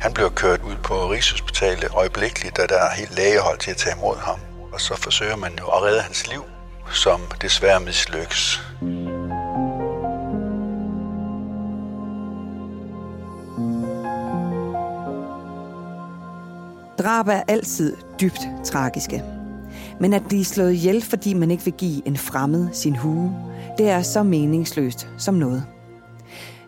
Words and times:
Han 0.00 0.12
blev 0.12 0.30
kørt 0.30 0.62
ud 0.62 0.76
på 0.84 0.94
Rigshospitalet 0.94 1.90
øjeblikkeligt, 1.94 2.56
da 2.56 2.66
der 2.66 2.78
er 2.78 2.90
helt 2.94 3.16
lægehold 3.16 3.58
til 3.58 3.70
at 3.70 3.76
tage 3.76 3.96
imod 3.96 4.16
ham. 4.16 4.38
Og 4.72 4.80
så 4.80 4.96
forsøger 4.96 5.36
man 5.36 5.52
jo 5.60 5.66
at 5.66 5.82
redde 5.82 6.00
hans 6.00 6.30
liv, 6.30 6.42
som 6.92 7.20
desværre 7.42 7.80
mislykkes. 7.80 8.62
Drab 16.98 17.28
er 17.28 17.42
altid 17.48 17.96
dybt 18.20 18.40
tragiske. 18.64 19.22
Men 20.00 20.12
at 20.12 20.22
blive 20.28 20.44
slået 20.44 20.72
ihjel, 20.72 21.04
fordi 21.04 21.34
man 21.34 21.50
ikke 21.50 21.64
vil 21.64 21.74
give 21.74 22.08
en 22.08 22.16
fremmed 22.16 22.68
sin 22.72 22.96
hue, 22.96 23.36
det 23.78 23.88
er 23.88 24.02
så 24.02 24.22
meningsløst 24.22 25.08
som 25.18 25.34
noget. 25.34 25.77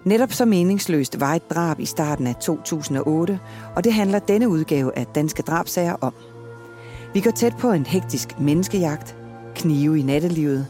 Netop 0.05 0.33
så 0.33 0.45
meningsløst 0.45 1.21
var 1.21 1.35
et 1.35 1.51
drab 1.51 1.81
i 1.81 1.85
starten 1.85 2.27
af 2.27 2.37
2008, 2.37 3.41
og 3.77 3.85
det 3.85 3.93
handler 3.93 4.19
denne 4.19 4.49
udgave 4.49 4.99
af 4.99 5.07
Danske 5.07 5.43
Drabsager 5.43 5.97
om. 6.01 6.15
Vi 7.15 7.21
går 7.21 7.31
tæt 7.31 7.57
på 7.57 7.73
en 7.73 7.87
hektisk 7.87 8.41
menneskejagt, 8.41 9.17
knive 9.55 9.99
i 9.99 10.03
nattelivet, 10.03 10.67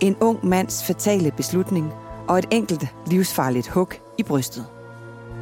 en 0.00 0.16
ung 0.20 0.46
mands 0.46 0.84
fatale 0.84 1.30
beslutning 1.30 1.92
og 2.28 2.38
et 2.38 2.46
enkelt 2.50 2.86
livsfarligt 3.06 3.68
hug 3.68 3.88
i 4.18 4.22
brystet. 4.22 4.66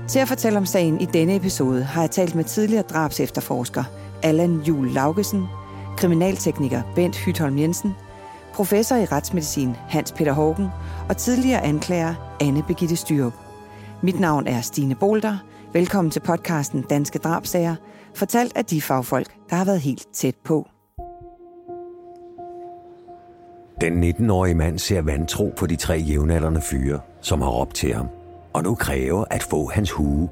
Til 0.08 0.18
at 0.18 0.28
fortælle 0.28 0.58
om 0.58 0.66
sagen 0.66 1.00
i 1.00 1.04
denne 1.04 1.36
episode 1.36 1.82
har 1.82 2.00
jeg 2.02 2.10
talt 2.10 2.34
med 2.34 2.44
tidligere 2.44 2.82
drabsefterforsker 2.82 3.84
Allan 4.22 4.60
Jul 4.60 4.90
Laugesen, 4.90 5.44
kriminaltekniker 5.96 6.82
Bent 6.94 7.16
Hytholm 7.16 7.58
Jensen, 7.58 7.94
professor 8.54 8.96
i 8.96 9.04
retsmedicin 9.04 9.76
Hans 9.88 10.12
Peter 10.12 10.32
Hågen 10.32 10.68
og 11.08 11.16
tidligere 11.16 11.62
anklager 11.62 12.36
Anne 12.40 12.62
Begitte 12.62 12.96
Styrup. 12.96 13.32
Mit 14.02 14.20
navn 14.20 14.46
er 14.46 14.60
Stine 14.60 14.94
Bolter. 14.94 15.36
Velkommen 15.72 16.10
til 16.10 16.20
podcasten 16.20 16.82
Danske 16.82 17.18
Drabsager, 17.18 17.76
fortalt 18.14 18.56
af 18.56 18.64
de 18.64 18.82
fagfolk, 18.82 19.34
der 19.50 19.56
har 19.56 19.64
været 19.64 19.80
helt 19.80 20.06
tæt 20.12 20.34
på. 20.44 20.68
Den 23.80 24.04
19-årige 24.04 24.54
mand 24.54 24.78
ser 24.78 25.02
vantro 25.02 25.52
på 25.56 25.66
de 25.66 25.76
tre 25.76 25.94
jævnaldrende 25.94 26.60
fyre, 26.60 27.00
som 27.20 27.40
har 27.40 27.48
råbt 27.48 27.74
til 27.74 27.94
ham, 27.94 28.08
og 28.52 28.62
nu 28.62 28.74
kræver 28.74 29.24
at 29.30 29.42
få 29.42 29.70
hans 29.70 29.90
hue. 29.90 30.28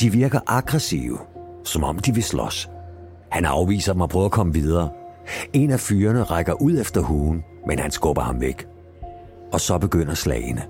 De 0.00 0.10
virker 0.10 0.40
aggressive, 0.46 1.18
som 1.64 1.84
om 1.84 1.98
de 1.98 2.14
vil 2.14 2.22
slås. 2.22 2.70
Han 3.30 3.44
afviser 3.44 3.92
dem 3.92 4.00
og 4.00 4.08
prøver 4.08 4.26
at 4.26 4.32
komme 4.32 4.52
videre. 4.52 4.88
En 5.52 5.70
af 5.70 5.80
fyrene 5.80 6.22
rækker 6.22 6.52
ud 6.62 6.80
efter 6.80 7.00
huen, 7.00 7.44
men 7.66 7.78
han 7.78 7.90
skubber 7.90 8.22
ham 8.22 8.40
væk. 8.40 8.66
Og 9.52 9.60
så 9.60 9.78
begynder 9.78 10.14
slagene. 10.14 10.62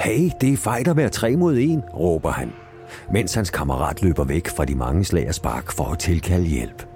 Hey, 0.00 0.30
det 0.40 0.52
er 0.52 0.56
fejt 0.56 0.88
at 0.88 0.96
være 0.96 1.08
tre 1.08 1.36
mod 1.36 1.58
en, 1.58 1.80
råber 1.94 2.30
han, 2.30 2.52
mens 3.12 3.34
hans 3.34 3.50
kammerat 3.50 4.02
løber 4.02 4.24
væk 4.24 4.48
fra 4.48 4.64
de 4.64 4.74
mange 4.74 5.04
slag 5.04 5.28
og 5.28 5.34
spark 5.34 5.72
for 5.72 5.84
at 5.84 5.98
tilkalde 5.98 6.46
hjælp. 6.46 6.86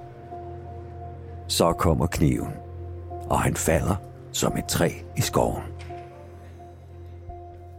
Så 1.48 1.72
kommer 1.72 2.06
kniven, 2.06 2.52
og 3.30 3.40
han 3.40 3.56
falder 3.56 3.96
som 4.32 4.56
et 4.56 4.64
træ 4.64 4.90
i 5.16 5.20
skoven. 5.20 5.62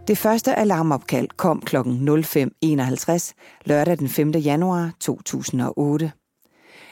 Det 0.08 0.18
første 0.18 0.56
alarmopkald 0.56 1.28
kom 1.38 1.62
kl. 1.62 1.76
05.51 1.78 3.34
lørdag 3.66 3.98
den 3.98 4.10
5. 4.10 4.32
januar 4.32 4.92
2008. 5.00 6.12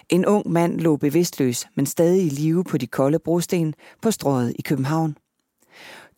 En 0.10 0.26
ung 0.26 0.52
mand 0.52 0.80
lå 0.80 0.98
bevidstløs, 0.98 1.66
men 1.76 1.86
stadig 1.86 2.26
i 2.26 2.30
live 2.30 2.64
på 2.64 2.78
de 2.78 2.88
kolde 2.88 3.20
brosten 3.20 3.74
på 4.02 4.12
strået 4.12 4.54
i 4.60 4.62
København. 4.62 5.18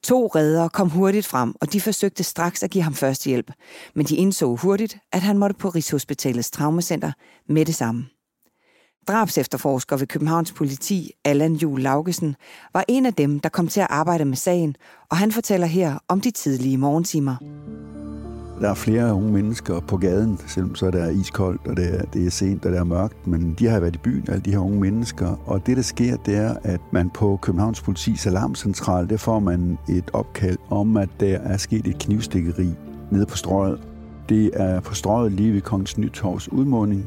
To 0.03 0.27
redder 0.27 0.67
kom 0.67 0.89
hurtigt 0.89 1.25
frem, 1.25 1.53
og 1.61 1.73
de 1.73 1.81
forsøgte 1.81 2.23
straks 2.23 2.63
at 2.63 2.71
give 2.71 2.83
ham 2.83 2.94
førstehjælp, 2.94 3.52
men 3.95 4.05
de 4.05 4.16
indså 4.16 4.55
hurtigt, 4.55 4.97
at 5.11 5.21
han 5.21 5.38
måtte 5.38 5.55
på 5.55 5.69
Rigshospitalets 5.69 6.52
traumacenter 6.52 7.11
med 7.49 7.66
det 7.66 7.75
samme. 7.75 8.05
Drabsefterforsker 9.07 9.97
ved 9.97 10.07
Københavns 10.07 10.51
politi, 10.51 11.12
Allan 11.25 11.53
Jul 11.56 11.81
Laugesen, 11.81 12.35
var 12.73 12.85
en 12.88 13.06
af 13.06 13.13
dem, 13.13 13.39
der 13.39 13.50
kom 13.50 13.67
til 13.67 13.79
at 13.79 13.88
arbejde 13.89 14.25
med 14.25 14.38
sagen, 14.38 14.75
og 15.09 15.17
han 15.17 15.31
fortæller 15.31 15.67
her 15.67 15.97
om 16.07 16.22
de 16.22 16.31
tidlige 16.31 16.78
morgentimer. 16.78 17.35
Der 18.62 18.69
er 18.69 18.73
flere 18.73 19.13
unge 19.13 19.31
mennesker 19.31 19.79
på 19.79 19.97
gaden, 19.97 20.40
selvom 20.47 20.75
så 20.75 20.85
er 20.85 20.91
der 20.91 21.09
iskoldt, 21.09 21.68
og 21.68 21.78
det 21.78 22.00
er, 22.00 22.06
det 22.06 22.25
er 22.25 22.31
sent, 22.31 22.66
og 22.66 22.72
det 22.72 22.79
er 22.79 22.84
mørkt, 22.84 23.28
men 23.28 23.56
de 23.59 23.68
har 23.68 23.79
været 23.79 23.95
i 23.95 24.00
byen, 24.00 24.25
alle 24.28 24.41
de 24.41 24.51
her 24.51 24.59
unge 24.59 24.79
mennesker. 24.79 25.41
Og 25.45 25.66
det, 25.66 25.78
der 25.78 25.84
sker, 25.84 26.18
det 26.18 26.35
er, 26.38 26.56
at 26.63 26.81
man 26.91 27.09
på 27.09 27.40
Københavns 27.41 27.81
Politis 27.81 28.28
Alarmcentral, 28.28 29.09
der 29.09 29.18
får 29.18 29.40
man 29.40 29.78
et 29.90 30.09
opkald 30.13 30.57
om, 30.69 30.97
at 30.97 31.09
der 31.19 31.38
er 31.38 31.57
sket 31.57 31.88
et 31.88 31.97
knivstikkeri 32.00 32.69
nede 33.12 33.25
på 33.25 33.38
strøget. 33.38 33.79
Det 34.29 34.51
er 34.53 34.79
på 34.79 34.94
strøget 34.94 35.31
lige 35.31 35.53
ved 35.53 35.62
Kongens 35.62 35.97
Nytorvs 35.97 36.51
udmåning, 36.51 37.06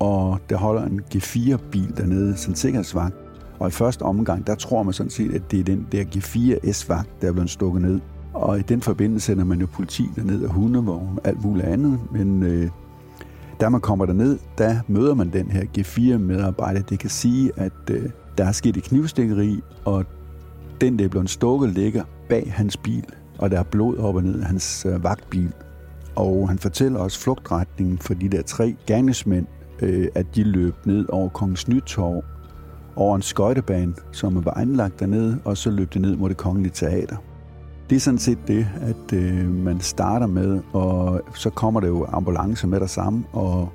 og 0.00 0.38
der 0.50 0.56
holder 0.56 0.82
en 0.84 1.00
G4-bil 1.14 1.96
dernede, 1.96 2.36
sådan 2.36 2.52
en 2.52 2.56
sikkerhedsvagt. 2.56 3.14
Og 3.58 3.68
i 3.68 3.70
første 3.70 4.02
omgang, 4.02 4.46
der 4.46 4.54
tror 4.54 4.82
man 4.82 4.92
sådan 4.92 5.10
set, 5.10 5.34
at 5.34 5.50
det 5.50 5.60
er 5.60 5.64
den 5.64 5.86
der 5.92 6.04
G4S-vagt, 6.04 7.22
der 7.22 7.28
er 7.28 7.32
blevet 7.32 7.50
stukket 7.50 7.82
ned. 7.82 8.00
Og 8.34 8.58
i 8.58 8.62
den 8.62 8.82
forbindelse 8.82 9.26
sender 9.26 9.44
man 9.44 9.60
jo 9.60 9.66
politi 9.66 10.10
derned 10.16 10.44
og 10.44 10.52
hundevogn 10.52 11.18
og 11.22 11.28
alt 11.28 11.44
muligt 11.44 11.66
andet. 11.66 12.00
Men 12.12 12.42
øh, 12.42 12.70
da 13.60 13.68
man 13.68 13.80
kommer 13.80 14.06
derned, 14.06 14.38
der 14.58 14.76
møder 14.88 15.14
man 15.14 15.32
den 15.32 15.50
her 15.50 15.64
G4-medarbejder. 15.78 16.82
Det 16.82 16.98
kan 16.98 17.10
sige, 17.10 17.50
at 17.56 17.72
øh, 17.90 18.10
der 18.38 18.44
er 18.44 18.52
sket 18.52 18.76
et 18.76 18.82
knivstikkeri, 18.82 19.60
og 19.84 20.04
den, 20.80 20.98
der 20.98 21.04
er 21.04 21.08
blevet 21.08 21.30
stukket, 21.30 21.70
ligger 21.70 22.04
bag 22.28 22.52
hans 22.56 22.76
bil, 22.76 23.04
og 23.38 23.50
der 23.50 23.58
er 23.58 23.62
blod 23.62 23.96
op 23.98 24.14
og 24.14 24.22
ned 24.22 24.40
af 24.40 24.46
hans 24.46 24.86
øh, 24.86 25.04
vagtbil. 25.04 25.52
Og 26.16 26.48
han 26.48 26.58
fortæller 26.58 27.00
også 27.00 27.20
flugtretningen 27.20 27.98
for 27.98 28.14
de 28.14 28.28
der 28.28 28.42
tre 28.42 28.76
gerningsmænd, 28.86 29.46
øh, 29.82 30.08
at 30.14 30.26
de 30.34 30.44
løb 30.44 30.74
ned 30.86 31.06
over 31.08 31.28
Kongens 31.28 31.68
Nytorv, 31.68 32.24
over 32.96 33.16
en 33.16 33.22
skøjtebane, 33.22 33.94
som 34.12 34.44
var 34.44 34.54
anlagt 34.58 35.00
dernede, 35.00 35.38
og 35.44 35.56
så 35.56 35.70
løb 35.70 35.94
det 35.94 36.02
ned 36.02 36.16
mod 36.16 36.28
det 36.28 36.36
kongelige 36.36 36.72
teater. 36.74 37.16
Det 37.90 37.96
er 37.96 38.00
sådan 38.00 38.18
set 38.18 38.38
det, 38.48 38.68
at 38.80 39.12
øh, 39.12 39.50
man 39.50 39.80
starter 39.80 40.26
med, 40.26 40.60
og 40.72 41.20
så 41.34 41.50
kommer 41.50 41.80
der 41.80 41.88
jo 41.88 42.06
ambulance 42.08 42.66
med 42.66 42.80
der 42.80 42.86
samme, 42.86 43.24
og 43.32 43.68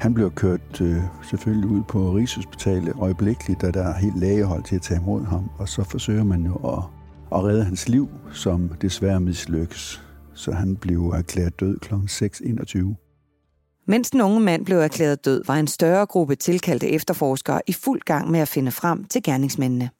han 0.00 0.14
bliver 0.14 0.28
kørt 0.28 0.80
øh, 0.80 0.96
selvfølgelig 1.30 1.70
ud 1.70 1.82
på 1.88 2.10
Rigshospitalet 2.10 2.94
øjeblikkeligt, 2.98 3.60
da 3.60 3.70
der 3.70 3.82
er 3.82 3.98
helt 3.98 4.18
lægehold 4.18 4.62
til 4.62 4.76
at 4.76 4.82
tage 4.82 5.00
imod 5.00 5.24
ham, 5.24 5.50
og 5.58 5.68
så 5.68 5.84
forsøger 5.84 6.24
man 6.24 6.44
jo 6.44 6.54
at, 6.54 6.84
at 7.32 7.44
redde 7.44 7.64
hans 7.64 7.88
liv, 7.88 8.08
som 8.32 8.70
desværre 8.82 9.20
mislykkes. 9.20 10.02
Så 10.34 10.52
han 10.52 10.76
blev 10.76 11.00
erklæret 11.00 11.60
død 11.60 11.78
kl. 11.78 11.94
6.21. 11.94 13.84
Mens 13.86 14.10
den 14.10 14.20
unge 14.20 14.40
mand 14.40 14.64
blev 14.64 14.78
erklæret 14.78 15.24
død, 15.24 15.42
var 15.46 15.56
en 15.56 15.66
større 15.66 16.06
gruppe 16.06 16.34
tilkaldte 16.34 16.88
efterforskere 16.88 17.60
i 17.66 17.72
fuld 17.72 18.00
gang 18.00 18.30
med 18.30 18.40
at 18.40 18.48
finde 18.48 18.70
frem 18.70 19.04
til 19.04 19.22
gerningsmændene. 19.22 19.90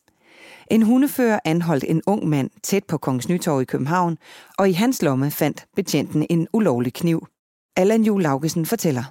En 0.70 0.82
hundefører 0.82 1.38
anholdt 1.44 1.84
en 1.88 2.02
ung 2.06 2.28
mand 2.28 2.50
tæt 2.62 2.84
på 2.84 2.98
Kongens 2.98 3.28
Nytorv 3.28 3.62
i 3.62 3.64
København, 3.64 4.18
og 4.58 4.68
i 4.68 4.72
hans 4.72 5.02
lomme 5.02 5.30
fandt 5.30 5.66
betjenten 5.76 6.26
en 6.30 6.48
ulovlig 6.52 6.92
kniv. 6.92 7.26
Allan 7.76 8.02
Jul 8.02 8.22
Laugesen 8.22 8.66
fortæller. 8.66 9.02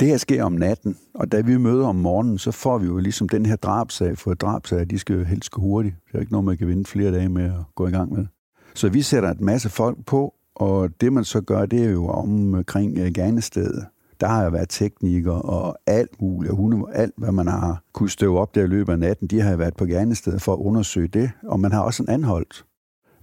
Det 0.00 0.08
her 0.08 0.16
sker 0.16 0.44
om 0.44 0.52
natten, 0.52 0.96
og 1.14 1.32
da 1.32 1.40
vi 1.40 1.56
møder 1.56 1.86
om 1.86 1.96
morgenen, 1.96 2.38
så 2.38 2.50
får 2.50 2.78
vi 2.78 2.86
jo 2.86 2.98
ligesom 2.98 3.28
den 3.28 3.46
her 3.46 3.56
drabsag, 3.56 4.18
for 4.18 4.34
drabsag, 4.34 4.90
de 4.90 4.98
skal 4.98 5.16
jo 5.16 5.24
helst 5.24 5.50
gå 5.50 5.60
hurtigt. 5.60 5.94
Det 6.06 6.14
er 6.14 6.20
ikke 6.20 6.32
noget, 6.32 6.44
man 6.44 6.56
kan 6.56 6.68
vinde 6.68 6.84
flere 6.84 7.12
dage 7.12 7.28
med 7.28 7.44
at 7.44 7.74
gå 7.74 7.86
i 7.86 7.90
gang 7.90 8.12
med. 8.12 8.26
Så 8.74 8.88
vi 8.88 9.02
sætter 9.02 9.30
en 9.30 9.44
masse 9.44 9.68
folk 9.68 10.04
på, 10.06 10.34
og 10.54 11.00
det 11.00 11.12
man 11.12 11.24
så 11.24 11.40
gør, 11.40 11.66
det 11.66 11.84
er 11.84 11.90
jo 11.90 12.08
omkring 12.08 12.98
øh, 12.98 13.06
øh 13.06 13.12
gernestedet. 13.12 13.86
Der 14.20 14.26
har 14.26 14.44
jo 14.44 14.50
været 14.50 14.68
teknikere 14.68 15.42
og 15.42 15.78
alt 15.86 16.22
muligt, 16.22 16.50
og 16.50 16.56
hunde, 16.56 16.84
alt 16.92 17.14
hvad 17.16 17.32
man 17.32 17.46
har 17.46 17.82
kunne 17.92 18.10
støve 18.10 18.38
op 18.38 18.54
der 18.54 18.64
i 18.64 18.66
løbet 18.66 18.92
af 18.92 18.98
natten, 18.98 19.28
de 19.28 19.40
har 19.40 19.56
været 19.56 19.76
på 19.76 19.86
gerningsstedet 19.86 20.42
for 20.42 20.52
at 20.52 20.58
undersøge 20.58 21.08
det, 21.08 21.30
og 21.42 21.60
man 21.60 21.72
har 21.72 21.82
også 21.82 22.02
en 22.02 22.08
anholdt. 22.08 22.64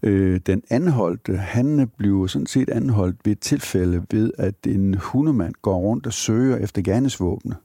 Øh, 0.03 0.40
den 0.46 0.62
anholdte, 0.69 1.38
han 1.38 1.91
blev 1.97 2.28
sådan 2.28 2.46
set 2.46 2.70
anholdt 2.70 3.17
ved 3.26 3.32
et 3.32 3.40
tilfælde 3.40 4.05
ved, 4.11 4.32
at 4.38 4.55
en 4.67 4.93
hundemand 4.93 5.53
går 5.61 5.78
rundt 5.78 6.08
og 6.08 6.14
søger 6.14 6.58
efter 6.58 6.82
gerningsvåbne. 6.82 7.55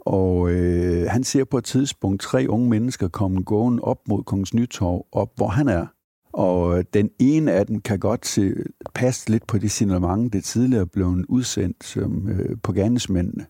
Og 0.00 0.50
øh, 0.50 1.06
han 1.10 1.24
ser 1.24 1.44
på 1.44 1.58
et 1.58 1.64
tidspunkt 1.64 2.22
tre 2.22 2.46
unge 2.48 2.68
mennesker 2.68 3.08
komme 3.08 3.42
gående 3.42 3.82
op 3.82 3.98
mod 4.08 4.22
Kongens 4.22 4.54
Nytorv, 4.54 5.06
op 5.12 5.32
hvor 5.36 5.48
han 5.48 5.68
er. 5.68 5.86
Og 6.32 6.78
øh, 6.78 6.84
den 6.94 7.10
ene 7.18 7.52
af 7.52 7.66
dem 7.66 7.80
kan 7.80 7.98
godt 7.98 8.26
se, 8.26 8.54
passe 8.94 9.30
lidt 9.30 9.46
på 9.46 9.58
det 9.58 9.70
signalement, 9.70 10.32
det 10.32 10.44
tidligere 10.44 10.86
blev 10.86 11.24
udsendt 11.28 11.84
som, 11.84 12.28
øh, 12.28 12.56
på 12.62 12.72
gerningsmændene. 12.72 13.46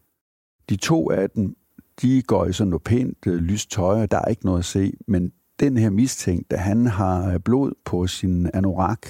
De 0.69 0.76
to 0.76 1.11
af 1.11 1.31
dem, 1.31 1.56
de 2.02 2.23
går 2.23 2.46
i 2.46 2.52
sådan 2.52 2.70
noget 2.70 2.82
pænt 2.82 3.26
øh, 3.26 3.34
lyst 3.34 3.70
tøj, 3.70 4.02
og 4.02 4.11
der 4.11 4.19
er 4.19 4.29
ikke 4.29 4.44
noget 4.44 4.58
at 4.58 4.64
se, 4.64 4.93
men 5.08 5.32
den 5.61 5.76
her 5.76 5.90
mistænkte, 5.90 6.56
han 6.56 6.87
har 6.87 7.32
øh, 7.32 7.40
blod 7.40 7.73
på 7.84 8.06
sin 8.06 8.50
anorak, 8.55 9.06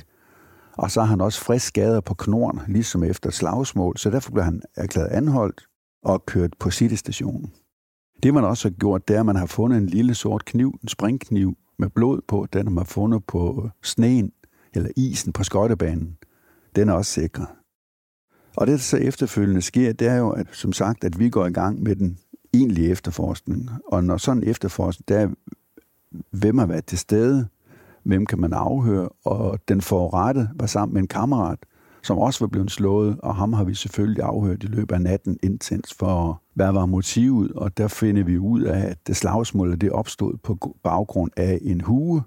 og 0.78 0.90
så 0.90 1.00
har 1.00 1.08
han 1.08 1.20
også 1.20 1.40
frisk 1.40 1.66
skader 1.66 2.00
på 2.00 2.14
knoren, 2.14 2.60
ligesom 2.68 3.04
efter 3.04 3.30
slagsmål, 3.30 3.98
så 3.98 4.10
derfor 4.10 4.30
bliver 4.30 4.44
han 4.44 4.62
erklæret 4.76 5.08
anholdt 5.08 5.66
og 6.02 6.26
kørt 6.26 6.50
på 6.60 6.70
City-stationen. 6.70 7.52
Det 8.22 8.34
man 8.34 8.44
også 8.44 8.68
har 8.68 8.75
gjort, 8.76 9.08
det 9.08 9.16
er, 9.16 9.20
at 9.20 9.26
man 9.26 9.36
har 9.36 9.46
fundet 9.46 9.78
en 9.78 9.86
lille 9.86 10.14
sort 10.14 10.44
kniv, 10.44 10.78
en 10.82 10.88
springkniv, 10.88 11.56
med 11.82 11.90
blod 11.90 12.20
på, 12.29 12.46
den 12.52 12.67
har 12.67 12.73
man 12.73 12.87
fundet 12.87 13.25
på 13.25 13.70
sneen 13.82 14.32
eller 14.75 14.90
isen 14.96 15.32
på 15.32 15.44
skøjtebanen. 15.44 16.17
Den 16.76 16.88
er 16.88 16.93
også 16.93 17.12
sikret. 17.12 17.46
Og 18.56 18.67
det, 18.67 18.73
der 18.73 18.79
så 18.79 18.96
efterfølgende 18.96 19.62
sker, 19.62 19.93
det 19.93 20.08
er 20.08 20.17
jo, 20.17 20.31
at, 20.31 20.46
som 20.52 20.73
sagt, 20.73 21.05
at 21.05 21.19
vi 21.19 21.31
går 21.31 21.46
i 21.46 21.52
gang 21.52 21.82
med 21.82 21.96
den 21.96 22.19
egentlige 22.55 22.90
efterforskning. 22.90 23.70
Og 23.87 24.05
når 24.05 24.17
sådan 24.17 24.43
en 24.43 24.49
efterforskning, 24.49 25.08
der 25.08 25.19
er, 25.19 25.29
hvem 26.31 26.58
har 26.58 26.67
været 26.67 26.87
til 26.87 26.99
stede, 26.99 27.49
hvem 28.02 28.26
kan 28.26 28.40
man 28.40 28.52
afhøre, 28.52 29.08
og 29.25 29.58
den 29.69 29.81
forrette 29.81 30.49
var 30.55 30.67
sammen 30.67 30.94
med 30.94 31.02
en 31.02 31.08
kammerat, 31.08 31.58
som 32.02 32.19
også 32.19 32.44
var 32.44 32.49
blevet 32.49 32.70
slået, 32.70 33.20
og 33.20 33.35
ham 33.35 33.52
har 33.52 33.64
vi 33.64 33.75
selvfølgelig 33.75 34.23
afhørt 34.23 34.62
i 34.64 34.67
løbet 34.67 34.94
af 34.94 35.00
natten 35.00 35.38
intens 35.43 35.94
for, 35.94 36.41
hvad 36.54 36.72
var 36.72 36.87
motivet, 36.87 37.52
og 37.52 37.76
der 37.76 37.88
finder 37.88 38.25
vi 38.25 38.38
ud 38.38 38.62
af, 38.62 38.87
at 38.87 38.99
det 39.06 39.16
slagsmål 39.16 39.81
det 39.81 39.90
opstod 39.90 40.37
på 40.43 40.76
baggrund 40.82 41.31
af 41.37 41.58
en 41.62 41.81
hue. 41.81 42.22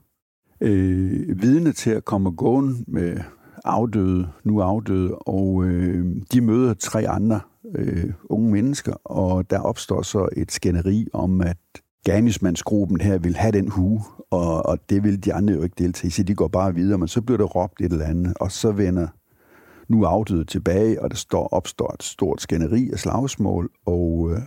Øh, 0.62 1.42
vidne 1.42 1.72
til 1.72 1.90
at 1.90 2.06
komme 2.06 2.32
gående 2.32 2.76
med 2.88 3.18
afdøde, 3.66 4.28
nu 4.44 4.62
afdøde, 4.62 5.16
og 5.16 5.64
øh, 5.66 6.16
de 6.32 6.42
møder 6.42 6.74
tre 6.74 7.08
andre 7.08 7.40
øh, 7.76 8.14
unge 8.30 8.52
mennesker, 8.52 8.94
og 9.04 9.50
der 9.50 9.60
opstår 9.60 10.02
så 10.02 10.30
et 10.38 10.52
skænderi 10.52 11.08
om, 11.14 11.42
at 11.42 11.58
gerningsmandsgruppen 12.06 13.02
her 13.02 13.18
vil 13.18 13.36
have 13.36 13.52
den 13.52 13.68
hue, 13.70 14.02
og, 14.32 14.66
og 14.66 14.80
det 14.90 15.04
vil 15.04 15.26
de 15.26 15.34
andre 15.34 15.54
jo 15.54 15.64
ikke 15.64 15.76
deltage 15.78 16.08
i, 16.08 16.12
så 16.12 16.24
de 16.24 16.36
går 16.36 16.48
bare 16.48 16.74
videre, 16.74 16.98
men 16.98 17.08
så 17.08 17.22
bliver 17.22 17.38
der 17.38 17.46
råbt 17.46 17.82
et 17.82 17.92
eller 17.92 18.06
andet, 18.06 18.34
og 18.40 18.52
så 18.52 18.72
vender 18.72 19.08
nu 19.88 20.06
afdøde 20.06 20.46
tilbage, 20.46 21.02
og 21.02 21.10
der 21.12 21.18
står, 21.18 21.48
opstår 21.48 21.94
et 21.94 22.04
stort 22.04 22.42
skænderi 22.42 22.90
af 22.92 23.00
slagsmål, 23.00 23.70
og 23.86 24.32
øh, 24.32 24.42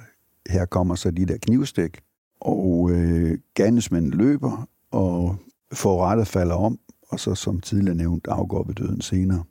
her 0.51 0.65
kommer 0.65 0.95
så 0.95 1.11
de 1.11 1.27
der 1.27 1.37
knivstik, 1.37 2.01
og 2.41 2.91
øh, 2.91 3.39
gerningsmanden 3.55 4.11
løber, 4.11 4.69
og 4.93 5.37
forrettet 5.73 6.27
falder 6.27 6.55
om, 6.55 6.79
og 7.09 7.21
så 7.21 7.35
som 7.35 7.61
tidligere 7.61 7.97
nævnt 7.97 8.27
afgår 8.27 8.65
ved 8.65 8.75
døden 8.75 9.01
senere. 9.01 9.45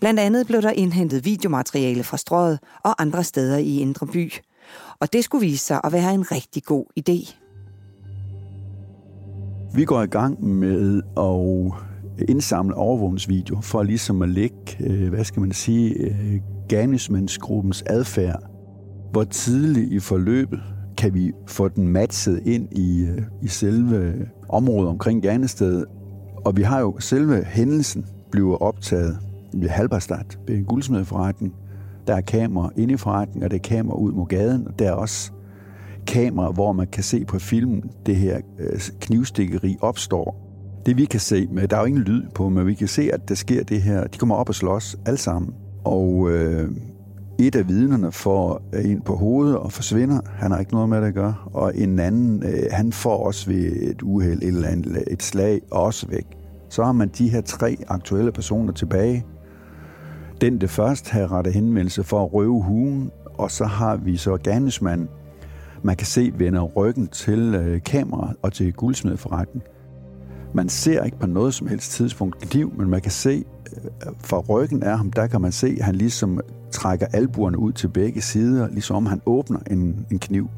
Blandt 0.00 0.20
andet 0.20 0.46
blev 0.46 0.62
der 0.62 0.70
indhentet 0.70 1.24
videomateriale 1.24 2.02
fra 2.02 2.16
strøget 2.16 2.58
og 2.84 3.02
andre 3.02 3.24
steder 3.24 3.58
i 3.58 3.78
Indre 3.78 4.06
By. 4.06 4.32
Og 5.00 5.12
det 5.12 5.24
skulle 5.24 5.46
vise 5.46 5.64
sig 5.64 5.80
at 5.84 5.92
være 5.92 6.14
en 6.14 6.32
rigtig 6.32 6.64
god 6.64 6.84
idé. 7.00 7.36
Vi 9.74 9.84
går 9.84 10.02
i 10.02 10.06
gang 10.06 10.44
med 10.44 11.02
at 11.16 11.89
indsamle 12.28 12.74
overvågningsvideo 12.74 13.60
for 13.60 13.82
ligesom 13.82 14.22
at 14.22 14.28
lægge, 14.28 14.56
øh, 14.80 15.08
hvad 15.08 15.24
skal 15.24 15.40
man 15.40 15.52
sige, 15.52 15.94
øh, 15.94 16.40
gerningsmandsgruppens 16.68 17.84
adfærd. 17.86 18.42
Hvor 19.12 19.24
tidligt 19.24 19.92
i 19.92 19.98
forløbet 19.98 20.60
kan 20.96 21.14
vi 21.14 21.32
få 21.46 21.68
den 21.68 21.88
matchet 21.88 22.40
ind 22.46 22.68
i, 22.72 23.02
øh, 23.02 23.22
i 23.42 23.48
selve 23.48 24.14
området 24.48 24.88
omkring 24.88 25.22
gerningsstedet. 25.22 25.84
Og 26.44 26.56
vi 26.56 26.62
har 26.62 26.80
jo 26.80 27.00
selve 27.00 27.44
hændelsen 27.44 28.06
bliver 28.30 28.56
optaget 28.56 29.18
ved 29.54 29.68
Halberstadt, 29.68 30.38
ved 30.46 30.56
en 30.56 30.64
guldsmedforretning. 30.64 31.54
Der 32.06 32.14
er 32.14 32.20
kamera 32.20 32.70
inde 32.76 32.94
i 32.94 32.96
forretningen, 32.96 33.42
og 33.42 33.50
der 33.50 33.56
er 33.56 33.62
kamera 33.62 33.96
ud 33.96 34.12
mod 34.12 34.26
gaden. 34.26 34.68
Og 34.68 34.78
der 34.78 34.88
er 34.88 34.92
også 34.92 35.32
kamera, 36.06 36.50
hvor 36.50 36.72
man 36.72 36.86
kan 36.86 37.02
se 37.02 37.24
på 37.24 37.38
filmen, 37.38 37.90
det 38.06 38.16
her 38.16 38.40
knivstikkeri 39.00 39.76
opstår 39.80 40.49
det 40.86 40.96
vi 40.96 41.04
kan 41.04 41.20
se, 41.20 41.46
men 41.50 41.68
der 41.68 41.76
er 41.76 41.80
jo 41.80 41.86
ingen 41.86 42.02
lyd 42.02 42.22
på, 42.34 42.48
men 42.48 42.66
vi 42.66 42.74
kan 42.74 42.88
se, 42.88 43.10
at 43.12 43.28
der 43.28 43.34
sker 43.34 43.64
det 43.64 43.82
her. 43.82 44.06
De 44.06 44.18
kommer 44.18 44.34
op 44.34 44.48
og 44.48 44.54
slås 44.54 44.96
alle 45.06 45.18
sammen. 45.18 45.54
Og 45.84 46.30
øh, 46.30 46.70
et 47.38 47.56
af 47.56 47.68
vidnerne 47.68 48.12
får 48.12 48.62
øh, 48.72 48.84
en 48.90 49.00
på 49.00 49.16
hovedet 49.16 49.56
og 49.56 49.72
forsvinder. 49.72 50.20
Han 50.26 50.50
har 50.50 50.58
ikke 50.58 50.72
noget 50.72 50.88
med 50.88 51.00
det 51.00 51.06
at 51.06 51.14
gøre. 51.14 51.34
Og 51.52 51.76
en 51.76 51.98
anden, 51.98 52.42
øh, 52.42 52.62
han 52.70 52.92
får 52.92 53.26
også 53.26 53.50
ved 53.50 53.72
et 53.82 54.02
uheld 54.02 54.42
et 54.42 54.48
eller 54.48 54.68
andet, 54.68 55.04
et 55.10 55.22
slag, 55.22 55.60
også 55.70 56.06
væk. 56.08 56.26
Så 56.68 56.84
har 56.84 56.92
man 56.92 57.08
de 57.08 57.28
her 57.28 57.40
tre 57.40 57.76
aktuelle 57.88 58.32
personer 58.32 58.72
tilbage. 58.72 59.24
Den 60.40 60.60
det 60.60 60.70
først 60.70 61.10
har 61.10 61.32
rettet 61.32 61.54
henvendelse 61.54 62.04
for 62.04 62.24
at 62.24 62.34
røve 62.34 62.62
hugen, 62.62 63.10
og 63.34 63.50
så 63.50 63.64
har 63.64 63.96
vi 63.96 64.16
så 64.16 64.36
gerningsmanden. 64.36 65.08
Man 65.82 65.96
kan 65.96 66.06
se 66.06 66.32
vender 66.36 66.62
ryggen 66.62 67.08
til 67.08 67.54
øh, 67.54 67.82
kameraet 67.82 68.36
og 68.42 68.52
til 68.52 68.72
guldsmedforretningen. 68.72 69.62
Man 70.54 70.68
ser 70.68 71.04
ikke 71.04 71.18
på 71.18 71.26
noget 71.26 71.54
som 71.54 71.66
helst 71.66 71.92
tidspunkt 71.92 72.38
kniv, 72.38 72.72
men 72.76 72.90
man 72.90 73.00
kan 73.00 73.12
se, 73.12 73.44
øh, 73.76 74.12
fra 74.24 74.38
ryggen 74.38 74.82
af 74.82 74.98
ham, 74.98 75.12
der 75.12 75.26
kan 75.26 75.40
man 75.40 75.52
se, 75.52 75.76
at 75.78 75.84
han 75.84 75.94
ligesom 75.94 76.40
trækker 76.70 77.06
albuerne 77.12 77.58
ud 77.58 77.72
til 77.72 77.88
begge 77.88 78.20
sider, 78.20 78.68
ligesom 78.68 78.96
om 78.96 79.06
han 79.06 79.20
åbner 79.26 79.58
en, 79.70 80.06
en 80.10 80.18
kniv. 80.18 80.48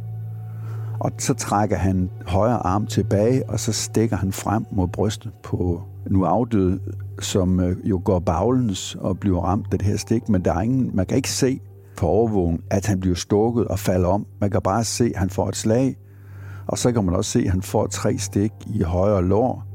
Og 1.01 1.13
så 1.19 1.35
trækker 1.35 1.77
han 1.77 2.11
højre 2.27 2.67
arm 2.67 2.87
tilbage, 2.87 3.51
og 3.51 3.61
så 3.61 3.73
stikker 3.73 4.17
han 4.17 4.33
frem 4.33 4.67
mod 4.73 4.89
brystet 4.89 5.33
på 5.43 5.83
nu 6.11 6.25
afdøde, 6.25 6.81
som 7.21 7.61
øh, 7.61 7.77
jo 7.85 8.01
går 8.05 8.19
baglens 8.19 8.95
og 8.95 9.19
bliver 9.19 9.41
ramt 9.41 9.67
af 9.73 9.79
det 9.79 9.89
her 9.89 9.97
stik, 9.97 10.29
men 10.29 10.45
der 10.45 10.55
er 10.55 10.61
ingen, 10.61 10.91
man 10.95 11.07
kan 11.07 11.17
ikke 11.17 11.31
se 11.31 11.61
på 11.97 12.07
overvågen, 12.07 12.61
at 12.71 12.87
han 12.87 13.01
bliver 13.01 13.17
stukket 13.17 13.65
og 13.69 13.79
falder 13.79 14.09
om. 14.09 14.27
Man 14.41 14.51
kan 14.51 14.61
bare 14.63 14.85
se, 14.85 15.05
at 15.05 15.21
han 15.21 15.31
får 15.31 15.49
et 15.49 15.57
slag, 15.57 15.97
og 16.67 16.79
så 16.79 16.93
kan 16.93 17.05
man 17.05 17.15
også 17.15 17.31
se, 17.31 17.41
at 17.41 17.51
han 17.51 17.63
får 17.63 17.87
tre 17.87 18.19
stik 18.19 18.53
i 18.67 18.83
højre 18.83 19.25
lår, 19.25 19.72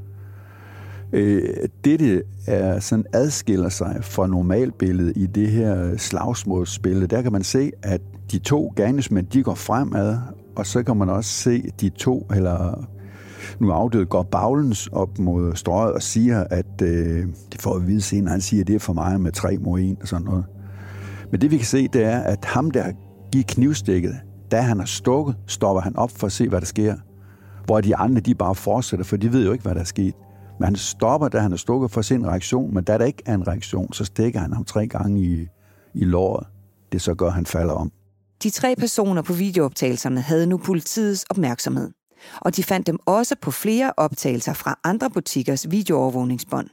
Øh, 1.13 1.49
dette 1.85 2.23
er 2.47 2.79
sådan 2.79 3.05
adskiller 3.13 3.69
sig 3.69 3.99
fra 4.01 4.27
normalbilledet 4.27 5.13
i 5.15 5.25
det 5.25 5.47
her 5.47 5.97
slagsmålsspil. 5.97 7.09
Der 7.09 7.21
kan 7.21 7.31
man 7.31 7.43
se, 7.43 7.71
at 7.83 8.01
de 8.31 8.39
to 8.39 8.73
gerningsmænd, 8.75 9.27
de 9.27 9.43
går 9.43 9.55
fremad, 9.55 10.17
og 10.55 10.65
så 10.65 10.83
kan 10.83 10.97
man 10.97 11.09
også 11.09 11.29
se 11.29 11.71
de 11.81 11.89
to, 11.89 12.27
eller 12.35 12.87
nu 13.59 13.71
afdøde, 13.71 14.05
går 14.05 14.23
baglens 14.23 14.87
op 14.87 15.19
mod 15.19 15.55
strøget 15.55 15.93
og 15.93 16.01
siger, 16.01 16.43
at 16.49 16.81
øh, 16.81 17.27
det 17.51 17.61
får 17.61 17.75
at 17.75 17.87
vide 17.87 18.01
senere, 18.01 18.31
han 18.31 18.41
siger, 18.41 18.61
at 18.63 18.67
det 18.67 18.75
er 18.75 18.79
for 18.79 18.93
mig 18.93 19.21
med 19.21 19.31
tre 19.31 19.57
mod 19.57 19.79
en 19.79 19.97
og 20.01 20.07
sådan 20.07 20.25
noget. 20.25 20.45
Men 21.31 21.41
det 21.41 21.51
vi 21.51 21.57
kan 21.57 21.65
se, 21.65 21.87
det 21.87 22.03
er, 22.03 22.19
at 22.19 22.45
ham, 22.45 22.71
der 22.71 22.91
giver 23.31 23.43
knivstikket, 23.47 24.15
da 24.51 24.61
han 24.61 24.79
har 24.79 24.85
stukket, 24.85 25.35
stopper 25.47 25.81
han 25.81 25.95
op 25.95 26.11
for 26.11 26.27
at 26.27 26.31
se, 26.31 26.49
hvad 26.49 26.59
der 26.59 26.65
sker. 26.65 26.95
Hvor 27.65 27.81
de 27.81 27.95
andre, 27.95 28.21
de 28.21 28.35
bare 28.35 28.55
fortsætter, 28.55 29.05
for 29.05 29.17
de 29.17 29.33
ved 29.33 29.45
jo 29.45 29.51
ikke, 29.51 29.63
hvad 29.63 29.75
der 29.75 29.81
er 29.81 29.85
sket. 29.85 30.13
Men 30.59 30.65
han 30.65 30.75
stopper, 30.75 31.27
da 31.27 31.39
han 31.39 31.53
er 31.53 31.57
stukket 31.57 31.91
for 31.91 32.01
sin 32.01 32.27
reaktion, 32.27 32.73
men 32.73 32.83
da 32.83 32.97
der 32.97 33.05
ikke 33.05 33.23
er 33.25 33.33
en 33.33 33.47
reaktion, 33.47 33.93
så 33.93 34.05
stikker 34.05 34.39
han 34.39 34.53
ham 34.53 34.65
tre 34.65 34.87
gange 34.87 35.21
i, 35.21 35.47
i 35.93 36.03
låret. 36.03 36.47
Det 36.91 37.01
så 37.01 37.15
gør, 37.15 37.29
han 37.29 37.45
falder 37.45 37.73
om. 37.73 37.91
De 38.43 38.49
tre 38.49 38.75
personer 38.77 39.21
på 39.21 39.33
videooptagelserne 39.33 40.21
havde 40.21 40.47
nu 40.47 40.57
politiets 40.57 41.25
opmærksomhed. 41.29 41.91
Og 42.41 42.55
de 42.55 42.63
fandt 42.63 42.87
dem 42.87 42.99
også 43.05 43.35
på 43.41 43.51
flere 43.51 43.93
optagelser 43.97 44.53
fra 44.53 44.79
andre 44.83 45.09
butikkers 45.09 45.71
videoovervågningsbånd. 45.71 46.67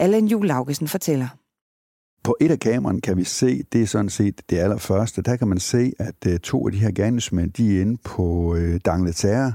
Allan 0.00 0.26
Jul 0.26 0.46
Laugesen 0.46 0.88
fortæller. 0.88 1.28
På 2.24 2.36
et 2.40 2.50
af 2.50 2.58
kameraerne 2.58 3.00
kan 3.00 3.16
vi 3.16 3.24
se, 3.24 3.62
det 3.72 3.82
er 3.82 3.86
sådan 3.86 4.08
set 4.08 4.40
det 4.50 4.58
allerførste, 4.58 5.22
der 5.22 5.36
kan 5.36 5.48
man 5.48 5.58
se, 5.58 5.92
at 5.98 6.26
uh, 6.26 6.36
to 6.36 6.66
af 6.66 6.72
de 6.72 6.78
her 6.78 6.90
gerningsmænd, 6.90 7.52
de 7.52 7.76
er 7.76 7.80
inde 7.80 7.98
på 8.04 8.22
uh, 8.22 8.76
Dangleterre, 8.84 9.52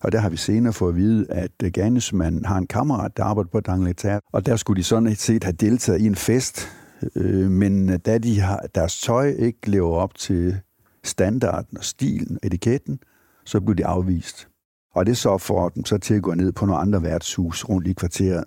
og 0.00 0.12
der 0.12 0.18
har 0.18 0.28
vi 0.28 0.36
senere 0.36 0.72
fået 0.72 0.92
at 0.92 0.96
vide, 0.96 1.26
at 1.30 1.52
øh, 1.64 1.70
gerningsmanden 1.72 2.44
har 2.44 2.58
en 2.58 2.66
kammerat, 2.66 3.16
der 3.16 3.24
arbejder 3.24 3.50
på 3.50 3.60
Dangleterre, 3.60 4.20
og 4.32 4.46
der 4.46 4.56
skulle 4.56 4.78
de 4.78 4.84
sådan 4.84 5.14
set 5.14 5.44
have 5.44 5.52
deltaget 5.52 6.00
i 6.00 6.06
en 6.06 6.14
fest, 6.14 6.68
øh, 7.16 7.50
men 7.50 7.90
øh, 7.90 7.98
da 8.06 8.18
de 8.18 8.40
har, 8.40 8.66
deres 8.74 9.00
tøj 9.00 9.34
ikke 9.38 9.70
lever 9.70 9.96
op 9.96 10.14
til 10.14 10.60
standarden 11.04 11.78
og 11.78 11.84
stilen, 11.84 12.38
etiketten, 12.42 12.98
så 13.44 13.60
blev 13.60 13.76
de 13.76 13.86
afvist. 13.86 14.48
Og 14.94 15.06
det 15.06 15.16
så 15.16 15.38
får 15.38 15.68
dem 15.68 15.84
så 15.84 15.98
til 15.98 16.14
at 16.14 16.22
gå 16.22 16.34
ned 16.34 16.52
på 16.52 16.66
nogle 16.66 16.80
andre 16.80 17.02
værtshus 17.02 17.64
rundt 17.64 17.86
i 17.86 17.92
kvarteret. 17.92 18.44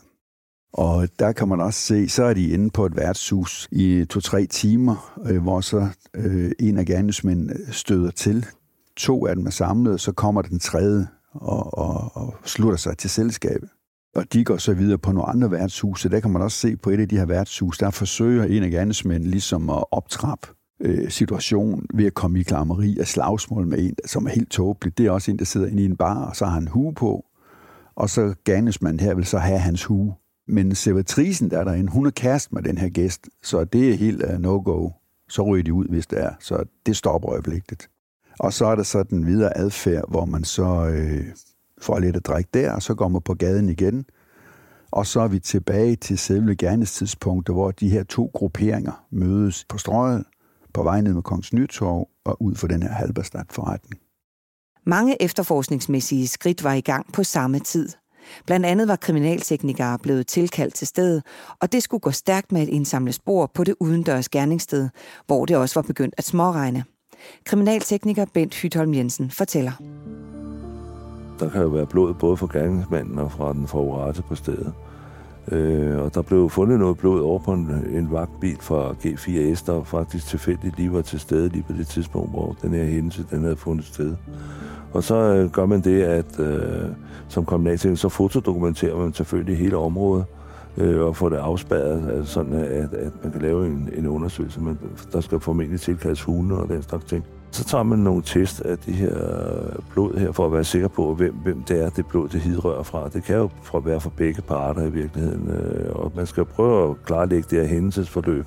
Og 0.73 1.07
der 1.19 1.31
kan 1.31 1.47
man 1.47 1.61
også 1.61 1.79
se, 1.79 2.09
så 2.09 2.23
er 2.23 2.33
de 2.33 2.49
inde 2.49 2.69
på 2.69 2.85
et 2.85 2.95
værtshus 2.95 3.67
i 3.71 4.05
to-tre 4.09 4.45
timer, 4.45 5.19
øh, 5.25 5.41
hvor 5.41 5.61
så 5.61 5.87
øh, 6.13 6.51
en 6.59 6.77
af 6.77 6.85
gerningsmændene 6.85 7.55
støder 7.71 8.11
til. 8.11 8.45
To 8.97 9.27
af 9.27 9.35
dem 9.35 9.45
er 9.45 9.49
samlet, 9.49 10.01
så 10.01 10.11
kommer 10.11 10.41
den 10.41 10.59
tredje 10.59 11.07
og, 11.33 11.77
og, 11.77 12.11
og 12.15 12.35
slutter 12.45 12.77
sig 12.77 12.97
til 12.97 13.09
selskabet. 13.09 13.69
Og 14.15 14.33
de 14.33 14.43
går 14.43 14.57
så 14.57 14.73
videre 14.73 14.97
på 14.97 15.11
nogle 15.11 15.29
andre 15.29 15.51
værtshuse. 15.51 16.09
Der 16.09 16.19
kan 16.19 16.31
man 16.31 16.41
også 16.41 16.57
se 16.57 16.77
på 16.77 16.89
et 16.89 16.99
af 16.99 17.09
de 17.09 17.17
her 17.17 17.25
værtshus, 17.25 17.77
der 17.77 17.89
forsøger 17.89 18.43
en 18.43 18.63
af 18.63 18.71
gerningsmændene 18.71 19.31
ligesom 19.31 19.69
at 19.69 19.83
optrappe 19.91 20.47
øh, 20.81 21.09
situationen 21.09 21.85
ved 21.93 22.05
at 22.05 22.13
komme 22.13 22.39
i 22.39 22.43
klammeri 22.43 22.97
og 22.99 23.07
slagsmål 23.07 23.67
med 23.67 23.79
en, 23.79 23.95
som 24.05 24.25
er 24.25 24.29
helt 24.29 24.51
tåbelig. 24.51 24.97
Det 24.97 25.05
er 25.05 25.11
også 25.11 25.31
en, 25.31 25.39
der 25.39 25.45
sidder 25.45 25.67
inde 25.67 25.83
i 25.83 25.85
en 25.85 25.97
bar, 25.97 26.25
og 26.25 26.35
så 26.35 26.45
har 26.45 26.53
han 26.53 26.67
hue 26.67 26.93
på. 26.93 27.25
Og 27.95 28.09
så 28.09 28.33
gerningsmanden 28.45 28.99
her 28.99 29.13
vil 29.13 29.25
så 29.25 29.37
have 29.37 29.59
hans 29.59 29.85
hue. 29.85 30.15
Men 30.47 30.75
servitrisen, 30.75 31.51
der 31.51 31.59
er 31.59 31.63
derinde, 31.63 31.91
hun 31.91 32.05
er 32.05 32.11
kæreste 32.11 32.55
med 32.55 32.63
den 32.63 32.77
her 32.77 32.89
gæst, 32.89 33.29
så 33.43 33.63
det 33.63 33.89
er 33.89 33.93
helt 33.93 34.23
uh, 34.23 34.39
no-go. 34.39 34.89
Så 35.29 35.41
ryger 35.41 35.63
de 35.63 35.73
ud, 35.73 35.85
hvis 35.87 36.07
det 36.07 36.23
er. 36.23 36.33
Så 36.39 36.63
det 36.85 36.95
stopper 36.95 37.31
øjeblikket. 37.31 37.89
Og 38.41 38.53
så 38.53 38.65
er 38.65 38.75
der 38.75 38.83
så 38.83 39.03
den 39.03 39.25
videre 39.25 39.57
adfærd, 39.57 40.09
hvor 40.09 40.25
man 40.25 40.43
så 40.43 40.87
øh, 40.93 41.25
får 41.81 41.99
lidt 41.99 42.15
at 42.15 42.25
drikke 42.25 42.49
der, 42.53 42.71
og 42.71 42.81
så 42.81 42.93
går 42.95 43.07
man 43.07 43.21
på 43.21 43.33
gaden 43.33 43.69
igen. 43.69 44.05
Og 44.91 45.05
så 45.07 45.19
er 45.21 45.27
vi 45.27 45.39
tilbage 45.39 45.95
til 45.95 46.17
selve 46.17 46.55
gerningstidspunktet, 46.55 47.55
hvor 47.55 47.71
de 47.71 47.89
her 47.89 48.03
to 48.03 48.31
grupperinger 48.33 49.05
mødes 49.11 49.65
på 49.69 49.77
strøget, 49.77 50.23
på 50.73 50.83
vej 50.83 51.01
ned 51.01 51.13
med 51.13 51.21
Kongens 51.21 51.53
Nytorv 51.53 52.07
og 52.25 52.41
ud 52.41 52.55
for 52.55 52.67
den 52.67 52.83
her 52.83 52.89
Halberstadt-forretning. 52.89 54.01
Mange 54.85 55.21
efterforskningsmæssige 55.21 56.27
skridt 56.27 56.63
var 56.63 56.73
i 56.73 56.81
gang 56.81 57.13
på 57.13 57.23
samme 57.23 57.59
tid. 57.59 57.89
Blandt 58.45 58.65
andet 58.65 58.87
var 58.87 58.95
kriminalteknikere 58.95 59.99
blevet 59.99 60.27
tilkaldt 60.27 60.73
til 60.73 60.87
stedet, 60.87 61.23
og 61.59 61.71
det 61.71 61.83
skulle 61.83 62.01
gå 62.01 62.11
stærkt 62.11 62.51
med 62.51 62.61
at 62.61 62.67
indsamle 62.67 63.11
spor 63.11 63.51
på 63.53 63.63
det 63.63 63.75
udendørs 63.79 64.29
gerningssted, 64.29 64.89
hvor 65.27 65.45
det 65.45 65.57
også 65.57 65.75
var 65.75 65.87
begyndt 65.87 66.15
at 66.17 66.23
småregne. 66.23 66.83
Kriminaltekniker 67.45 68.25
Bent 68.33 68.55
Hytholm 68.55 68.93
Jensen 68.93 69.29
fortæller. 69.29 69.71
Der 71.39 71.49
kan 71.49 71.61
jo 71.61 71.67
være 71.67 71.85
blod 71.85 72.13
både 72.13 72.37
fra 72.37 72.47
gerningsmanden 72.53 73.19
og 73.19 73.31
fra 73.31 73.53
den 73.53 73.67
forurette 73.67 74.21
på 74.21 74.35
stedet. 74.35 74.73
Øh, 75.51 75.97
og 75.97 76.13
der 76.13 76.21
blev 76.21 76.49
fundet 76.49 76.79
noget 76.79 76.97
blod 76.97 77.21
over 77.21 77.39
på 77.39 77.53
en, 77.53 77.85
en 77.89 78.11
vagtbil 78.11 78.57
fra 78.61 78.91
G4S, 78.91 79.65
der 79.65 79.83
faktisk 79.83 80.27
tilfældigt 80.27 80.77
lige 80.77 80.93
var 80.93 81.01
til 81.01 81.19
stede 81.19 81.49
lige 81.49 81.63
på 81.63 81.73
det 81.73 81.87
tidspunkt, 81.87 82.29
hvor 82.29 82.57
den 82.61 82.73
her 82.73 82.85
hændelse 82.85 83.25
den 83.31 83.43
havde 83.43 83.55
fundet 83.55 83.85
sted. 83.85 84.15
Og 84.93 85.03
så 85.03 85.15
øh, 85.15 85.49
gør 85.49 85.65
man 85.65 85.81
det, 85.81 86.01
at 86.01 86.39
øh, 86.39 86.89
som 87.27 87.45
kriminaltekniker, 87.45 87.97
så 87.97 88.09
fotodokumenterer 88.09 88.97
man 88.97 89.13
selvfølgelig 89.13 89.57
hele 89.57 89.77
området 89.77 90.25
øh, 90.77 91.01
og 91.01 91.15
få 91.15 91.29
det 91.29 91.37
afspærret, 91.37 92.11
altså 92.11 92.33
sådan 92.33 92.53
at, 92.53 92.93
at 92.93 93.11
man 93.23 93.31
kan 93.31 93.41
lave 93.41 93.65
en, 93.65 93.89
en 93.97 94.07
undersøgelse. 94.07 94.61
Men 94.61 94.79
der 95.13 95.21
skal 95.21 95.39
formentlig 95.39 95.81
tilkaldes 95.81 96.21
hunde 96.21 96.61
og 96.61 96.69
den 96.69 96.83
slags 96.83 97.05
ting. 97.05 97.25
Så 97.53 97.63
tager 97.63 97.83
man 97.83 97.99
nogle 97.99 98.23
test 98.25 98.61
af 98.61 98.77
det 98.77 98.93
her 98.93 99.15
blod 99.93 100.19
her, 100.19 100.31
for 100.31 100.45
at 100.45 100.53
være 100.53 100.63
sikker 100.63 100.87
på, 100.87 101.13
hvem, 101.13 101.33
hvem 101.33 101.63
det 101.63 101.83
er, 101.83 101.89
det 101.89 102.05
blod, 102.05 102.29
det 102.29 102.41
hidrører 102.41 102.83
fra. 102.83 103.09
Det 103.09 103.23
kan 103.23 103.35
jo 103.35 103.49
være 103.73 104.01
fra 104.01 104.09
begge 104.17 104.41
parter 104.41 104.81
i 104.81 104.89
virkeligheden, 104.89 105.49
øh, 105.49 105.95
og 105.95 106.11
man 106.15 106.25
skal 106.25 106.45
prøve 106.45 106.89
at 106.89 106.95
klarlægge 107.05 107.47
det 107.49 107.59
her 107.59 107.67
hændelsesforløb, 107.67 108.45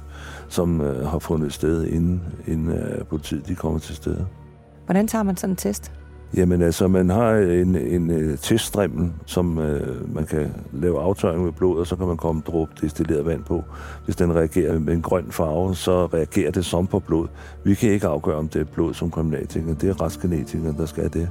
som 0.49 0.81
øh, 0.81 1.07
har 1.07 1.19
fundet 1.19 1.53
sted, 1.53 1.85
inden, 1.85 2.23
inden 2.47 2.69
øh, 2.69 3.05
politiet 3.05 3.49
de 3.49 3.55
kommer 3.55 3.79
til 3.79 3.97
stede. 3.97 4.27
Hvordan 4.85 5.09
tager 5.09 5.23
man 5.23 5.37
sådan 5.37 5.53
en 5.53 5.57
test? 5.57 5.93
Jamen 6.37 6.63
altså, 6.63 6.89
man 6.89 7.11
har 7.11 7.35
en, 7.35 7.77
en 7.77 8.11
øh, 8.11 8.39
teststrimmel, 8.39 9.13
som 9.27 9.59
øh, 9.59 10.15
man 10.15 10.27
kan 10.27 10.55
lave 10.73 11.01
aftøjning 11.01 11.45
med 11.45 11.53
blod, 11.53 11.79
og 11.79 11.87
så 11.87 11.97
kan 11.97 12.07
man 12.07 12.17
komme 12.17 12.43
dråbe 12.47 12.73
destilleret 12.81 13.27
vand 13.27 13.45
på. 13.45 13.65
Hvis 14.05 14.17
den 14.17 14.35
reagerer 14.35 14.79
med 14.79 14.95
en 14.95 15.03
grøn 15.03 15.27
farve, 15.31 15.75
så 15.75 16.07
reagerer 16.07 16.51
det 16.51 16.65
som 16.65 16.87
på 16.87 16.99
blod. 16.99 17.29
Vi 17.65 17.75
kan 17.75 17.91
ikke 17.91 18.07
afgøre, 18.07 18.37
om 18.37 18.49
det 18.49 18.61
er 18.61 18.65
blod 18.65 18.95
som 18.95 19.11
kriminaltænker. 19.11 19.75
Det 19.75 19.89
er 19.89 20.03
retsgenetikere, 20.03 20.75
der 20.79 20.87
skal 20.87 21.13
det. 21.13 21.29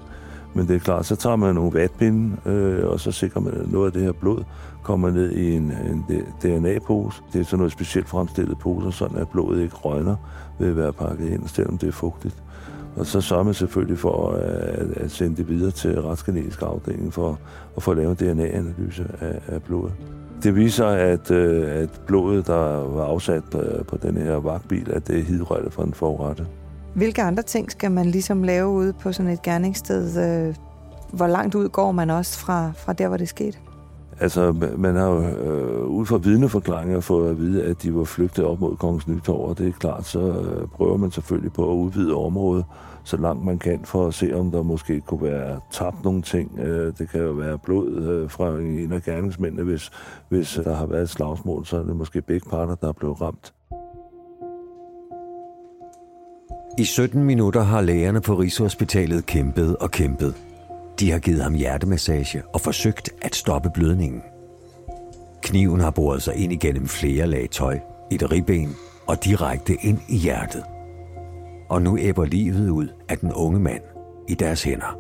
Men 0.53 0.67
det 0.67 0.75
er 0.75 0.79
klart, 0.79 1.05
så 1.05 1.15
tager 1.15 1.35
man 1.35 1.55
nogle 1.55 1.73
vatpinde, 1.73 2.37
øh, 2.45 2.87
og 2.89 2.99
så 2.99 3.11
sikrer 3.11 3.41
man, 3.41 3.53
at 3.53 3.71
noget 3.71 3.85
af 3.85 3.93
det 3.93 4.01
her 4.01 4.11
blod 4.11 4.43
kommer 4.83 5.11
ned 5.11 5.31
i 5.31 5.55
en, 5.55 5.63
en 5.63 6.05
DNA-pose. 6.41 7.21
Det 7.33 7.41
er 7.41 7.45
sådan 7.45 7.57
noget 7.57 7.71
specielt 7.71 8.09
fremstillet 8.09 8.57
pose, 8.59 8.91
sådan 8.97 9.17
at 9.17 9.29
blodet 9.29 9.61
ikke 9.63 9.75
røgner 9.75 10.15
ved 10.59 10.69
at 10.69 10.77
være 10.77 10.93
pakket 10.93 11.29
ind, 11.29 11.47
selvom 11.47 11.77
det 11.77 11.87
er 11.87 11.91
fugtigt. 11.91 12.35
Og 12.95 13.05
så 13.05 13.21
sørger 13.21 13.43
man 13.43 13.53
selvfølgelig 13.53 13.99
for 13.99 14.31
øh, 14.31 14.41
at, 14.41 14.97
at 14.97 15.11
sende 15.11 15.37
det 15.37 15.49
videre 15.49 15.71
til 15.71 16.01
retsgenetisk 16.01 16.61
afdeling 16.61 17.13
for 17.13 17.39
at 17.77 17.83
få 17.83 17.93
lavet 17.93 18.19
DNA-analyse 18.19 19.05
af, 19.21 19.39
af 19.47 19.63
blodet. 19.63 19.93
Det 20.43 20.55
viser, 20.55 20.87
at, 20.87 21.31
øh, 21.31 21.81
at 21.81 22.01
blodet, 22.07 22.47
der 22.47 22.87
var 22.87 23.05
afsat 23.05 23.43
øh, 23.55 23.85
på, 23.85 23.97
den 23.97 24.17
her 24.17 24.35
vagtbil, 24.35 24.91
at 24.91 25.07
det 25.07 25.19
er 25.19 25.23
hidrøjt 25.23 25.73
fra 25.73 25.85
den 25.85 25.93
forrette. 25.93 26.47
Hvilke 26.95 27.21
andre 27.21 27.43
ting 27.43 27.71
skal 27.71 27.91
man 27.91 28.05
ligesom 28.05 28.43
lave 28.43 28.67
ude 28.67 28.93
på 28.93 29.11
sådan 29.11 29.31
et 29.31 29.41
gerningssted? 29.41 30.53
Hvor 31.11 31.27
langt 31.27 31.55
ud 31.55 31.69
går 31.69 31.91
man 31.91 32.09
også 32.09 32.39
fra, 32.39 32.71
fra 32.75 32.93
der, 32.93 33.07
hvor 33.07 33.17
det 33.17 33.29
skete? 33.29 33.57
Altså, 34.23 34.51
man 34.77 34.95
har 34.95 35.07
jo 35.07 35.21
øh, 35.21 35.85
ud 35.85 36.05
fra 36.05 36.17
vidneforklaringer 36.17 36.99
fået 36.99 37.29
at 37.29 37.37
vide, 37.37 37.63
at 37.63 37.83
de 37.83 37.95
var 37.95 38.03
flygtet 38.03 38.45
op 38.45 38.59
mod 38.59 38.75
Kongens 38.75 39.07
Nytorv, 39.07 39.49
og 39.49 39.57
det 39.57 39.67
er 39.67 39.71
klart, 39.71 40.05
så 40.05 40.19
øh, 40.19 40.67
prøver 40.67 40.97
man 40.97 41.11
selvfølgelig 41.11 41.53
på 41.53 41.71
at 41.71 41.75
udvide 41.75 42.13
området 42.13 42.65
så 43.03 43.17
langt 43.17 43.45
man 43.45 43.59
kan, 43.59 43.79
for 43.83 44.07
at 44.07 44.13
se, 44.13 44.35
om 44.35 44.51
der 44.51 44.63
måske 44.63 45.01
kunne 45.01 45.21
være 45.21 45.59
tabt 45.71 46.03
nogle 46.03 46.21
ting. 46.21 46.59
Øh, 46.59 46.93
det 46.97 47.09
kan 47.09 47.21
jo 47.21 47.31
være 47.31 47.57
blod 47.57 47.95
øh, 47.95 48.29
fra 48.29 48.59
en 48.59 48.91
af 48.91 49.03
gerningsmændene, 49.03 49.63
hvis, 49.63 49.91
hvis 50.29 50.59
der 50.63 50.75
har 50.75 50.85
været 50.85 51.01
et 51.01 51.09
slagsmål, 51.09 51.65
så 51.65 51.77
er 51.77 51.83
det 51.83 51.95
måske 51.95 52.21
begge 52.21 52.49
parter, 52.49 52.75
der 52.75 52.87
er 52.87 52.93
blevet 52.93 53.21
ramt. 53.21 53.53
I 56.77 56.83
17 56.83 57.23
minutter 57.23 57.61
har 57.61 57.81
lægerne 57.81 58.21
på 58.21 58.35
Rigshospitalet 58.35 59.25
kæmpet 59.25 59.77
og 59.77 59.91
kæmpet. 59.91 60.52
De 60.99 61.11
har 61.11 61.19
givet 61.19 61.43
ham 61.43 61.53
hjertemassage 61.53 62.43
og 62.53 62.61
forsøgt 62.61 63.09
at 63.21 63.35
stoppe 63.35 63.69
blødningen. 63.73 64.21
Kniven 65.41 65.79
har 65.79 65.91
boret 65.91 66.21
sig 66.21 66.35
ind 66.35 66.53
igennem 66.53 66.87
flere 66.87 67.27
lag 67.27 67.49
tøj, 67.51 67.79
et 68.11 68.31
ribben 68.31 68.75
og 69.07 69.25
direkte 69.25 69.77
ind 69.81 69.99
i 70.09 70.17
hjertet. 70.17 70.63
Og 71.69 71.81
nu 71.81 71.97
æbber 71.97 72.25
livet 72.25 72.69
ud 72.69 72.87
af 73.09 73.17
den 73.17 73.33
unge 73.33 73.59
mand 73.59 73.81
i 74.29 74.33
deres 74.33 74.63
hænder. 74.63 74.99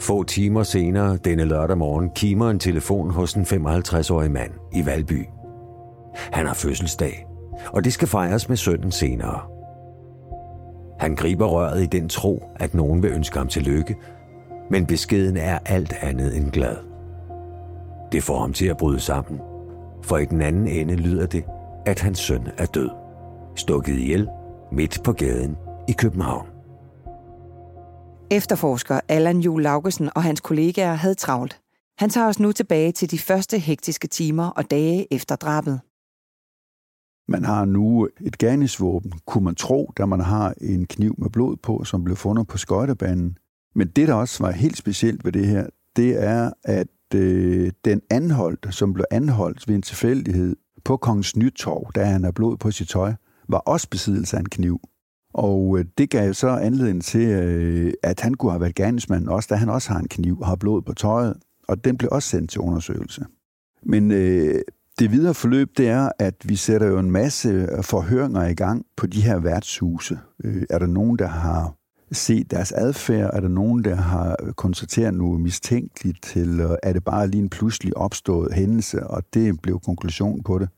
Få 0.00 0.22
timer 0.22 0.62
senere 0.62 1.16
denne 1.16 1.44
lørdag 1.44 1.78
morgen 1.78 2.10
kimer 2.14 2.50
en 2.50 2.58
telefon 2.58 3.10
hos 3.10 3.34
en 3.34 3.42
55-årig 3.42 4.30
mand 4.30 4.50
i 4.74 4.86
Valby. 4.86 5.24
Han 6.14 6.46
har 6.46 6.54
fødselsdag, 6.54 7.26
og 7.66 7.84
det 7.84 7.92
skal 7.92 8.08
fejres 8.08 8.48
med 8.48 8.56
sønnen 8.56 8.92
senere– 8.92 9.40
han 11.04 11.16
griber 11.16 11.46
røret 11.46 11.82
i 11.82 11.86
den 11.86 12.08
tro, 12.08 12.42
at 12.56 12.74
nogen 12.74 13.02
vil 13.02 13.10
ønske 13.10 13.38
ham 13.38 13.48
tillykke, 13.48 13.96
men 14.70 14.86
beskeden 14.86 15.36
er 15.36 15.58
alt 15.66 15.92
andet 15.92 16.36
end 16.36 16.50
glad. 16.50 16.76
Det 18.12 18.22
får 18.22 18.40
ham 18.40 18.52
til 18.52 18.66
at 18.66 18.76
bryde 18.76 19.00
sammen, 19.00 19.40
for 20.02 20.18
i 20.18 20.24
den 20.24 20.40
anden 20.40 20.68
ende 20.68 20.96
lyder 20.96 21.26
det, 21.26 21.44
at 21.86 22.00
hans 22.00 22.18
søn 22.18 22.48
er 22.58 22.66
død. 22.66 22.90
Stukket 23.56 23.98
ihjel 23.98 24.28
midt 24.72 25.00
på 25.04 25.12
gaden 25.12 25.56
i 25.88 25.92
København. 25.92 26.46
Efterforsker 28.30 29.00
Allan 29.08 29.40
Jul 29.40 29.62
Laugesen 29.62 30.10
og 30.14 30.22
hans 30.22 30.40
kollegaer 30.40 30.94
havde 30.94 31.14
travlt. 31.14 31.60
Han 31.98 32.10
tager 32.10 32.28
os 32.28 32.40
nu 32.40 32.52
tilbage 32.52 32.92
til 32.92 33.10
de 33.10 33.18
første 33.18 33.58
hektiske 33.58 34.08
timer 34.08 34.46
og 34.46 34.70
dage 34.70 35.06
efter 35.14 35.36
drabet. 35.36 35.80
Man 37.28 37.44
har 37.44 37.64
nu 37.64 38.08
et 38.20 38.38
gerningsvåben, 38.38 39.12
kunne 39.26 39.44
man 39.44 39.54
tro, 39.54 39.92
da 39.98 40.06
man 40.06 40.20
har 40.20 40.54
en 40.60 40.86
kniv 40.86 41.14
med 41.18 41.30
blod 41.30 41.56
på, 41.56 41.84
som 41.84 42.04
blev 42.04 42.16
fundet 42.16 42.46
på 42.46 42.58
skøjtebanen. 42.58 43.38
Men 43.74 43.88
det, 43.88 44.08
der 44.08 44.14
også 44.14 44.42
var 44.42 44.50
helt 44.50 44.76
specielt 44.76 45.24
ved 45.24 45.32
det 45.32 45.46
her, 45.46 45.66
det 45.96 46.24
er, 46.24 46.50
at 46.64 46.88
øh, 47.14 47.72
den 47.84 48.00
anholdt, 48.10 48.74
som 48.74 48.92
blev 48.92 49.04
anholdt 49.10 49.68
ved 49.68 49.74
en 49.74 49.82
tilfældighed 49.82 50.56
på 50.84 50.96
Kongens 50.96 51.36
Nytorv, 51.36 51.92
da 51.94 52.04
han 52.04 52.24
har 52.24 52.30
blod 52.30 52.56
på 52.56 52.70
sit 52.70 52.88
tøj, 52.88 53.12
var 53.48 53.58
også 53.58 53.88
besiddelse 53.90 54.36
af 54.36 54.40
en 54.40 54.48
kniv. 54.48 54.80
Og 55.34 55.78
øh, 55.78 55.84
det 55.98 56.10
gav 56.10 56.32
så 56.32 56.48
anledning 56.48 57.04
til, 57.04 57.28
øh, 57.28 57.92
at 58.02 58.20
han 58.20 58.34
kunne 58.34 58.52
have 58.52 58.60
været 58.60 58.74
gerningsmanden 58.74 59.28
også, 59.28 59.46
da 59.50 59.54
han 59.54 59.68
også 59.68 59.92
har 59.92 59.98
en 59.98 60.08
kniv 60.08 60.40
og 60.40 60.46
har 60.46 60.56
blod 60.56 60.82
på 60.82 60.92
tøjet, 60.92 61.36
og 61.68 61.84
den 61.84 61.96
blev 61.96 62.08
også 62.12 62.28
sendt 62.28 62.50
til 62.50 62.60
undersøgelse. 62.60 63.24
Men 63.82 64.10
øh, 64.10 64.60
det 64.98 65.12
videre 65.12 65.34
forløb, 65.34 65.68
det 65.76 65.88
er, 65.88 66.08
at 66.18 66.34
vi 66.44 66.56
sætter 66.56 66.86
jo 66.86 66.98
en 66.98 67.10
masse 67.10 67.68
forhøringer 67.82 68.46
i 68.46 68.54
gang 68.54 68.86
på 68.96 69.06
de 69.06 69.20
her 69.20 69.38
værtshuse. 69.38 70.18
Øh, 70.44 70.62
er 70.70 70.78
der 70.78 70.86
nogen, 70.86 71.18
der 71.18 71.26
har 71.26 71.74
set 72.12 72.50
deres 72.50 72.72
adfærd? 72.72 73.30
Er 73.32 73.40
der 73.40 73.48
nogen, 73.48 73.84
der 73.84 73.94
har 73.94 74.36
konstateret 74.56 75.14
noget 75.14 75.40
mistænkeligt 75.40 76.22
til? 76.22 76.60
Øh, 76.60 76.76
er 76.82 76.92
det 76.92 77.04
bare 77.04 77.28
lige 77.28 77.42
en 77.42 77.48
pludselig 77.48 77.96
opstået 77.96 78.54
hændelse? 78.54 79.06
Og 79.06 79.22
det 79.34 79.62
blev 79.62 79.80
konklusion 79.80 80.42
på 80.42 80.58
det. 80.58 80.68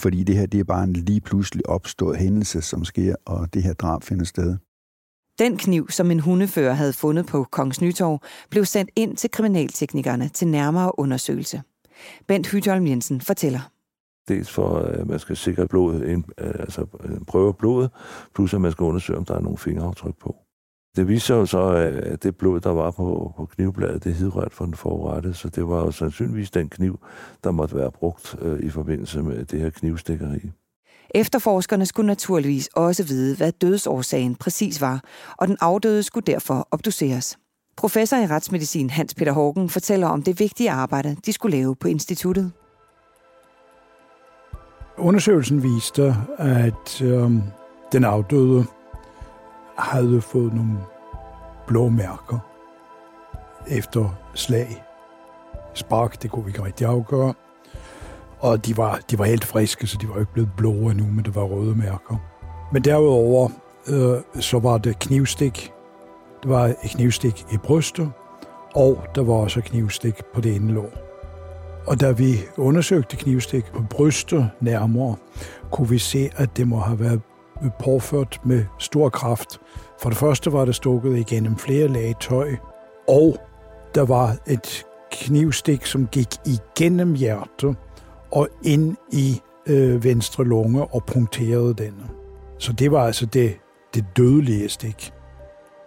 Fordi 0.00 0.24
det 0.24 0.36
her, 0.36 0.46
det 0.46 0.60
er 0.60 0.64
bare 0.64 0.84
en 0.84 0.92
lige 0.92 1.20
pludselig 1.20 1.68
opstået 1.68 2.16
hændelse, 2.16 2.62
som 2.62 2.84
sker, 2.84 3.14
og 3.24 3.54
det 3.54 3.62
her 3.62 3.72
drab 3.72 4.02
finder 4.02 4.24
sted. 4.24 4.56
Den 5.38 5.56
kniv, 5.56 5.90
som 5.90 6.10
en 6.10 6.20
hundefører 6.20 6.72
havde 6.72 6.92
fundet 6.92 7.26
på 7.26 7.46
Kongens 7.52 7.80
Nytorv, 7.80 8.20
blev 8.50 8.64
sendt 8.64 8.90
ind 8.96 9.16
til 9.16 9.30
kriminalteknikerne 9.30 10.28
til 10.28 10.48
nærmere 10.48 10.98
undersøgelse. 10.98 11.62
Bent 12.26 12.46
Hytholm 12.46 12.86
Jensen 12.86 13.20
fortæller. 13.20 13.60
Dels 14.28 14.50
for, 14.50 14.76
at 14.78 15.06
man 15.06 15.18
skal 15.18 15.36
sikre 15.36 15.68
blodet, 15.68 16.02
øh, 16.02 16.22
altså 16.38 16.86
prøve 17.26 17.54
blodet, 17.54 17.90
plus 18.34 18.54
at 18.54 18.60
man 18.60 18.72
skal 18.72 18.84
undersøge, 18.84 19.18
om 19.18 19.24
der 19.24 19.34
er 19.34 19.40
nogle 19.40 19.58
fingeraftryk 19.58 20.14
på. 20.20 20.36
Det 20.96 21.08
viser 21.08 21.34
jo 21.34 21.46
så, 21.46 21.62
at 22.02 22.22
det 22.22 22.36
blod, 22.36 22.60
der 22.60 22.70
var 22.70 22.90
på, 22.90 23.32
på 23.36 23.46
knivbladet, 23.46 24.04
det 24.04 24.14
hedrørt 24.14 24.54
for 24.54 24.64
den 24.64 24.74
forrette, 24.74 25.34
så 25.34 25.48
det 25.48 25.68
var 25.68 25.78
jo 25.84 25.90
sandsynligvis 25.90 26.50
den 26.50 26.68
kniv, 26.68 26.98
der 27.44 27.50
måtte 27.50 27.76
være 27.76 27.92
brugt 27.92 28.36
øh, 28.42 28.60
i 28.60 28.70
forbindelse 28.70 29.22
med 29.22 29.44
det 29.44 29.60
her 29.60 29.70
knivstikkeri. 29.70 30.50
Efterforskerne 31.14 31.86
skulle 31.86 32.06
naturligvis 32.06 32.68
også 32.74 33.04
vide, 33.04 33.36
hvad 33.36 33.52
dødsårsagen 33.52 34.34
præcis 34.36 34.80
var, 34.80 35.04
og 35.36 35.48
den 35.48 35.56
afdøde 35.60 36.02
skulle 36.02 36.26
derfor 36.26 36.68
obduceres. 36.70 37.38
Professor 37.76 38.16
i 38.16 38.26
retsmedicin 38.26 38.90
Hans 38.90 39.14
Peter 39.14 39.32
Hågen 39.32 39.68
fortæller 39.68 40.06
om 40.06 40.22
det 40.22 40.40
vigtige 40.40 40.70
arbejde, 40.70 41.16
de 41.26 41.32
skulle 41.32 41.56
lave 41.56 41.76
på 41.76 41.88
instituttet. 41.88 42.52
Undersøgelsen 44.98 45.62
viste, 45.62 46.14
at 46.38 47.02
øh, 47.02 47.30
den 47.92 48.04
afdøde 48.04 48.64
havde 49.78 50.20
fået 50.20 50.54
nogle 50.54 50.78
blå 51.66 51.88
mærker 51.88 52.38
efter 53.68 54.18
slag. 54.34 54.84
Spark, 55.74 56.22
det 56.22 56.30
kunne 56.30 56.44
vi 56.44 56.50
ikke 56.50 56.64
rigtig 56.64 56.86
afgøre. 56.86 57.34
Og 58.40 58.66
de 58.66 58.76
var, 58.76 59.00
de 59.10 59.18
var 59.18 59.24
helt 59.24 59.44
friske, 59.44 59.86
så 59.86 59.96
de 60.00 60.08
var 60.08 60.20
ikke 60.20 60.32
blevet 60.32 60.50
blå 60.56 60.70
endnu, 60.72 61.06
men 61.06 61.24
det 61.24 61.34
var 61.34 61.42
røde 61.42 61.74
mærker. 61.74 62.16
Men 62.72 62.84
derudover, 62.84 63.48
øh, 63.88 64.42
så 64.42 64.58
var 64.58 64.78
det 64.78 64.98
knivstik 64.98 65.73
var 66.48 66.64
et 66.64 66.76
knivstik 66.84 67.46
i 67.52 67.56
brystet, 67.56 68.10
og 68.74 69.04
der 69.14 69.22
var 69.22 69.34
også 69.34 69.60
knivstik 69.60 70.14
på 70.34 70.40
det 70.40 70.56
ene 70.56 70.72
lår. 70.72 70.90
Og 71.86 72.00
da 72.00 72.10
vi 72.10 72.34
undersøgte 72.56 73.16
knivstik 73.16 73.64
på 73.64 73.82
brystet 73.90 74.50
nærmere, 74.60 75.16
kunne 75.70 75.88
vi 75.88 75.98
se, 75.98 76.30
at 76.36 76.56
det 76.56 76.68
må 76.68 76.78
have 76.78 77.00
været 77.00 77.20
påført 77.84 78.40
med 78.44 78.64
stor 78.78 79.08
kraft. 79.08 79.60
For 80.00 80.08
det 80.08 80.18
første 80.18 80.52
var 80.52 80.64
det 80.64 80.74
stukket 80.74 81.18
igennem 81.18 81.56
flere 81.56 81.88
lag 81.88 82.14
tøj, 82.20 82.56
og 83.08 83.36
der 83.94 84.02
var 84.02 84.36
et 84.46 84.86
knivstik, 85.12 85.86
som 85.86 86.06
gik 86.06 86.28
igennem 86.46 87.14
hjertet 87.14 87.76
og 88.32 88.48
ind 88.62 88.96
i 89.12 89.40
øh, 89.66 90.04
venstre 90.04 90.44
lunge 90.44 90.84
og 90.84 91.04
punkterede 91.04 91.74
den. 91.74 91.94
Så 92.58 92.72
det 92.72 92.90
var 92.90 93.06
altså 93.06 93.26
det, 93.26 93.56
det 93.94 94.04
dødelige 94.16 94.68
stik. 94.68 95.13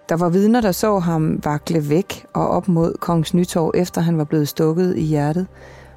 Der 0.09 0.15
var 0.15 0.29
vidner, 0.29 0.61
der 0.61 0.71
så 0.71 0.99
ham 0.99 1.39
vakle 1.43 1.89
væk 1.89 2.25
og 2.33 2.49
op 2.49 2.67
mod 2.67 2.93
Kongens 2.99 3.33
Nytorv, 3.33 3.71
efter 3.75 4.01
han 4.01 4.17
var 4.17 4.23
blevet 4.23 4.47
stukket 4.47 4.97
i 4.97 5.01
hjertet. 5.01 5.47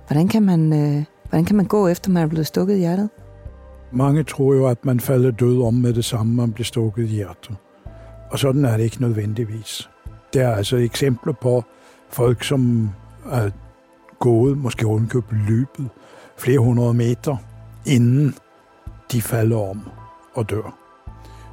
Hvordan 0.07 0.29
kan 0.29 0.43
man, 0.43 0.73
øh, 0.73 1.05
hvordan 1.29 1.45
kan 1.45 1.57
man 1.57 1.67
gå, 1.67 1.89
efter 1.89 2.11
man 2.11 2.23
er 2.23 2.27
blevet 2.27 2.47
stukket 2.47 2.75
i 2.75 2.79
hjertet? 2.79 3.11
Mange 3.93 4.23
tror 4.23 4.55
jo, 4.55 4.67
at 4.67 4.85
man 4.85 5.01
falder 5.01 5.31
død 5.31 5.63
om 5.63 5.75
med 5.75 5.93
det 5.93 6.05
samme, 6.05 6.35
man 6.35 6.53
bliver 6.53 6.65
stukket 6.65 7.03
i 7.03 7.07
hjertet. 7.07 7.57
Og 8.31 8.39
sådan 8.39 8.65
er 8.65 8.77
det 8.77 8.85
ikke 8.85 9.01
nødvendigvis. 9.01 9.91
Der 10.35 10.49
er 10.49 10.55
altså 10.55 10.77
eksempler 10.77 11.33
på 11.33 11.65
folk, 12.09 12.45
som 12.45 12.91
er 13.31 13.51
gået, 14.19 14.59
måske 14.59 14.87
undkøbt 14.87 15.33
løbet, 15.49 15.89
flere 16.37 16.59
hundrede 16.59 16.95
meter, 16.95 17.37
inden 17.87 18.35
de 19.13 19.23
falder 19.23 19.71
om 19.71 19.81
og 20.35 20.51
dør. 20.51 20.77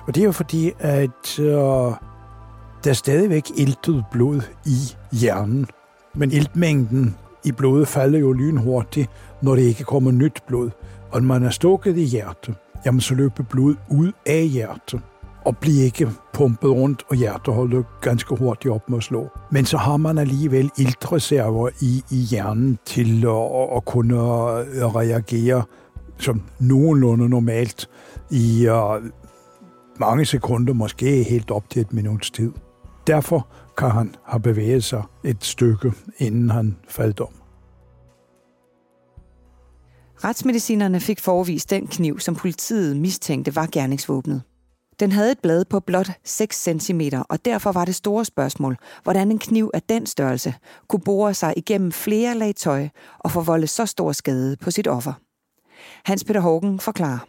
Og 0.07 0.15
det 0.15 0.21
er 0.21 0.25
jo 0.25 0.31
fordi, 0.31 0.71
at 0.79 1.39
øh, 1.39 1.93
der 2.88 2.91
er 2.91 2.96
stadigvæk 2.96 3.44
iltet 3.56 4.06
blod 4.12 4.41
i 4.65 4.77
hjernen, 5.12 5.67
men 6.15 6.32
iltmængden 6.32 7.15
i 7.46 7.51
blodet 7.51 7.88
falder 7.88 8.20
jo 8.20 8.32
lynhurtigt, 8.32 9.10
når 9.41 9.56
det 9.56 9.62
ikke 9.62 9.84
kommer 9.84 10.12
nyt 10.12 10.44
blod. 10.48 10.70
Og 11.12 11.22
når 11.22 11.27
man 11.27 11.44
er 11.44 11.50
stukket 11.50 11.98
i 11.98 12.03
hjertet, 12.03 12.56
jamen 12.86 13.01
så 13.01 13.15
løber 13.15 13.44
blod 13.44 13.75
ud 13.89 14.12
af 14.25 14.48
hjertet 14.48 15.01
og 15.46 15.58
bliver 15.58 15.84
ikke 15.84 16.10
pumpet 16.34 16.70
rundt, 16.70 17.03
og 17.10 17.15
hjertet 17.15 17.53
holder 17.53 17.84
ganske 18.01 18.36
hurtigt 18.36 18.74
op 18.74 18.89
med 18.89 18.98
at 18.98 19.03
slå. 19.03 19.29
Men 19.51 19.65
så 19.65 19.77
har 19.77 19.98
man 19.98 20.17
alligevel 20.17 20.72
iltreserver 20.77 21.70
i, 21.82 22.03
i 22.12 22.17
hjernen 22.17 22.79
til 22.86 23.25
at, 23.25 23.77
at 23.77 23.86
kunne 23.86 24.15
reagere 24.96 25.63
som 26.17 26.41
nogenlunde 26.60 27.29
normalt 27.29 27.89
i 28.32 28.67
uh, 28.70 29.03
mange 30.00 30.25
sekunder, 30.25 30.74
måske 30.74 31.24
helt 31.24 31.51
op 31.51 31.70
til 31.70 31.82
et 31.82 31.94
minuts 31.94 32.32
tid. 32.32 32.51
Derfor 33.07 33.47
kan 33.77 33.89
han 33.91 34.15
have 34.25 34.41
bevæget 34.41 34.83
sig 34.83 35.03
et 35.23 35.43
stykke, 35.43 35.91
inden 36.17 36.49
han 36.49 36.77
faldt 36.87 37.19
om. 37.19 37.33
Retsmedicinerne 40.23 40.99
fik 40.99 41.19
forvist 41.19 41.69
den 41.69 41.87
kniv, 41.87 42.19
som 42.19 42.35
politiet 42.35 42.97
mistænkte 42.97 43.55
var 43.55 43.67
gerningsvåbnet. 43.71 44.41
Den 44.99 45.11
havde 45.11 45.31
et 45.31 45.39
blad 45.39 45.65
på 45.65 45.79
blot 45.79 46.09
6 46.23 46.63
cm, 46.63 47.01
og 47.29 47.45
derfor 47.45 47.71
var 47.71 47.85
det 47.85 47.95
store 47.95 48.25
spørgsmål, 48.25 48.77
hvordan 49.03 49.31
en 49.31 49.39
kniv 49.39 49.71
af 49.73 49.81
den 49.81 50.05
størrelse 50.05 50.53
kunne 50.87 51.01
bore 51.05 51.33
sig 51.33 51.53
igennem 51.57 51.91
flere 51.91 52.35
lag 52.35 52.55
tøj 52.55 52.87
og 53.19 53.31
forvolde 53.31 53.67
så 53.67 53.85
stor 53.85 54.11
skade 54.11 54.57
på 54.57 54.71
sit 54.71 54.87
offer. 54.87 55.13
Hans 56.05 56.23
Peter 56.23 56.39
Hågen 56.39 56.79
forklarer. 56.79 57.27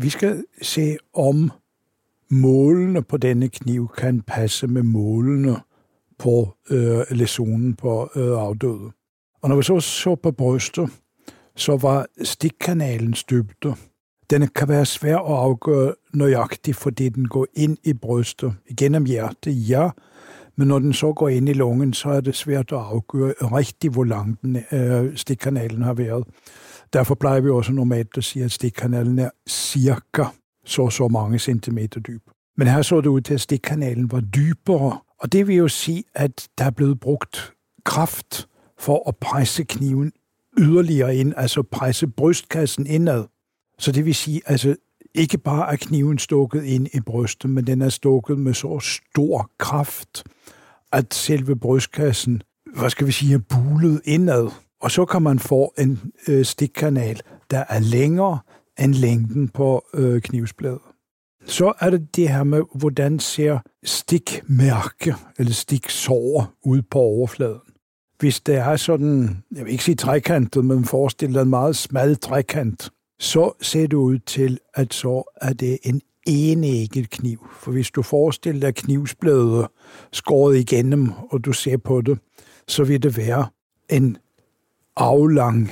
Vi 0.00 0.10
skal 0.10 0.44
se 0.62 0.96
om 1.14 1.50
målene 2.30 3.02
på 3.02 3.16
denne 3.16 3.48
kniv 3.48 3.88
kan 3.98 4.20
passe 4.20 4.66
med 4.66 4.82
målene 4.82 5.56
på 6.18 6.56
øh, 6.70 7.00
lesionen 7.10 7.74
på 7.74 8.10
øh, 8.16 8.38
afdøde. 8.38 8.90
Og 9.42 9.48
når 9.48 9.56
vi 9.56 9.62
så 9.62 9.80
så 9.80 10.14
på 10.14 10.30
brystet, 10.30 10.90
så 11.56 11.76
var 11.76 12.06
stikkanalens 12.22 13.24
dybde. 13.24 13.74
Den 14.30 14.48
kan 14.48 14.68
være 14.68 14.86
svær 14.86 15.16
at 15.16 15.38
afgøre 15.38 15.94
nøjagtigt, 16.14 16.76
fordi 16.76 17.08
den 17.08 17.28
går 17.28 17.46
ind 17.54 17.78
i 17.84 17.92
brystet, 17.92 18.54
igennem 18.66 19.04
hjertet, 19.04 19.68
ja, 19.68 19.90
men 20.56 20.68
når 20.68 20.78
den 20.78 20.92
så 20.92 21.12
går 21.12 21.28
ind 21.28 21.48
i 21.48 21.52
lungen, 21.52 21.92
så 21.92 22.08
er 22.08 22.20
det 22.20 22.34
svært 22.34 22.72
at 22.72 22.78
afgøre 22.78 23.32
rigtig, 23.40 23.90
hvor 23.90 24.04
lang 24.04 24.38
den, 24.42 24.56
øh, 24.72 25.16
stikkanalen 25.16 25.82
har 25.82 25.94
været. 25.94 26.24
Derfor 26.92 27.14
plejer 27.14 27.40
vi 27.40 27.50
også 27.50 27.72
normalt 27.72 28.08
at 28.16 28.24
sige, 28.24 28.44
at 28.44 28.52
stikkanalen 28.52 29.18
er 29.18 29.30
cirka 29.48 30.24
så 30.70 30.90
så 30.90 31.08
mange 31.08 31.38
centimeter 31.38 32.00
dyb. 32.00 32.22
Men 32.56 32.68
her 32.68 32.82
så 32.82 33.00
det 33.00 33.06
ud 33.06 33.20
til, 33.20 33.34
at 33.34 33.40
stikkanalen 33.40 34.12
var 34.12 34.20
dybere, 34.20 34.98
og 35.20 35.32
det 35.32 35.46
vil 35.46 35.56
jo 35.56 35.68
sige, 35.68 36.04
at 36.14 36.48
der 36.58 36.64
er 36.64 36.70
blevet 36.70 37.00
brugt 37.00 37.52
kraft 37.84 38.48
for 38.78 39.08
at 39.08 39.16
presse 39.16 39.64
kniven 39.64 40.12
yderligere 40.58 41.16
ind, 41.16 41.34
altså 41.36 41.62
presse 41.62 42.06
brystkassen 42.06 42.86
indad. 42.86 43.24
Så 43.78 43.92
det 43.92 44.04
vil 44.04 44.14
sige, 44.14 44.40
altså 44.46 44.76
ikke 45.14 45.38
bare 45.38 45.72
er 45.72 45.76
kniven 45.76 46.18
stukket 46.18 46.64
ind 46.64 46.88
i 46.94 47.00
brystet, 47.00 47.50
men 47.50 47.66
den 47.66 47.82
er 47.82 47.88
stukket 47.88 48.38
med 48.38 48.54
så 48.54 48.78
stor 48.80 49.50
kraft, 49.58 50.24
at 50.92 51.14
selve 51.14 51.56
brystkassen, 51.56 52.42
hvad 52.74 52.90
skal 52.90 53.06
vi 53.06 53.12
sige, 53.12 53.34
er 53.34 53.38
bulet 53.38 54.00
indad. 54.04 54.50
Og 54.80 54.90
så 54.90 55.04
kan 55.04 55.22
man 55.22 55.38
få 55.38 55.74
en 55.78 56.12
øh, 56.28 56.44
stikkanal, 56.44 57.20
der 57.50 57.64
er 57.68 57.78
længere 57.78 58.38
end 58.78 58.94
længden 58.94 59.48
på 59.48 59.84
øh, 59.94 60.20
knivsbladet. 60.20 60.80
Så 61.46 61.72
er 61.80 61.90
det 61.90 62.16
det 62.16 62.28
her 62.28 62.44
med, 62.44 62.62
hvordan 62.74 63.18
ser 63.18 63.58
stikmærke 63.84 65.14
eller 65.38 65.52
stiksår 65.52 66.52
ud 66.64 66.82
på 66.82 66.98
overfladen. 66.98 67.60
Hvis 68.18 68.40
det 68.40 68.54
er 68.54 68.76
sådan, 68.76 69.42
jeg 69.56 69.64
vil 69.64 69.72
ikke 69.72 69.84
sige 69.84 69.94
trekantet, 69.94 70.64
men 70.64 70.84
forestil 70.84 71.34
dig 71.34 71.42
en 71.42 71.50
meget 71.50 71.76
smal 71.76 72.16
trekant, 72.16 72.90
så 73.18 73.52
ser 73.60 73.86
det 73.86 73.94
ud 73.94 74.18
til, 74.18 74.58
at 74.74 74.94
så 74.94 75.36
er 75.40 75.52
det 75.52 75.78
en 75.82 76.00
enægget 76.26 77.10
kniv. 77.10 77.46
For 77.52 77.72
hvis 77.72 77.90
du 77.90 78.02
forestiller 78.02 78.60
dig 78.60 78.74
knivsbladet 78.74 79.66
skåret 80.12 80.56
igennem, 80.56 81.12
og 81.30 81.44
du 81.44 81.52
ser 81.52 81.76
på 81.76 82.00
det, 82.00 82.18
så 82.68 82.84
vil 82.84 83.02
det 83.02 83.16
være 83.16 83.46
en 83.88 84.16
aflang, 84.96 85.70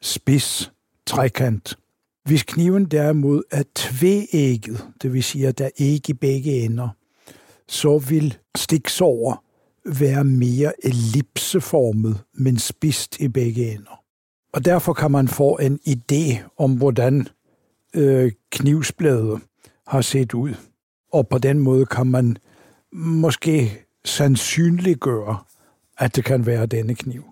spids 0.00 0.72
trekant. 1.06 1.78
Hvis 2.24 2.42
kniven 2.42 2.84
derimod 2.84 3.42
er 3.50 3.62
tvægget, 3.74 4.86
det 5.02 5.12
vil 5.12 5.22
sige, 5.22 5.48
at 5.48 5.58
der 5.58 5.70
ikke 5.76 6.10
i 6.10 6.12
begge 6.12 6.52
ender, 6.52 6.88
så 7.68 7.98
vil 7.98 8.38
stiksår 8.56 9.44
være 9.98 10.24
mere 10.24 10.72
ellipseformet, 10.86 12.24
men 12.34 12.58
spidst 12.58 13.20
i 13.20 13.28
begge 13.28 13.72
ender. 13.74 14.02
Og 14.52 14.64
derfor 14.64 14.92
kan 14.92 15.10
man 15.10 15.28
få 15.28 15.58
en 15.58 15.78
idé 15.88 16.38
om, 16.58 16.76
hvordan 16.76 17.28
øh, 17.94 18.32
knivsbladet 18.50 19.40
har 19.86 20.00
set 20.00 20.34
ud. 20.34 20.54
Og 21.12 21.28
på 21.28 21.38
den 21.38 21.58
måde 21.58 21.86
kan 21.86 22.06
man 22.06 22.36
måske 22.92 23.84
sandsynliggøre, 24.04 25.38
at 25.98 26.16
det 26.16 26.24
kan 26.24 26.46
være 26.46 26.66
denne 26.66 26.94
kniv. 26.94 27.31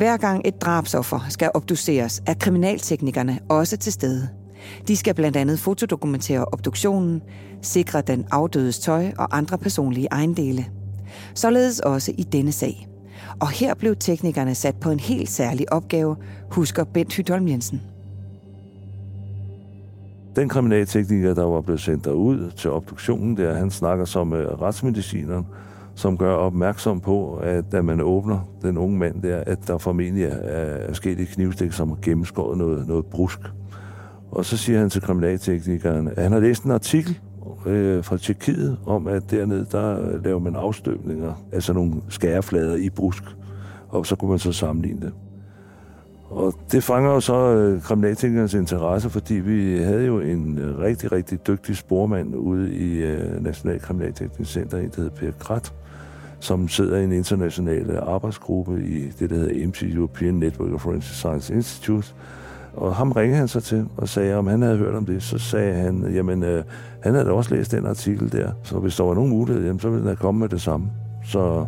Hver 0.00 0.16
gang 0.16 0.42
et 0.44 0.62
drabsoffer 0.62 1.20
skal 1.28 1.50
obduceres, 1.54 2.22
er 2.26 2.34
kriminalteknikerne 2.34 3.38
også 3.48 3.76
til 3.76 3.92
stede. 3.92 4.28
De 4.88 4.96
skal 4.96 5.14
blandt 5.14 5.36
andet 5.36 5.58
fotodokumentere 5.58 6.44
obduktionen, 6.44 7.22
sikre 7.62 8.00
den 8.00 8.26
afdødes 8.30 8.78
tøj 8.78 9.12
og 9.18 9.36
andre 9.36 9.58
personlige 9.58 10.08
ejendele. 10.10 10.66
Således 11.34 11.80
også 11.80 12.12
i 12.18 12.22
denne 12.22 12.52
sag. 12.52 12.88
Og 13.40 13.50
her 13.50 13.74
blev 13.74 13.96
teknikerne 13.96 14.54
sat 14.54 14.76
på 14.80 14.90
en 14.90 15.00
helt 15.00 15.30
særlig 15.30 15.72
opgave, 15.72 16.16
husker 16.50 16.84
Bent 16.84 17.14
Hytholm 17.14 17.48
Jensen. 17.48 17.80
Den 20.36 20.48
kriminaltekniker, 20.48 21.34
der 21.34 21.44
var 21.44 21.60
blevet 21.60 21.80
sendt 21.80 22.04
derud 22.04 22.50
til 22.50 22.70
obduktionen, 22.70 23.36
der 23.36 23.54
han 23.54 23.70
snakker 23.70 24.04
som 24.04 24.26
med 24.26 24.60
retsmedicineren, 24.60 25.46
som 26.00 26.16
gør 26.16 26.34
opmærksom 26.34 27.00
på, 27.00 27.34
at 27.34 27.72
da 27.72 27.82
man 27.82 28.00
åbner 28.00 28.48
den 28.62 28.78
unge 28.78 28.98
mand 28.98 29.22
der, 29.22 29.42
at 29.46 29.58
der 29.66 29.78
formentlig 29.78 30.24
er, 30.24 30.36
er 30.36 30.92
sket 30.92 31.20
et 31.20 31.28
knivstik, 31.28 31.72
som 31.72 31.88
har 31.88 31.98
gennemskåret 32.02 32.58
noget, 32.58 32.88
noget 32.88 33.06
brusk. 33.06 33.40
Og 34.30 34.44
så 34.44 34.56
siger 34.56 34.78
han 34.78 34.90
til 34.90 35.02
kriminalteknikeren, 35.02 36.08
at 36.08 36.22
han 36.22 36.32
har 36.32 36.40
læst 36.40 36.64
en 36.64 36.70
artikel 36.70 37.18
øh, 37.66 38.04
fra 38.04 38.16
Tjekkiet 38.16 38.78
om, 38.86 39.06
at 39.06 39.30
dernede, 39.30 39.66
der 39.72 40.18
laver 40.24 40.38
man 40.38 40.56
afstøbninger, 40.56 41.32
altså 41.52 41.72
nogle 41.72 41.94
skæreflader 42.08 42.76
i 42.76 42.90
brusk, 42.90 43.22
og 43.88 44.06
så 44.06 44.16
kunne 44.16 44.30
man 44.30 44.38
så 44.38 44.52
sammenligne 44.52 45.00
det. 45.00 45.12
Og 46.30 46.54
det 46.72 46.84
fanger 46.84 47.10
jo 47.10 47.20
så 47.20 47.34
øh, 47.34 47.82
kriminalteknikernes 47.82 48.54
interesse, 48.54 49.10
fordi 49.10 49.34
vi 49.34 49.78
havde 49.78 50.06
jo 50.06 50.20
en 50.20 50.58
øh, 50.58 50.78
rigtig, 50.78 51.12
rigtig 51.12 51.46
dygtig 51.46 51.76
spormand 51.76 52.34
ude 52.34 52.74
i 52.74 53.02
øh, 53.02 53.42
National 53.42 53.80
Kriminalteknisk 53.80 54.52
Center, 54.52 54.78
en 54.78 54.88
der 54.88 54.96
hedder 54.96 55.16
Per 55.16 55.30
Krat, 55.30 55.72
som 56.40 56.68
sidder 56.68 56.98
i 56.98 57.04
en 57.04 57.12
international 57.12 57.98
arbejdsgruppe 58.02 58.84
i 58.84 59.10
det, 59.18 59.30
der 59.30 59.36
hedder 59.36 59.66
MC 59.66 59.82
European 59.82 60.34
Network 60.34 60.72
of 60.72 60.80
Forensic 60.80 61.16
Science 61.16 61.54
Institute. 61.54 62.14
Og 62.74 62.96
ham 62.96 63.12
ringede 63.12 63.38
han 63.38 63.48
så 63.48 63.60
til 63.60 63.86
og 63.96 64.08
sagde, 64.08 64.34
om 64.34 64.46
han 64.46 64.62
havde 64.62 64.76
hørt 64.76 64.94
om 64.94 65.06
det. 65.06 65.22
Så 65.22 65.38
sagde 65.38 65.74
han, 65.74 66.12
jamen, 66.14 66.42
øh, 66.42 66.64
han 67.02 67.14
havde 67.14 67.26
da 67.26 67.32
også 67.32 67.54
læst 67.54 67.72
den 67.72 67.86
artikel 67.86 68.32
der, 68.32 68.52
så 68.62 68.78
hvis 68.78 68.96
der 68.96 69.04
var 69.04 69.14
nogen 69.14 69.30
mulighed, 69.30 69.64
jamen, 69.64 69.80
så 69.80 69.90
ville 69.90 70.06
han 70.06 70.16
komme 70.16 70.40
med 70.40 70.48
det 70.48 70.60
samme. 70.60 70.90
Så 71.24 71.66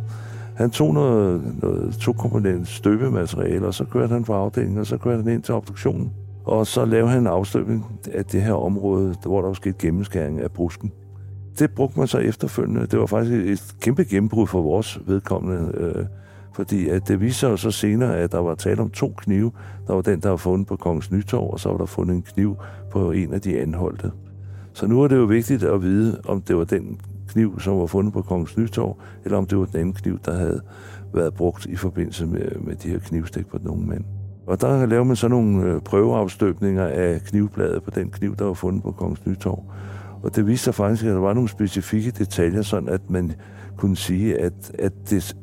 han 0.54 0.70
tog 0.70 0.94
noget, 0.94 1.42
noget 1.62 1.94
to 1.94 2.12
komponent 2.12 2.68
støbemateriale, 2.68 3.66
og 3.66 3.74
så 3.74 3.84
kørte 3.84 4.12
han 4.12 4.24
fra 4.24 4.34
afdelingen, 4.34 4.78
og 4.78 4.86
så 4.86 4.96
kørte 4.96 5.22
han 5.22 5.32
ind 5.32 5.42
til 5.42 5.54
obduktionen. 5.54 6.12
Og 6.44 6.66
så 6.66 6.84
lavede 6.84 7.10
han 7.10 7.20
en 7.20 7.26
afstøbning 7.26 7.86
af 8.12 8.24
det 8.24 8.42
her 8.42 8.52
område, 8.52 9.14
hvor 9.22 9.40
der 9.40 9.46
var 9.46 9.54
sket 9.54 9.78
gennemskæring 9.78 10.40
af 10.40 10.50
brusken. 10.50 10.92
Det 11.58 11.70
brugte 11.70 11.98
man 11.98 12.08
så 12.08 12.18
efterfølgende. 12.18 12.86
Det 12.86 12.98
var 12.98 13.06
faktisk 13.06 13.32
et 13.32 13.74
kæmpe 13.80 14.04
gennembrud 14.04 14.46
for 14.46 14.62
vores 14.62 15.00
vedkommende, 15.06 15.72
øh, 15.74 16.04
fordi 16.54 16.88
at 16.88 17.08
det 17.08 17.20
viser 17.20 17.48
sig 17.48 17.58
så 17.58 17.70
senere, 17.70 18.16
at 18.16 18.32
der 18.32 18.38
var 18.38 18.54
tale 18.54 18.80
om 18.80 18.90
to 18.90 19.14
knive. 19.16 19.52
Der 19.86 19.94
var 19.94 20.02
den, 20.02 20.20
der 20.20 20.28
var 20.28 20.36
fundet 20.36 20.68
på 20.68 20.76
Kongens 20.76 21.10
Nytorv, 21.10 21.52
og 21.52 21.60
så 21.60 21.68
var 21.68 21.78
der 21.78 21.86
fundet 21.86 22.14
en 22.14 22.22
kniv 22.22 22.56
på 22.90 23.12
en 23.12 23.34
af 23.34 23.40
de 23.40 23.60
anholdte. 23.60 24.10
Så 24.72 24.86
nu 24.86 25.02
er 25.02 25.08
det 25.08 25.16
jo 25.16 25.24
vigtigt 25.24 25.62
at 25.62 25.82
vide, 25.82 26.20
om 26.28 26.42
det 26.42 26.56
var 26.56 26.64
den 26.64 27.00
kniv, 27.28 27.60
som 27.60 27.78
var 27.78 27.86
fundet 27.86 28.12
på 28.12 28.22
Kongens 28.22 28.56
Nytorv, 28.56 28.98
eller 29.24 29.38
om 29.38 29.46
det 29.46 29.58
var 29.58 29.64
den 29.64 29.80
anden 29.80 29.94
kniv, 29.94 30.18
der 30.24 30.34
havde 30.34 30.60
været 31.14 31.34
brugt 31.34 31.66
i 31.66 31.76
forbindelse 31.76 32.26
med, 32.26 32.60
med 32.60 32.76
de 32.76 32.88
her 32.88 32.98
knivstik 32.98 33.46
på 33.46 33.58
den 33.58 33.68
unge 33.68 33.86
mand. 33.86 34.04
Og 34.46 34.60
der 34.60 34.86
laver 34.86 35.04
man 35.04 35.16
så 35.16 35.28
nogle 35.28 35.64
øh, 35.64 35.80
prøveafstøbninger 35.80 36.86
af 36.86 37.20
knivbladet 37.20 37.82
på 37.82 37.90
den 37.90 38.10
kniv, 38.10 38.36
der 38.36 38.44
var 38.44 38.54
fundet 38.54 38.82
på 38.82 38.92
Kongens 38.92 39.26
Nytorv. 39.26 39.64
Og 40.22 40.36
det 40.36 40.46
viste 40.46 40.64
sig 40.64 40.74
faktisk, 40.74 41.04
at 41.04 41.10
der 41.10 41.20
var 41.20 41.32
nogle 41.32 41.48
specifikke 41.48 42.10
detaljer, 42.10 42.62
sådan 42.62 42.88
at 42.88 43.10
man 43.10 43.32
kunne 43.76 43.96
sige, 43.96 44.38
at, 44.38 44.72
at 44.78 44.92
det, 45.10 45.36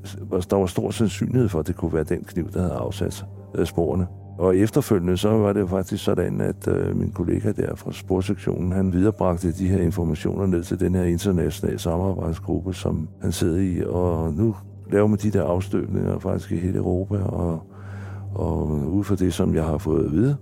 der 0.50 0.56
var 0.56 0.66
stor 0.66 0.92
sandsynlighed 0.92 1.50
for, 1.50 1.60
at 1.60 1.68
det 1.68 1.76
kunne 1.76 1.94
være 1.94 2.04
den 2.04 2.24
kniv, 2.24 2.52
der 2.52 2.62
havde 2.62 2.74
afsat 2.74 3.26
øh, 3.56 3.66
sporene. 3.66 4.08
Og 4.38 4.58
efterfølgende 4.58 5.18
så 5.18 5.30
var 5.30 5.54
det 5.54 5.70
faktisk 5.70 6.04
sådan, 6.04 6.42
at 6.42 6.68
øh, 6.68 6.98
min 6.98 7.12
kollega 7.12 7.52
der 7.52 7.76
fra 7.76 7.92
sporsektionen, 7.92 8.72
han 8.72 8.94
viderebragte 8.94 9.52
de 9.52 9.68
her 9.68 9.82
informationer 9.82 10.46
ned 10.46 10.64
til 10.64 10.80
den 10.80 10.96
her 10.96 11.04
internationale 11.04 11.80
samarbejdsgruppe, 11.80 12.74
som 12.74 13.10
han 13.22 13.32
sidder 13.32 13.60
i. 13.60 13.84
Og 13.86 14.34
nu 14.34 14.56
laver 14.92 15.08
man 15.08 15.20
de 15.20 15.32
der 15.32 15.44
afstøbninger 15.44 16.20
faktisk 16.20 16.52
i 16.52 16.58
hele 16.58 16.78
Europa, 16.78 17.18
og, 17.18 17.64
og 18.36 18.68
ud 18.70 19.04
fra 19.04 19.16
det, 19.16 19.34
som 19.34 19.56
jeg 19.56 19.64
har 19.64 19.78
fået 19.78 20.06
at 20.06 20.12
vide, 20.12 20.38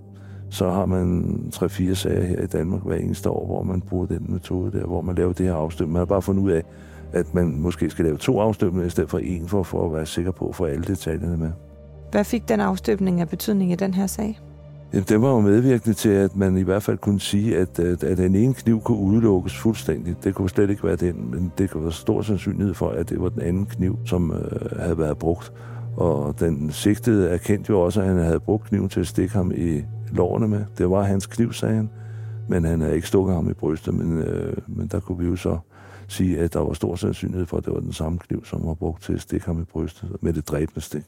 så 0.50 0.70
har 0.70 0.86
man 0.86 1.40
3-4 1.54 1.94
sager 1.94 2.24
her 2.24 2.42
i 2.42 2.46
Danmark 2.46 2.82
hver 2.82 2.96
eneste 2.96 3.30
år, 3.30 3.46
hvor 3.46 3.62
man 3.62 3.80
bruger 3.80 4.06
den 4.06 4.26
metode 4.28 4.78
der, 4.78 4.86
hvor 4.86 5.00
man 5.00 5.14
laver 5.14 5.32
det 5.32 5.46
her 5.46 5.54
afstøbning. 5.54 5.92
Man 5.92 6.00
har 6.00 6.06
bare 6.06 6.22
fundet 6.22 6.42
ud 6.42 6.50
af, 6.50 6.62
at 7.12 7.34
man 7.34 7.60
måske 7.60 7.90
skal 7.90 8.04
lave 8.04 8.16
to 8.16 8.40
afstøbninger 8.40 8.86
i 8.86 8.90
stedet 8.90 9.10
for 9.10 9.18
en, 9.18 9.48
for, 9.48 9.62
for 9.62 9.86
at 9.86 9.92
være 9.92 10.06
sikker 10.06 10.30
på 10.30 10.48
at 10.48 10.54
få 10.54 10.64
alle 10.64 10.84
detaljerne 10.84 11.36
med. 11.36 11.50
Hvad 12.10 12.24
fik 12.24 12.48
den 12.48 12.60
afstøbning 12.60 13.20
af 13.20 13.28
betydning 13.28 13.72
i 13.72 13.74
den 13.74 13.94
her 13.94 14.06
sag? 14.06 14.40
Jamen, 14.92 15.04
det 15.08 15.22
var 15.22 15.28
jo 15.28 15.40
medvirkende 15.40 15.94
til, 15.94 16.08
at 16.08 16.36
man 16.36 16.56
i 16.56 16.62
hvert 16.62 16.82
fald 16.82 16.98
kunne 16.98 17.20
sige, 17.20 17.56
at, 17.56 17.78
at, 17.78 18.04
at 18.04 18.18
den 18.18 18.34
ene 18.34 18.54
kniv 18.54 18.80
kunne 18.80 18.98
udelukkes 18.98 19.56
fuldstændigt. 19.56 20.24
Det 20.24 20.34
kunne 20.34 20.50
slet 20.50 20.70
ikke 20.70 20.84
være 20.84 20.96
den, 20.96 21.30
men 21.30 21.52
det 21.58 21.70
kunne 21.70 21.82
være 21.82 21.92
stor 21.92 22.22
sandsynlighed 22.22 22.74
for, 22.74 22.88
at 22.88 23.08
det 23.08 23.20
var 23.20 23.28
den 23.28 23.42
anden 23.42 23.66
kniv, 23.66 23.98
som 24.04 24.32
øh, 24.32 24.80
havde 24.80 24.98
været 24.98 25.18
brugt. 25.18 25.52
Og 25.96 26.40
den 26.40 26.70
sigtede 26.70 27.28
erkendte 27.28 27.70
jo 27.70 27.80
også, 27.80 28.00
at 28.00 28.06
han 28.06 28.16
havde 28.16 28.40
brugt 28.40 28.68
kniven 28.68 28.88
til 28.88 29.00
at 29.00 29.06
stikke 29.06 29.34
ham 29.34 29.52
i 29.54 29.82
lårene 30.12 30.48
med. 30.48 30.64
Det 30.78 30.90
var 30.90 31.02
hans 31.02 31.26
kniv, 31.26 31.52
sagde 31.52 31.74
han. 31.74 31.90
Men 32.48 32.64
han 32.64 32.80
havde 32.80 32.94
ikke 32.94 33.08
stukket 33.08 33.34
ham 33.34 33.50
i 33.50 33.52
brystet, 33.52 33.94
men, 33.94 34.18
øh, 34.18 34.56
men 34.66 34.86
der 34.86 35.00
kunne 35.00 35.18
vi 35.18 35.26
jo 35.26 35.36
så 35.36 35.58
sige, 36.08 36.38
at 36.38 36.52
der 36.52 36.60
var 36.60 36.72
stor 36.72 36.96
sandsynlighed 36.96 37.46
for, 37.46 37.56
at 37.56 37.64
det 37.64 37.72
var 37.72 37.80
den 37.80 37.92
samme 37.92 38.18
kniv, 38.18 38.44
som 38.44 38.66
var 38.66 38.74
brugt 38.74 39.02
til 39.02 39.12
at 39.12 39.20
stikke 39.20 39.46
ham 39.46 39.62
i 39.62 39.64
brystet 39.64 40.16
med 40.20 40.32
det 40.32 40.48
dræbende 40.48 40.80
stik. 40.80 41.02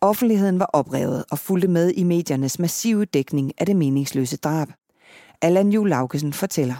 Offentligheden 0.00 0.58
var 0.58 0.70
oprevet 0.72 1.24
og 1.30 1.38
fulgte 1.38 1.68
med 1.68 1.92
i 1.96 2.02
mediernes 2.04 2.58
massive 2.58 3.04
dækning 3.04 3.52
af 3.58 3.66
det 3.66 3.76
meningsløse 3.76 4.36
drab. 4.36 4.68
Allan 5.42 5.68
Juhl 5.68 5.90
Laugesen 5.90 6.32
fortæller. 6.32 6.74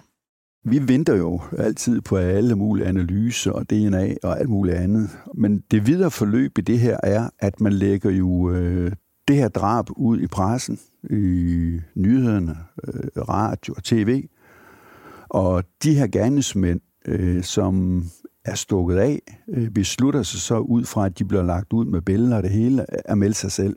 Vi 0.65 0.88
venter 0.88 1.17
jo 1.17 1.41
altid 1.59 2.01
på 2.01 2.17
alle 2.17 2.55
mulige 2.55 2.87
analyser 2.87 3.53
og 3.53 3.71
DNA 3.71 4.15
og 4.23 4.41
alt 4.41 4.49
muligt 4.49 4.77
andet. 4.77 5.11
Men 5.35 5.62
det 5.71 5.87
videre 5.87 6.11
forløb 6.11 6.59
i 6.59 6.61
det 6.61 6.79
her 6.79 6.97
er, 7.03 7.29
at 7.38 7.61
man 7.61 7.73
lægger 7.73 8.11
jo 8.11 8.51
øh, 8.51 8.93
det 9.29 9.37
her 9.37 9.49
drab 9.49 9.87
ud 9.97 10.21
i 10.21 10.27
pressen, 10.27 10.79
i 11.11 11.81
nyhederne, 11.95 12.57
øh, 12.88 13.23
radio 13.29 13.75
og 13.77 13.85
tv. 13.85 14.25
Og 15.29 15.65
de 15.83 15.95
her 15.95 16.07
gerningsmænd, 16.07 16.81
øh, 17.07 17.43
som 17.43 18.05
er 18.45 18.55
stukket 18.55 18.97
af, 18.97 19.21
øh, 19.49 19.71
beslutter 19.71 20.23
sig 20.23 20.41
så 20.41 20.59
ud 20.59 20.85
fra, 20.85 21.07
at 21.07 21.19
de 21.19 21.25
bliver 21.25 21.43
lagt 21.43 21.73
ud 21.73 21.85
med 21.85 22.03
billeder 22.03 22.37
og 22.37 22.43
det 22.43 22.51
hele, 22.51 23.11
at 23.11 23.19
melde 23.19 23.35
sig 23.35 23.53
selv. 23.53 23.77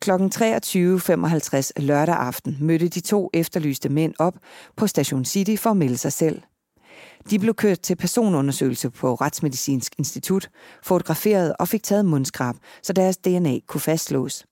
Klokken 0.00 0.30
23.55 0.30 1.70
lørdag 1.76 2.14
aften 2.14 2.56
mødte 2.60 2.88
de 2.88 3.00
to 3.00 3.30
efterlyste 3.34 3.88
mænd 3.88 4.14
op 4.18 4.34
på 4.76 4.86
Station 4.86 5.24
City 5.24 5.56
for 5.56 5.70
at 5.70 5.76
melde 5.76 5.96
sig 5.96 6.12
selv. 6.12 6.42
De 7.30 7.38
blev 7.38 7.54
kørt 7.54 7.80
til 7.80 7.96
personundersøgelse 7.96 8.90
på 8.90 9.14
Retsmedicinsk 9.14 9.94
Institut, 9.98 10.50
fotograferet 10.82 11.54
og 11.58 11.68
fik 11.68 11.82
taget 11.82 12.04
mundskrab, 12.04 12.54
så 12.82 12.92
deres 12.92 13.16
DNA 13.16 13.58
kunne 13.66 13.80
fastslås. 13.80 14.46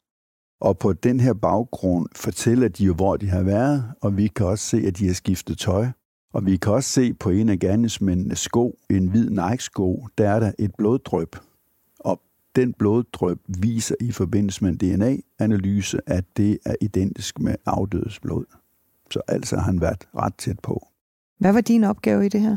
Og 0.63 0.79
på 0.79 0.93
den 0.93 1.21
her 1.21 1.33
baggrund 1.33 2.07
fortæller 2.17 2.69
de 2.69 2.85
jo, 2.85 2.95
hvor 2.95 3.17
de 3.17 3.29
har 3.29 3.43
været, 3.43 3.85
og 4.01 4.17
vi 4.17 4.27
kan 4.27 4.47
også 4.47 4.65
se, 4.65 4.77
at 4.77 4.99
de 4.99 5.07
har 5.07 5.15
skiftet 5.15 5.59
tøj. 5.59 5.87
Og 6.33 6.47
vi 6.47 6.57
kan 6.57 6.73
også 6.73 6.91
se 6.91 7.15
på 7.15 7.31
en 7.31 7.49
af 7.49 7.59
gerningsmændenes 7.59 8.39
sko, 8.39 8.79
en 8.91 9.07
hvid 9.07 9.31
Nike-sko, 9.31 10.07
der 10.19 10.31
er 10.31 10.41
der 10.41 10.53
et 10.59 10.75
bloddrøb. 10.79 11.37
Og 11.99 12.21
den 12.57 12.73
bloddrøb 12.73 13.39
viser 13.49 13.95
i 14.01 14.13
forbindelse 14.13 14.65
med 14.65 14.71
en 14.71 14.99
DNA-analyse, 14.99 15.99
at 16.07 16.25
det 16.37 16.59
er 16.67 16.75
identisk 16.81 17.41
med 17.41 17.55
afdødes 17.67 18.21
blod. 18.21 18.45
Så 19.11 19.21
altså 19.29 19.57
har 19.57 19.63
han 19.63 19.81
været 19.81 20.09
ret 20.17 20.35
tæt 20.35 20.61
på. 20.61 20.87
Hvad 21.39 21.53
var 21.53 21.61
din 21.61 21.85
opgave 21.85 22.27
i 22.27 22.29
det 22.29 22.41
her? 22.41 22.57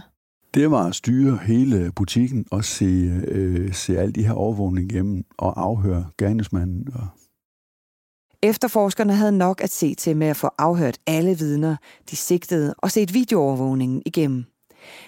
Det 0.54 0.72
var 0.72 0.88
at 0.88 0.96
styre 0.96 1.40
hele 1.44 1.92
butikken 1.96 2.46
og 2.52 2.66
se, 2.66 2.86
øh, 3.28 3.74
se 3.74 3.98
alle 3.98 4.14
de 4.14 4.24
her 4.24 4.34
overvågning 4.34 4.92
igennem 4.92 5.24
og 5.38 5.62
afhøre 5.62 6.06
gerningsmanden 6.18 6.88
og 6.94 7.08
Efterforskerne 8.46 9.14
havde 9.14 9.32
nok 9.32 9.62
at 9.62 9.70
se 9.70 9.96
til 9.96 10.18
med 10.18 10.28
at 10.28 10.38
få 10.38 10.50
afhørt 10.58 10.98
alle 11.08 11.38
vidner, 11.38 11.76
de 12.12 12.16
sigtede 12.16 12.74
og 12.78 12.92
set 12.92 13.14
videoovervågningen 13.14 14.02
igennem. 14.06 14.46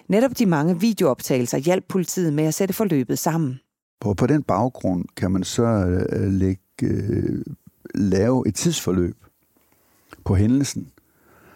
Netop 0.08 0.38
de 0.39 0.45
mange 0.45 0.80
videooptagelser 0.80 1.58
hjalp 1.58 1.86
politiet 1.89 2.34
med 2.34 2.43
at 2.43 2.54
sætte 2.54 2.73
forløbet 2.73 3.19
sammen. 3.19 3.60
På, 4.02 4.13
på 4.13 4.28
den 4.28 4.43
baggrund 4.43 5.06
kan 5.17 5.32
man 5.32 5.43
så 5.43 5.63
øh, 5.63 6.32
lægge, 6.34 6.62
øh, 6.84 7.45
lave 7.95 8.47
et 8.47 8.56
tidsforløb 8.56 9.15
på 10.26 10.36
hændelsen. 10.36 10.88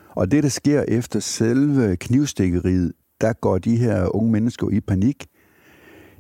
Og 0.10 0.32
det, 0.32 0.44
der 0.44 0.50
sker 0.50 0.84
efter 0.88 1.20
selve 1.20 1.96
knivstikkeriet, 1.96 2.94
der 3.22 3.34
går 3.34 3.58
de 3.58 3.78
her 3.78 4.16
unge 4.16 4.32
mennesker 4.32 4.70
i 4.70 4.80
panik. 4.80 5.26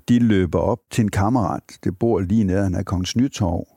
De 0.09 0.19
løber 0.19 0.59
op 0.59 0.79
til 0.91 1.01
en 1.01 1.11
kammerat, 1.11 1.63
det 1.83 1.99
bor 1.99 2.19
lige 2.19 2.43
nede 2.43 2.77
af 2.77 2.85
Kongens 2.85 3.15
Nytorv, 3.15 3.67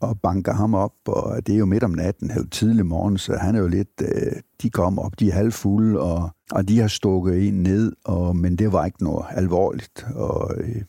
og 0.00 0.20
banker 0.20 0.52
ham 0.52 0.74
op, 0.74 0.94
og 1.06 1.46
det 1.46 1.54
er 1.54 1.58
jo 1.58 1.66
midt 1.66 1.84
om 1.84 1.90
natten, 1.90 2.30
eller 2.30 2.48
tidlig 2.50 2.86
morgen, 2.86 3.18
så 3.18 3.36
han 3.36 3.54
er 3.54 3.60
jo 3.60 3.68
lidt, 3.68 4.02
øh, 4.02 4.32
de 4.62 4.70
kom 4.70 4.98
op, 4.98 5.20
de 5.20 5.28
er 5.28 5.32
halvfulde, 5.32 6.00
og, 6.00 6.30
og 6.52 6.68
de 6.68 6.80
har 6.80 6.88
stukket 6.88 7.48
en 7.48 7.62
ned, 7.62 7.92
og, 8.04 8.36
men 8.36 8.56
det 8.56 8.72
var 8.72 8.84
ikke 8.84 9.04
noget 9.04 9.24
alvorligt. 9.30 10.06
Og, 10.14 10.54
øh, 10.56 10.82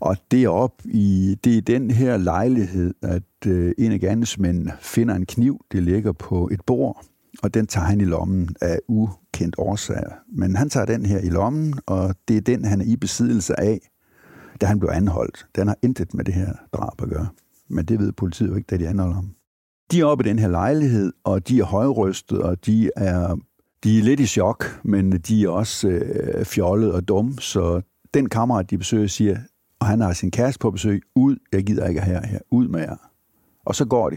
og 0.00 0.16
det 0.30 0.44
er 0.44 0.48
op 0.48 0.82
i, 0.84 1.36
det 1.44 1.58
er 1.58 1.62
den 1.62 1.90
her 1.90 2.16
lejlighed, 2.16 2.94
at 3.02 3.46
øh, 3.46 3.74
en 3.78 3.92
af 3.92 4.00
gerningsmændene 4.00 4.72
finder 4.80 5.14
en 5.14 5.26
kniv, 5.26 5.64
det 5.72 5.82
ligger 5.82 6.12
på 6.12 6.48
et 6.52 6.60
bord, 6.66 7.04
og 7.42 7.54
den 7.54 7.66
tager 7.66 7.86
han 7.86 8.00
i 8.00 8.04
lommen 8.04 8.48
af 8.60 8.78
ukendt 8.88 9.54
årsager. 9.58 10.12
Men 10.32 10.56
han 10.56 10.70
tager 10.70 10.86
den 10.86 11.06
her 11.06 11.18
i 11.18 11.28
lommen, 11.28 11.74
og 11.86 12.14
det 12.28 12.36
er 12.36 12.40
den, 12.40 12.64
han 12.64 12.80
er 12.80 12.84
i 12.84 12.96
besiddelse 12.96 13.60
af, 13.60 13.80
da 14.60 14.66
han 14.66 14.78
blev 14.78 14.90
anholdt. 14.92 15.46
Den 15.56 15.68
har 15.68 15.76
intet 15.82 16.14
med 16.14 16.24
det 16.24 16.34
her 16.34 16.52
drab 16.72 17.02
at 17.02 17.08
gøre. 17.08 17.28
Men 17.68 17.84
det 17.84 17.98
ved 17.98 18.12
politiet 18.12 18.48
jo 18.48 18.54
ikke, 18.54 18.66
da 18.66 18.76
de 18.76 18.88
anholder 18.88 19.14
ham. 19.14 19.30
De 19.90 20.00
er 20.00 20.04
oppe 20.04 20.24
i 20.24 20.28
den 20.28 20.38
her 20.38 20.48
lejlighed, 20.48 21.12
og 21.24 21.48
de 21.48 21.60
er 21.60 21.64
højrystet, 21.64 22.42
og 22.42 22.66
de 22.66 22.90
er, 22.96 23.36
de 23.84 23.98
er 23.98 24.02
lidt 24.02 24.20
i 24.20 24.26
chok, 24.26 24.80
men 24.84 25.12
de 25.12 25.44
er 25.44 25.48
også 25.48 25.88
øh, 25.88 26.44
fjollet 26.44 26.92
og 26.92 27.08
dumme, 27.08 27.38
så 27.40 27.82
den 28.14 28.28
kammerat, 28.28 28.70
de 28.70 28.78
besøger, 28.78 29.06
siger, 29.06 29.38
og 29.80 29.86
han 29.86 30.00
har 30.00 30.12
sin 30.12 30.30
kæreste 30.30 30.58
på 30.58 30.70
besøg, 30.70 31.02
ud, 31.14 31.36
jeg 31.52 31.64
gider 31.64 31.86
ikke 31.86 32.00
her, 32.00 32.26
her, 32.26 32.38
ud 32.50 32.68
med 32.68 32.80
jer. 32.80 32.96
Og 33.64 33.74
så 33.74 33.84
går 33.84 34.10
de. 34.10 34.16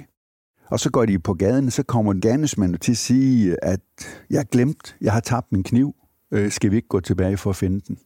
Og 0.69 0.79
så 0.79 0.91
går 0.91 1.05
de 1.05 1.19
på 1.19 1.33
gaden, 1.33 1.71
så 1.71 1.83
kommer 1.83 2.13
gerningsmanden 2.21 2.79
til 2.79 2.91
at 2.91 2.97
sige, 2.97 3.63
at 3.63 3.81
jeg 4.29 4.39
har 4.39 4.43
glemt, 4.43 4.95
jeg 5.01 5.13
har 5.13 5.19
tabt 5.19 5.51
min 5.51 5.63
kniv. 5.63 5.95
Øh, 6.31 6.51
skal 6.51 6.71
vi 6.71 6.75
ikke 6.75 6.87
gå 6.87 6.99
tilbage 6.99 7.37
for 7.37 7.49
at 7.49 7.55
finde 7.55 7.79
den? 7.87 7.97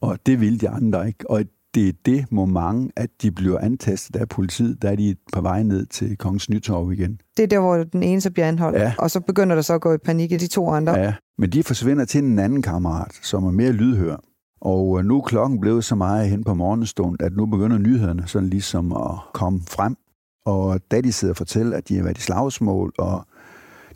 Og 0.00 0.26
det 0.26 0.40
vil 0.40 0.60
de 0.60 0.68
andre 0.68 1.06
ikke. 1.06 1.30
Og 1.30 1.44
det 1.74 1.88
er 1.88 1.92
det 2.06 2.32
moment, 2.32 2.92
at 2.96 3.10
de 3.22 3.30
bliver 3.30 3.58
antastet 3.58 4.16
af 4.16 4.28
politiet, 4.28 4.84
er 4.84 4.96
de 4.96 5.16
på 5.32 5.40
vej 5.40 5.62
ned 5.62 5.86
til 5.86 6.16
Kongens 6.16 6.50
Nytorv 6.50 6.92
igen. 6.92 7.20
Det 7.36 7.42
er 7.42 7.46
der, 7.46 7.60
hvor 7.60 7.76
den 7.76 8.02
ene 8.02 8.20
så 8.20 8.30
bliver 8.30 8.48
anholdt, 8.48 8.78
Ja. 8.78 8.92
og 8.98 9.10
så 9.10 9.20
begynder 9.20 9.54
der 9.54 9.62
så 9.62 9.74
at 9.74 9.80
gå 9.80 9.92
i 9.94 9.98
panik 9.98 10.32
i 10.32 10.36
de 10.36 10.46
to 10.46 10.68
andre. 10.70 10.92
Ja, 10.98 11.14
men 11.38 11.50
de 11.50 11.62
forsvinder 11.62 12.04
til 12.04 12.24
en 12.24 12.38
anden 12.38 12.62
kammerat, 12.62 13.12
som 13.22 13.44
er 13.44 13.50
mere 13.50 13.72
lydhør. 13.72 14.16
Og 14.60 14.98
øh, 14.98 15.04
nu 15.04 15.18
er 15.18 15.22
klokken 15.22 15.60
blevet 15.60 15.84
så 15.84 15.94
meget 15.94 16.28
hen 16.30 16.44
på 16.44 16.54
morgenstund, 16.54 17.22
at 17.22 17.32
nu 17.36 17.46
begynder 17.46 17.78
nyhederne 17.78 18.22
sådan 18.26 18.48
ligesom 18.48 18.92
at 18.92 19.14
komme 19.34 19.60
frem. 19.68 19.96
Og 20.46 20.80
da 20.90 21.00
de 21.00 21.12
sidder 21.12 21.32
og 21.32 21.36
fortæller, 21.36 21.76
at 21.76 21.88
de 21.88 21.96
har 21.96 22.02
været 22.02 22.18
i 22.18 22.20
slagsmål, 22.20 22.92
og 22.98 23.26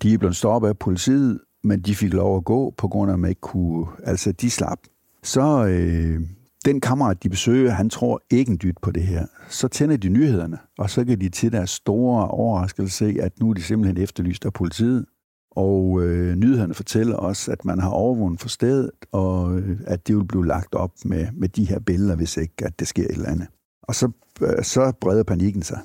de 0.03 0.15
er 0.15 0.19
blevet 0.19 0.37
stoppet 0.37 0.69
af 0.69 0.79
politiet, 0.79 1.41
men 1.65 1.81
de 1.81 1.95
fik 1.95 2.13
lov 2.13 2.37
at 2.37 2.45
gå, 2.45 2.75
på 2.79 2.89
grund 2.89 3.11
af, 3.11 3.15
at 3.15 3.21
man 3.21 3.29
ikke 3.29 3.41
kunne... 3.41 3.87
Altså, 4.05 4.33
de 4.33 4.51
slap. 4.51 4.79
Så 5.23 5.67
øh, 5.67 6.21
den 6.67 6.81
kammerat, 6.81 7.23
de 7.23 7.29
besøger, 7.29 7.71
han 7.71 7.91
tror 7.91 8.23
ikke 8.31 8.51
en 8.51 8.59
dyt 8.63 8.77
på 8.83 8.91
det 8.91 9.03
her. 9.03 9.27
Så 9.49 9.69
tænder 9.69 9.97
de 9.97 10.09
nyhederne, 10.09 10.59
og 10.79 10.91
så 10.91 11.05
kan 11.05 11.21
de 11.21 11.29
til 11.29 11.53
deres 11.53 11.71
store 11.71 12.29
overraskelse 12.29 12.97
se, 12.97 13.17
at 13.21 13.41
nu 13.41 13.51
er 13.51 13.55
de 13.55 13.63
simpelthen 13.63 14.03
efterlyst 14.03 14.45
af 14.45 14.53
politiet. 14.53 15.05
Og 15.51 16.03
øh, 16.03 16.37
nyhederne 16.37 16.75
fortæller 16.75 17.17
også, 17.17 17.53
at 17.53 17.65
man 17.65 17.79
har 17.79 17.91
overvundet 17.91 18.41
for 18.41 18.49
stedet, 18.49 18.91
og 19.13 19.59
øh, 19.59 19.81
at 19.87 20.07
det 20.07 20.17
vil 20.17 20.25
blive 20.25 20.47
lagt 20.47 20.75
op 20.75 20.93
med, 21.05 21.27
med 21.33 21.49
de 21.49 21.65
her 21.65 21.79
billeder, 21.79 22.17
hvis 22.17 22.37
ikke 22.37 22.55
at 22.63 22.81
det 22.81 22.89
sker 22.89 23.05
et 23.05 23.11
eller 23.11 23.29
andet. 23.29 23.49
Og 23.83 23.95
så, 23.95 24.11
øh, 24.41 24.63
så 24.65 24.93
breder 25.01 25.23
panikken 25.23 25.63
sig. 25.63 25.81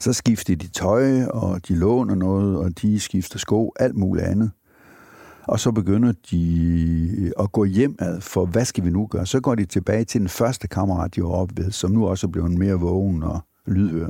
Så 0.00 0.12
skifter 0.12 0.56
de 0.56 0.68
tøj, 0.68 1.22
og 1.24 1.68
de 1.68 1.74
låner 1.74 2.14
noget, 2.14 2.58
og 2.58 2.82
de 2.82 3.00
skifter 3.00 3.38
sko, 3.38 3.72
alt 3.80 3.96
muligt 3.96 4.26
andet. 4.26 4.50
Og 5.48 5.60
så 5.60 5.72
begynder 5.72 6.12
de 6.30 7.14
øh, 7.18 7.30
at 7.40 7.52
gå 7.52 7.64
hjem 7.64 7.96
ad, 7.98 8.20
for 8.20 8.46
hvad 8.46 8.64
skal 8.64 8.84
vi 8.84 8.90
nu 8.90 9.06
gøre? 9.06 9.26
Så 9.26 9.40
går 9.40 9.54
de 9.54 9.64
tilbage 9.64 10.04
til 10.04 10.20
den 10.20 10.28
første 10.28 10.68
kammerat, 10.68 11.14
de 11.14 11.22
var 11.22 11.28
oppe 11.28 11.64
ved, 11.64 11.70
som 11.70 11.90
nu 11.90 12.08
også 12.08 12.26
er 12.26 12.30
blevet 12.30 12.58
mere 12.58 12.74
vågen 12.74 13.22
og 13.22 13.40
lydhør. 13.66 14.08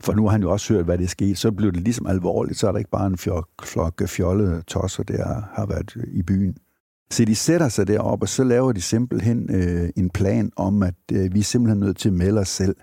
For 0.00 0.12
nu 0.12 0.22
har 0.22 0.30
han 0.30 0.42
jo 0.42 0.50
også 0.50 0.74
hørt, 0.74 0.84
hvad 0.84 0.98
det 0.98 1.10
skete. 1.10 1.34
Så 1.34 1.52
blev 1.52 1.72
det 1.72 1.80
ligesom 1.80 2.06
alvorligt. 2.06 2.58
Så 2.58 2.68
er 2.68 2.72
der 2.72 2.78
ikke 2.78 2.90
bare 2.90 3.06
en 3.06 3.18
flok 3.62 4.08
fjollede 4.08 4.62
tosser, 4.62 5.02
der 5.02 5.42
har 5.52 5.66
været 5.66 5.96
øh, 5.96 6.04
i 6.12 6.22
byen. 6.22 6.56
Så 7.10 7.24
de 7.24 7.34
sætter 7.34 7.68
sig 7.68 7.86
derop, 7.86 8.22
og 8.22 8.28
så 8.28 8.44
laver 8.44 8.72
de 8.72 8.80
simpelthen 8.80 9.50
øh, 9.54 9.90
en 9.96 10.10
plan 10.10 10.50
om, 10.56 10.82
at 10.82 10.94
øh, 11.12 11.34
vi 11.34 11.38
er 11.38 11.44
simpelthen 11.44 11.80
nødt 11.80 11.96
til 11.96 12.08
at 12.08 12.14
melde 12.14 12.40
os 12.40 12.48
selv. 12.48 12.76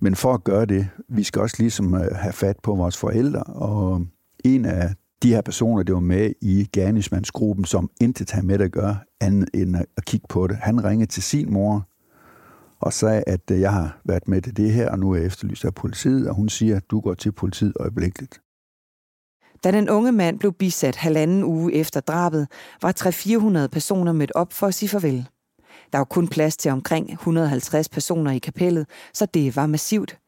Men 0.00 0.14
for 0.14 0.34
at 0.34 0.44
gøre 0.44 0.64
det, 0.64 0.88
vi 1.08 1.22
skal 1.22 1.42
også 1.42 1.56
ligesom 1.58 1.94
øh, 1.94 2.14
have 2.14 2.32
fat 2.32 2.56
på 2.62 2.74
vores 2.74 2.96
forældre, 2.96 3.42
og 3.42 4.06
en 4.44 4.64
af 4.64 4.94
de 5.22 5.34
her 5.34 5.40
personer, 5.40 5.82
der 5.82 5.92
var 5.92 6.00
med 6.00 6.32
i 6.40 6.68
gerningsmandsgruppen, 6.72 7.64
som 7.64 7.90
intet 8.00 8.30
har 8.30 8.42
med 8.42 8.60
at 8.60 8.72
gøre, 8.72 8.98
andet 9.20 9.48
end 9.54 9.76
at 9.96 10.04
kigge 10.04 10.26
på 10.28 10.46
det. 10.46 10.56
Han 10.56 10.84
ringede 10.84 11.10
til 11.10 11.22
sin 11.22 11.52
mor 11.52 11.88
og 12.80 12.92
sagde, 12.92 13.24
at 13.26 13.50
øh, 13.50 13.60
jeg 13.60 13.72
har 13.72 14.00
været 14.04 14.28
med 14.28 14.42
til 14.42 14.56
det 14.56 14.72
her, 14.72 14.90
og 14.90 14.98
nu 14.98 15.10
er 15.10 15.16
jeg 15.16 15.26
efterlyst 15.26 15.64
af 15.64 15.74
politiet, 15.74 16.28
og 16.28 16.34
hun 16.34 16.48
siger, 16.48 16.76
at 16.76 16.90
du 16.90 17.00
går 17.00 17.14
til 17.14 17.32
politiet 17.32 17.72
øjeblikkeligt. 17.80 18.40
Da 19.64 19.70
den 19.72 19.88
unge 19.88 20.12
mand 20.12 20.38
blev 20.38 20.52
bisat 20.52 20.96
halvanden 20.96 21.44
uge 21.44 21.72
efter 21.72 22.00
drabet, 22.00 22.48
var 22.82 23.62
300-400 23.64 23.66
personer 23.66 24.12
mødt 24.12 24.32
op 24.34 24.52
for 24.52 24.66
at 24.66 24.74
sige 24.74 24.88
farvel. 24.88 25.28
Der 25.92 25.98
var 25.98 26.04
kun 26.04 26.28
plads 26.28 26.56
til 26.56 26.70
omkring 26.70 27.12
150 27.12 27.88
personer 27.88 28.30
i 28.30 28.38
kapellet, 28.38 28.86
så 29.14 29.26
det 29.26 29.56
var 29.56 29.66
massivt. 29.66 30.18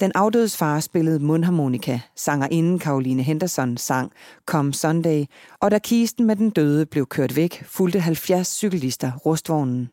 Den 0.00 0.12
afdødes 0.14 0.56
far 0.56 0.80
spillede 0.80 1.18
mundharmonika, 1.18 2.00
sangerinden 2.16 2.80
Caroline 2.80 3.22
Henderson 3.22 3.76
sang 3.76 4.12
Come 4.46 4.74
Sunday, 4.74 5.24
og 5.60 5.70
da 5.70 5.78
kisten 5.78 6.26
med 6.26 6.36
den 6.36 6.50
døde 6.50 6.86
blev 6.86 7.06
kørt 7.06 7.36
væk, 7.36 7.64
fulgte 7.64 8.00
70 8.00 8.48
cyklister 8.48 9.12
rustvognen. 9.26 9.90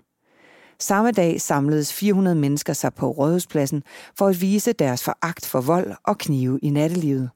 Samme 0.79 1.11
dag 1.11 1.41
samledes 1.41 1.93
400 1.93 2.35
mennesker 2.35 2.73
sig 2.73 2.93
på 2.93 3.11
Rådhuspladsen 3.11 3.83
for 4.17 4.27
at 4.27 4.41
vise 4.41 4.73
deres 4.73 5.03
foragt 5.03 5.45
for 5.45 5.61
vold 5.61 5.93
og 6.03 6.17
knive 6.17 6.59
i 6.59 6.69
nattelivet. 6.69 7.29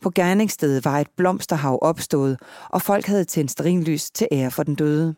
På 0.00 0.10
gerningsstedet 0.10 0.84
var 0.84 0.98
et 0.98 1.10
blomsterhav 1.16 1.78
opstået, 1.82 2.38
og 2.70 2.82
folk 2.82 3.06
havde 3.06 3.24
tændt 3.24 3.50
sterinlys 3.50 4.10
til 4.10 4.26
ære 4.32 4.50
for 4.50 4.62
den 4.62 4.74
døde. 4.74 5.14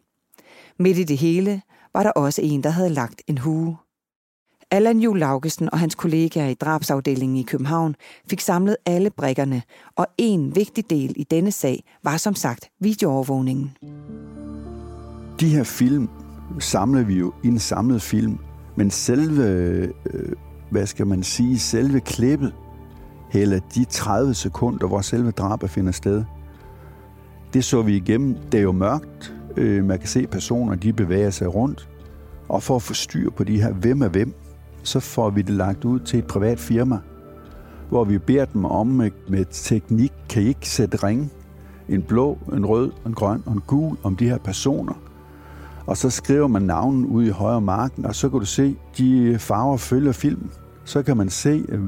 Midt 0.79 0.99
i 0.99 1.05
det 1.05 1.19
hele 1.19 1.63
var 1.95 2.03
der 2.03 2.11
også 2.11 2.43
en, 2.43 2.63
der 2.63 2.71
havde 2.71 2.91
lagt 2.91 3.23
en 3.27 3.39
hue. 3.39 3.77
Allan 4.73 5.01
Juhl 5.01 5.19
Laugesen 5.19 5.69
og 5.73 5.79
hans 5.79 5.95
kollegaer 5.95 6.49
i 6.49 6.55
drabsafdelingen 6.55 7.37
i 7.37 7.43
København 7.43 7.95
fik 8.31 8.41
samlet 8.41 8.77
alle 8.87 9.11
brikkerne, 9.11 9.63
og 9.97 10.07
en 10.19 10.57
vigtig 10.57 10.91
del 10.91 11.13
i 11.17 11.25
denne 11.25 11.53
sag 11.53 11.85
var 12.05 12.17
som 12.17 12.35
sagt 12.35 12.69
videoovervågningen. 12.81 13.77
De 15.41 15.49
her 15.49 15.65
film 15.65 16.09
samler 16.59 17.03
vi 17.03 17.15
jo 17.15 17.33
i 17.45 17.49
en 17.49 17.59
samlet 17.59 18.03
film, 18.03 18.39
men 18.77 18.91
selve, 18.91 19.45
øh, 20.07 20.33
hvad 20.71 20.87
skal 20.87 21.07
man 21.07 21.23
sige, 21.23 21.59
selve 21.59 22.01
klippet, 22.01 22.55
eller 23.33 23.61
de 23.75 23.85
30 23.85 24.35
sekunder, 24.35 24.87
hvor 24.87 25.01
selve 25.01 25.31
drabet 25.31 25.71
finder 25.71 25.93
sted, 25.93 26.25
det 27.55 27.65
så 27.65 27.83
vi 27.83 27.97
igennem. 27.97 28.37
Det 28.53 28.59
er 28.59 28.63
jo 28.63 28.73
mørkt. 28.73 29.35
Øh, 29.57 29.85
man 29.85 29.99
kan 29.99 30.09
se 30.09 30.27
personer, 30.27 30.75
de 30.75 30.93
bevæger 30.93 31.31
sig 31.31 31.55
rundt. 31.55 31.89
Og 32.49 32.63
for 32.63 32.77
at 32.77 32.83
få 32.83 32.95
styr 32.95 33.31
på 33.31 33.45
de 33.45 33.63
her, 33.63 33.73
hvem 33.73 34.03
er 34.03 34.09
hvem, 34.09 34.35
så 34.83 35.01
får 35.01 35.31
vi 35.31 35.43
det 35.43 35.55
lagt 35.55 35.85
ud 35.85 36.01
til 36.01 36.19
et 36.19 36.27
privat 36.27 36.59
firma, 36.59 36.99
hvor 37.89 38.05
vi 38.05 38.19
beder 38.19 38.45
dem 38.45 38.65
om 38.65 38.87
med, 38.87 39.11
med 39.29 39.45
teknik, 39.51 40.13
kan 40.29 40.43
I 40.43 40.47
ikke 40.47 40.69
sætte 40.69 40.97
ringe? 40.97 41.31
En 41.89 42.03
blå, 42.03 42.39
en 42.53 42.67
rød, 42.67 42.93
en 43.07 43.15
grøn 43.15 43.43
og 43.47 43.53
en 43.53 43.63
gul 43.67 43.97
om 44.03 44.17
de 44.17 44.29
her 44.29 44.39
personer. 44.39 44.95
Og 45.87 45.97
så 45.97 46.11
skriver 46.11 46.47
man 46.47 46.63
navnen 46.63 47.07
ud 47.07 47.25
i 47.25 47.29
højre 47.29 47.61
marken, 47.61 48.07
og 48.07 48.15
så 48.15 48.29
kan 48.29 48.41
du 48.41 48.47
se, 48.47 48.77
de 48.99 49.37
farver 49.39 49.77
følger 49.77 50.13
filmen. 50.13 50.51
Så 50.85 51.03
kan 51.03 51.17
man 51.17 51.31
se, 51.31 51.65
øh, 51.69 51.81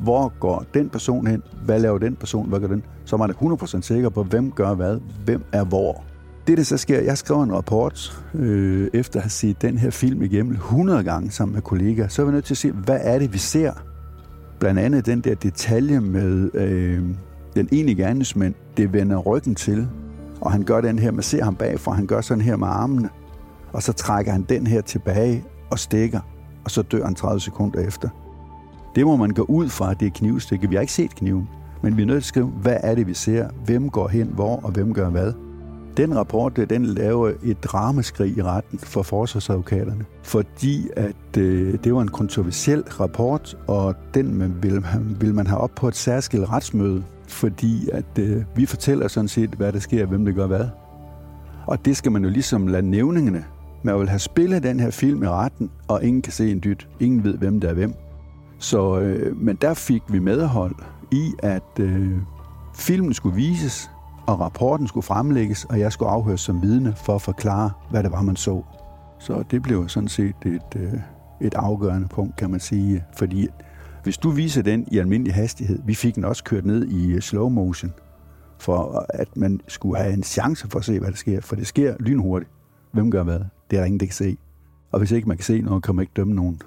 hvor 0.00 0.32
går 0.40 0.64
den 0.74 0.88
person 0.88 1.26
hen, 1.26 1.42
hvad 1.64 1.80
laver 1.80 1.98
den 1.98 2.16
person, 2.16 2.48
hvad 2.48 2.60
gør 2.60 2.66
den. 2.66 2.82
Så 3.04 3.16
er 3.16 3.18
man 3.18 3.30
100% 3.30 3.80
sikker 3.80 4.08
på, 4.08 4.22
hvem 4.22 4.52
gør 4.52 4.74
hvad, 4.74 4.98
hvem 5.24 5.44
er 5.52 5.64
hvor. 5.64 6.04
Det, 6.46 6.58
der 6.58 6.64
så 6.64 6.76
sker, 6.76 7.00
jeg 7.00 7.18
skriver 7.18 7.44
en 7.44 7.52
rapport, 7.52 8.24
øh, 8.34 8.90
efter 8.94 9.18
at 9.18 9.22
have 9.22 9.30
set 9.30 9.62
den 9.62 9.78
her 9.78 9.90
film 9.90 10.22
igennem 10.22 10.52
100 10.52 11.04
gange 11.04 11.30
sammen 11.30 11.54
med 11.54 11.62
kollegaer, 11.62 12.08
så 12.08 12.22
er 12.22 12.26
vi 12.26 12.32
nødt 12.32 12.44
til 12.44 12.54
at 12.54 12.58
se, 12.58 12.72
hvad 12.72 12.98
er 13.02 13.18
det, 13.18 13.32
vi 13.32 13.38
ser? 13.38 13.72
Blandt 14.58 14.80
andet 14.80 15.06
den 15.06 15.20
der 15.20 15.34
detalje 15.34 16.00
med 16.00 16.50
øh, 16.54 17.02
den 17.56 17.68
ene 17.72 17.94
gerningsmand, 17.94 18.54
det 18.76 18.92
vender 18.92 19.16
ryggen 19.16 19.54
til, 19.54 19.88
og 20.40 20.52
han 20.52 20.62
gør 20.62 20.80
den 20.80 20.98
her, 20.98 21.10
man 21.10 21.22
ser 21.22 21.44
ham 21.44 21.56
bagfra, 21.56 21.92
han 21.92 22.06
gør 22.06 22.20
sådan 22.20 22.40
her 22.40 22.56
med 22.56 22.68
armene, 22.68 23.08
og 23.72 23.82
så 23.82 23.92
trækker 23.92 24.32
han 24.32 24.42
den 24.48 24.66
her 24.66 24.80
tilbage 24.80 25.44
og 25.70 25.78
stikker, 25.78 26.20
og 26.64 26.70
så 26.70 26.82
dør 26.82 27.04
han 27.04 27.14
30 27.14 27.40
sekunder 27.40 27.80
efter. 27.80 28.08
Det 28.94 29.06
må 29.06 29.16
man 29.16 29.30
gå 29.30 29.42
ud 29.42 29.68
fra, 29.68 29.90
at 29.90 30.00
det 30.00 30.06
er 30.06 30.10
knivstikke. 30.10 30.68
Vi 30.68 30.74
har 30.74 30.80
ikke 30.80 30.92
set 30.92 31.14
kniven, 31.14 31.48
men 31.82 31.96
vi 31.96 32.02
er 32.02 32.06
nødt 32.06 32.16
til 32.16 32.28
at 32.28 32.28
skrive, 32.28 32.46
hvad 32.46 32.76
er 32.82 32.94
det, 32.94 33.06
vi 33.06 33.14
ser? 33.14 33.48
Hvem 33.64 33.90
går 33.90 34.08
hen, 34.08 34.26
hvor, 34.26 34.56
og 34.56 34.70
hvem 34.70 34.94
gør 34.94 35.08
hvad? 35.08 35.32
Den 35.96 36.16
rapport, 36.16 36.58
øh, 36.58 36.70
den 36.70 36.86
laver 36.86 37.32
et 37.42 37.64
dramaskrig 37.64 38.36
i 38.38 38.42
retten 38.42 38.78
for 38.78 39.02
forsvarsadvokaterne, 39.02 40.04
fordi 40.22 40.88
at 40.96 41.38
øh, 41.38 41.74
det 41.84 41.94
var 41.94 42.02
en 42.02 42.08
kontroversiel 42.08 42.82
rapport, 42.82 43.58
og 43.66 43.94
den 44.14 44.34
man 44.34 44.54
vil, 44.62 44.84
vil 45.20 45.34
man 45.34 45.46
have 45.46 45.60
op 45.60 45.74
på 45.76 45.88
et 45.88 45.96
særskilt 45.96 46.50
retsmøde, 46.50 47.04
fordi 47.28 47.88
at 47.92 48.18
øh, 48.18 48.42
vi 48.56 48.66
fortæller 48.66 49.08
sådan 49.08 49.28
set, 49.28 49.50
hvad 49.50 49.72
der 49.72 49.78
sker, 49.78 50.06
hvem 50.06 50.24
der 50.24 50.32
gør 50.32 50.46
hvad. 50.46 50.68
Og 51.66 51.84
det 51.84 51.96
skal 51.96 52.12
man 52.12 52.24
jo 52.24 52.30
ligesom 52.30 52.66
lade 52.66 52.90
nævningene 52.90 53.44
Man 53.82 53.98
vil 53.98 54.08
have 54.08 54.18
spillet 54.18 54.62
den 54.62 54.80
her 54.80 54.90
film 54.90 55.22
i 55.22 55.28
retten, 55.28 55.70
og 55.88 56.04
ingen 56.04 56.22
kan 56.22 56.32
se 56.32 56.50
en 56.50 56.60
dyt. 56.64 56.88
Ingen 57.00 57.24
ved, 57.24 57.34
hvem 57.38 57.60
der 57.60 57.68
er 57.68 57.74
hvem. 57.74 57.94
Så, 58.58 58.98
øh, 59.00 59.36
men 59.36 59.56
der 59.56 59.74
fik 59.74 60.02
vi 60.08 60.18
medhold 60.18 60.74
i, 61.12 61.32
at 61.38 61.80
øh, 61.80 62.10
filmen 62.74 63.14
skulle 63.14 63.36
vises, 63.36 63.90
og 64.26 64.40
rapporten 64.40 64.86
skulle 64.86 65.04
fremlægges, 65.04 65.64
og 65.64 65.80
jeg 65.80 65.92
skulle 65.92 66.08
afhøres 66.10 66.40
som 66.40 66.62
vidne 66.62 66.94
for 66.96 67.14
at 67.14 67.22
forklare, 67.22 67.70
hvad 67.90 68.02
det 68.02 68.12
var, 68.12 68.22
man 68.22 68.36
så. 68.36 68.62
Så 69.18 69.44
det 69.50 69.62
blev 69.62 69.88
sådan 69.88 70.08
set 70.08 70.36
et, 70.46 70.76
øh, 70.76 70.92
et 71.40 71.54
afgørende 71.54 72.08
punkt, 72.08 72.36
kan 72.36 72.50
man 72.50 72.60
sige, 72.60 73.04
fordi 73.16 73.48
hvis 74.02 74.18
du 74.18 74.30
viser 74.30 74.62
den 74.62 74.88
i 74.92 74.98
almindelig 74.98 75.34
hastighed, 75.34 75.78
vi 75.84 75.94
fik 75.94 76.14
den 76.14 76.24
også 76.24 76.44
kørt 76.44 76.66
ned 76.66 76.86
i 76.86 77.12
øh, 77.12 77.20
slow 77.20 77.48
motion, 77.48 77.92
for 78.58 79.06
at 79.08 79.36
man 79.36 79.60
skulle 79.68 79.98
have 79.98 80.12
en 80.12 80.22
chance 80.22 80.68
for 80.70 80.78
at 80.78 80.84
se, 80.84 80.98
hvad 80.98 81.10
der 81.10 81.16
sker, 81.16 81.40
for 81.40 81.56
det 81.56 81.66
sker 81.66 81.96
lynhurtigt. 82.00 82.50
Hvem 82.92 83.10
gør 83.10 83.22
hvad? 83.22 83.40
Det 83.70 83.76
er 83.76 83.80
der 83.80 83.84
ingen, 83.84 84.00
der 84.00 84.06
kan 84.06 84.14
se. 84.14 84.36
Og 84.92 84.98
hvis 84.98 85.10
ikke 85.10 85.28
man 85.28 85.36
kan 85.36 85.44
se 85.44 85.60
noget, 85.60 85.82
kan 85.82 85.94
man 85.94 86.02
ikke 86.02 86.12
dømme 86.16 86.34
nogen. 86.34 86.60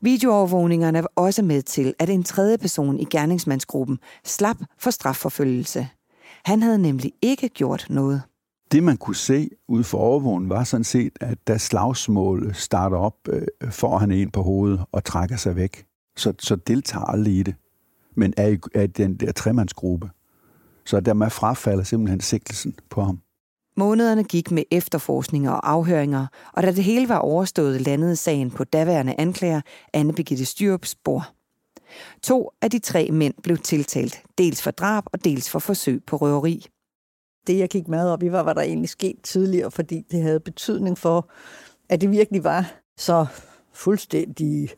Videoovervågningerne 0.00 1.02
var 1.02 1.12
også 1.16 1.42
med 1.42 1.62
til, 1.62 1.94
at 1.98 2.10
en 2.10 2.22
tredje 2.22 2.58
person 2.58 3.00
i 3.00 3.04
gerningsmandsgruppen 3.04 3.98
slap 4.24 4.56
for 4.78 4.90
strafforfølgelse. 4.90 5.88
Han 6.44 6.62
havde 6.62 6.78
nemlig 6.78 7.12
ikke 7.22 7.48
gjort 7.48 7.86
noget. 7.90 8.22
Det, 8.72 8.82
man 8.82 8.96
kunne 8.96 9.16
se 9.16 9.50
ud 9.68 9.84
for 9.84 9.98
overvågen, 9.98 10.48
var 10.48 10.64
sådan 10.64 10.84
set, 10.84 11.12
at 11.20 11.38
da 11.48 11.58
slagsmål 11.58 12.54
starter 12.54 12.96
op, 12.96 13.28
øh, 13.28 13.46
får 13.70 13.98
han 13.98 14.10
en 14.10 14.30
på 14.30 14.42
hovedet 14.42 14.84
og 14.92 15.04
trækker 15.04 15.36
sig 15.36 15.56
væk. 15.56 15.86
Så, 16.16 16.32
så 16.38 16.56
deltager 16.56 17.04
aldrig 17.04 17.34
i 17.34 17.42
det, 17.42 17.54
men 18.16 18.34
er 18.36 18.48
i, 18.48 18.58
er 18.74 18.82
i 18.82 18.86
den 18.86 19.16
der 19.16 19.32
tremandsgruppe. 19.32 20.10
Så 20.86 21.00
der 21.00 21.14
man 21.14 21.30
frafalder 21.30 21.84
simpelthen 21.84 22.20
sigtelsen 22.20 22.74
på 22.90 23.02
ham. 23.02 23.18
Månederne 23.76 24.24
gik 24.24 24.50
med 24.50 24.62
efterforskninger 24.70 25.50
og 25.50 25.70
afhøringer, 25.70 26.26
og 26.52 26.62
da 26.62 26.72
det 26.72 26.84
hele 26.84 27.08
var 27.08 27.18
overstået, 27.18 27.80
landede 27.80 28.16
sagen 28.16 28.50
på 28.50 28.64
daværende 28.64 29.14
anklager 29.18 29.60
Anne 29.92 30.12
Birgitte 30.12 30.44
Styrups 30.44 30.94
bord. 30.94 31.34
To 32.22 32.50
af 32.62 32.70
de 32.70 32.78
tre 32.78 33.08
mænd 33.12 33.34
blev 33.42 33.58
tiltalt, 33.58 34.22
dels 34.38 34.62
for 34.62 34.70
drab 34.70 35.04
og 35.12 35.24
dels 35.24 35.50
for 35.50 35.58
forsøg 35.58 36.04
på 36.06 36.16
røveri. 36.16 36.66
Det, 37.46 37.58
jeg 37.58 37.68
gik 37.68 37.88
meget 37.88 38.10
op 38.10 38.22
i, 38.22 38.32
var, 38.32 38.42
hvad 38.42 38.54
der 38.54 38.62
egentlig 38.62 38.88
skete 38.88 39.22
tidligere, 39.22 39.70
fordi 39.70 40.02
det 40.10 40.22
havde 40.22 40.40
betydning 40.40 40.98
for, 40.98 41.30
at 41.88 42.00
det 42.00 42.10
virkelig 42.10 42.44
var 42.44 42.74
så 42.98 43.26
fuldstændig 43.72 44.70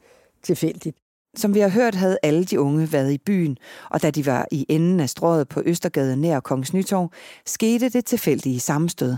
tilfældigt. 0.42 0.96
Som 1.36 1.54
vi 1.54 1.60
har 1.60 1.68
hørt, 1.68 1.94
havde 1.94 2.18
alle 2.22 2.44
de 2.44 2.60
unge 2.60 2.92
været 2.92 3.12
i 3.12 3.18
byen, 3.18 3.58
og 3.90 4.02
da 4.02 4.10
de 4.10 4.26
var 4.26 4.46
i 4.52 4.66
enden 4.68 5.00
af 5.00 5.10
strået 5.10 5.48
på 5.48 5.62
Østergade 5.66 6.16
nær 6.16 6.40
Kongens 6.40 6.74
Nytorv, 6.74 7.10
skete 7.46 7.88
det 7.88 8.04
tilfældige 8.04 8.60
sammenstød. 8.60 9.16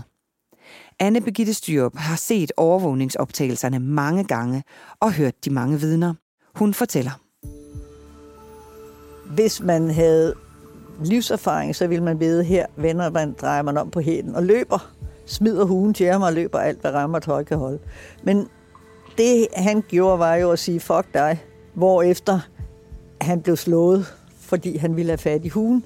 Anne 0.99 1.21
Begitte 1.21 1.53
Styrup 1.53 1.95
har 1.95 2.15
set 2.15 2.51
overvågningsoptagelserne 2.57 3.79
mange 3.79 4.23
gange 4.23 4.63
og 4.99 5.13
hørt 5.13 5.45
de 5.45 5.49
mange 5.49 5.79
vidner. 5.79 6.13
Hun 6.55 6.73
fortæller. 6.73 7.28
Hvis 9.29 9.61
man 9.61 9.91
havde 9.91 10.33
livserfaring, 11.03 11.75
så 11.75 11.87
ville 11.87 12.03
man 12.03 12.19
vide, 12.19 12.43
her 12.43 12.65
vender 12.75 13.09
man, 13.09 13.35
drejer 13.41 13.61
man 13.61 13.77
om 13.77 13.89
på 13.89 13.99
hælen 13.99 14.35
og 14.35 14.43
løber, 14.43 14.91
smider 15.25 15.65
hugen 15.65 15.93
til 15.93 16.07
ham 16.07 16.21
og 16.21 16.33
løber 16.33 16.59
alt, 16.59 16.81
hvad 16.81 16.91
rammer 16.91 17.19
tøj 17.19 17.43
kan 17.43 17.57
holde. 17.57 17.79
Men 18.23 18.47
det 19.17 19.47
han 19.55 19.83
gjorde, 19.87 20.19
var 20.19 20.35
jo 20.35 20.51
at 20.51 20.59
sige, 20.59 20.79
fuck 20.79 21.13
dig, 21.13 21.43
efter 22.05 22.39
han 23.21 23.41
blev 23.41 23.57
slået, 23.57 24.05
fordi 24.39 24.77
han 24.77 24.95
ville 24.95 25.09
have 25.09 25.17
fat 25.17 25.45
i 25.45 25.49
hugen. 25.49 25.85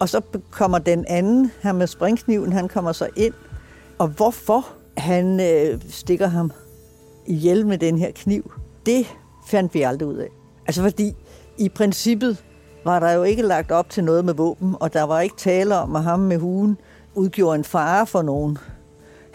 Og 0.00 0.08
så 0.08 0.20
kommer 0.50 0.78
den 0.78 1.04
anden, 1.08 1.52
her 1.62 1.72
med 1.72 1.86
springkniven, 1.86 2.52
han 2.52 2.68
kommer 2.68 2.92
så 2.92 3.08
ind. 3.16 3.34
Og 3.98 4.08
hvorfor 4.08 4.66
han 4.96 5.40
øh, 5.40 5.80
stikker 5.88 6.26
ham 6.26 6.52
ihjel 7.26 7.66
med 7.66 7.78
den 7.78 7.98
her 7.98 8.10
kniv, 8.10 8.52
det 8.86 9.06
fandt 9.46 9.74
vi 9.74 9.82
aldrig 9.82 10.08
ud 10.08 10.16
af. 10.16 10.28
Altså 10.66 10.82
fordi 10.82 11.14
i 11.58 11.68
princippet 11.68 12.44
var 12.84 13.00
der 13.00 13.12
jo 13.12 13.22
ikke 13.22 13.42
lagt 13.42 13.70
op 13.70 13.90
til 13.90 14.04
noget 14.04 14.24
med 14.24 14.34
våben, 14.34 14.76
og 14.80 14.92
der 14.92 15.02
var 15.02 15.20
ikke 15.20 15.36
tale 15.36 15.76
om, 15.76 15.96
at 15.96 16.02
ham 16.02 16.20
med 16.20 16.38
hugen 16.38 16.78
udgjorde 17.14 17.58
en 17.58 17.64
fare 17.64 18.06
for 18.06 18.22
nogen. 18.22 18.58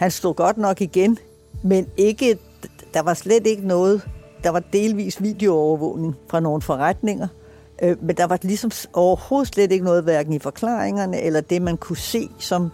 Han 0.00 0.10
stod 0.10 0.34
godt 0.34 0.58
nok 0.58 0.80
igen, 0.80 1.18
men 1.62 1.86
ikke, 1.96 2.38
der 2.94 3.02
var 3.02 3.14
slet 3.14 3.46
ikke 3.46 3.66
noget 3.66 4.08
der 4.44 4.50
var 4.50 4.62
delvis 4.72 5.22
videoovervågning 5.22 6.16
fra 6.28 6.40
nogle 6.40 6.62
forretninger, 6.62 7.28
øh, 7.82 8.02
men 8.02 8.16
der 8.16 8.26
var 8.26 8.38
ligesom 8.42 8.70
overhovedet 8.92 9.48
slet 9.54 9.72
ikke 9.72 9.84
noget, 9.84 10.04
hverken 10.04 10.32
i 10.32 10.38
forklaringerne 10.38 11.22
eller 11.22 11.40
det, 11.40 11.62
man 11.62 11.76
kunne 11.76 11.96
se, 11.96 12.28
som 12.38 12.70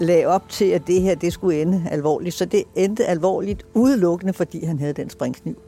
lagde 0.00 0.26
op 0.26 0.48
til, 0.48 0.64
at 0.64 0.82
det 0.86 1.02
her 1.02 1.14
det 1.14 1.32
skulle 1.32 1.62
ende 1.62 1.84
alvorligt. 1.90 2.34
Så 2.34 2.44
det 2.44 2.64
endte 2.74 3.06
alvorligt 3.06 3.66
udelukkende, 3.74 4.32
fordi 4.32 4.64
han 4.64 4.78
havde 4.78 4.92
den 4.92 5.10
springkniv. 5.10 5.62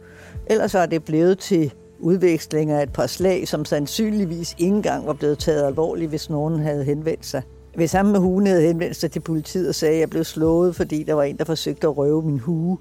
Ellers 0.46 0.74
er 0.74 0.86
det 0.86 1.04
blevet 1.04 1.38
til 1.38 1.72
udvekslinger 2.00 2.78
af 2.78 2.82
et 2.82 2.92
par 2.92 3.06
slag, 3.06 3.48
som 3.48 3.64
sandsynligvis 3.64 4.54
ikke 4.58 4.74
engang 4.74 5.06
var 5.06 5.12
blevet 5.12 5.38
taget 5.38 5.66
alvorligt, 5.66 6.08
hvis 6.08 6.30
nogen 6.30 6.60
havde 6.60 6.84
henvendt 6.84 7.26
sig. 7.26 7.42
Hvis 7.74 7.92
han 7.92 8.06
med 8.06 8.20
hugen 8.20 8.46
havde 8.46 8.62
henvendt 8.62 8.96
sig 8.96 9.10
til 9.10 9.20
politiet 9.20 9.68
og 9.68 9.74
sagde, 9.74 9.94
at 9.94 10.00
jeg 10.00 10.10
blev 10.10 10.24
slået, 10.24 10.76
fordi 10.76 11.02
der 11.02 11.14
var 11.14 11.22
en, 11.22 11.36
der 11.36 11.44
forsøgte 11.44 11.86
at 11.86 11.96
røve 11.96 12.22
min 12.22 12.38
hue, 12.38 12.78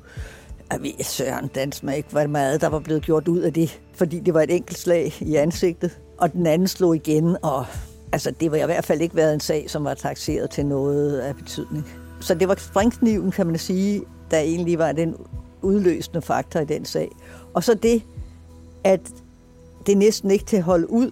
jeg 0.72 0.82
ved 0.82 1.04
Søren 1.04 1.48
Dansmer 1.48 1.92
ikke, 1.92 2.10
hvor 2.12 2.28
meget 2.28 2.62
der 2.62 2.70
var 2.70 2.80
blevet 2.80 3.04
gjort 3.04 3.28
ud 3.28 3.40
af 3.40 3.54
det, 3.54 3.82
fordi 3.94 4.20
det 4.20 4.34
var 4.34 4.42
et 4.42 4.56
enkelt 4.56 4.78
slag 4.78 5.14
i 5.22 5.36
ansigtet, 5.36 6.00
og 6.18 6.34
den 6.34 6.46
anden 6.46 6.68
slog 6.68 6.96
igen, 6.96 7.38
og 7.42 7.66
altså, 8.12 8.32
det 8.40 8.52
var 8.52 8.58
i 8.58 8.66
hvert 8.66 8.86
fald 8.86 9.02
ikke 9.02 9.16
været 9.16 9.34
en 9.34 9.40
sag, 9.40 9.70
som 9.70 9.84
var 9.84 9.94
taxeret 9.94 10.50
til 10.50 10.66
noget 10.66 11.20
af 11.20 11.36
betydning. 11.36 11.86
Så 12.20 12.34
det 12.34 12.48
var 12.48 12.56
springkniven, 12.56 13.32
kan 13.32 13.48
man 13.48 13.58
sige, 13.58 14.02
der 14.32 14.40
egentlig 14.40 14.80
var 14.80 14.92
den 14.92 15.16
udløsende 15.62 16.22
faktor 16.22 16.60
i 16.60 16.66
den 16.66 16.86
sag. 16.86 17.10
Og 17.54 17.64
så 17.64 17.74
det, 17.74 18.04
at 18.84 19.02
det 19.88 19.98
næsten 19.98 20.32
ikke 20.32 20.46
til 20.46 20.58
at 20.58 20.64
holde 20.64 20.92
ud, 20.92 21.12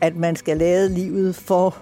at 0.00 0.16
man 0.16 0.36
skal 0.36 0.56
lade 0.56 0.88
livet 0.88 1.34
for 1.34 1.76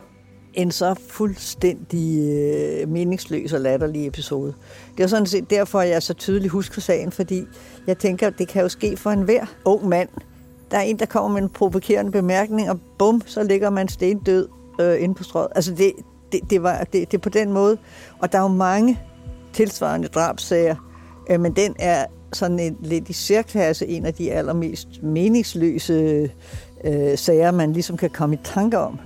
en 0.55 0.71
så 0.71 0.95
fuldstændig 1.09 2.33
øh, 2.33 2.89
meningsløs 2.89 3.53
og 3.53 3.61
latterlig 3.61 4.07
episode. 4.07 4.55
Det 4.97 5.03
er 5.03 5.07
sådan 5.07 5.27
set 5.27 5.51
derfor, 5.51 5.81
jeg 5.81 6.03
så 6.03 6.15
tydeligt 6.15 6.53
husker 6.53 6.81
sagen, 6.81 7.13
fordi 7.13 7.45
jeg 7.87 7.99
tænker, 7.99 8.27
at 8.27 8.35
det 8.39 8.49
kan 8.49 8.63
jo 8.63 8.69
ske 8.69 8.97
for 8.97 9.11
enhver 9.11 9.47
ung 9.65 9.89
mand. 9.89 10.09
Der 10.71 10.79
er 10.79 10.83
en, 10.83 10.99
der 10.99 11.07
kommer 11.07 11.31
med 11.31 11.43
en 11.43 11.49
provokerende 11.49 12.13
bemærkning, 12.13 12.71
og 12.71 12.81
bum, 12.99 13.23
så 13.27 13.43
ligger 13.43 13.71
man 13.71 13.89
stendød 13.89 14.49
øh, 14.81 15.03
inde 15.03 15.15
på 15.15 15.25
strået. 15.25 15.49
Altså 15.55 15.75
det, 15.75 15.93
det, 16.33 16.41
det, 16.51 16.63
var, 16.63 16.79
det, 16.79 16.93
det 16.93 17.15
er 17.15 17.23
på 17.23 17.29
den 17.29 17.53
måde. 17.53 17.79
Og 18.19 18.33
der 18.33 18.39
er 18.39 18.43
jo 18.43 18.49
mange 18.49 19.01
tilsvarende 19.53 20.09
drabsager, 20.09 20.77
øh, 21.31 21.41
men 21.41 21.57
den 21.57 21.77
er 21.79 22.07
sådan 22.33 22.59
en, 22.59 22.77
lidt 22.81 23.09
i 23.09 23.13
særklasse 23.13 23.87
en 23.87 24.07
af 24.07 24.15
de 24.15 24.33
allermest 24.33 25.03
meningsløse 25.03 26.31
øh, 26.85 27.19
sager, 27.19 27.51
man 27.51 27.73
ligesom 27.73 27.97
kan 27.97 28.11
komme 28.11 28.35
i 28.35 28.39
tanke 28.45 28.79
om 28.79 28.99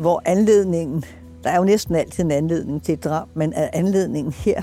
hvor 0.00 0.22
anledningen, 0.24 1.04
der 1.44 1.50
er 1.50 1.56
jo 1.56 1.64
næsten 1.64 1.94
altid 1.94 2.24
en 2.24 2.30
anledning 2.30 2.82
til 2.82 2.92
et 2.92 3.04
drab, 3.04 3.26
men 3.34 3.52
at 3.52 3.70
anledningen 3.72 4.32
her 4.32 4.62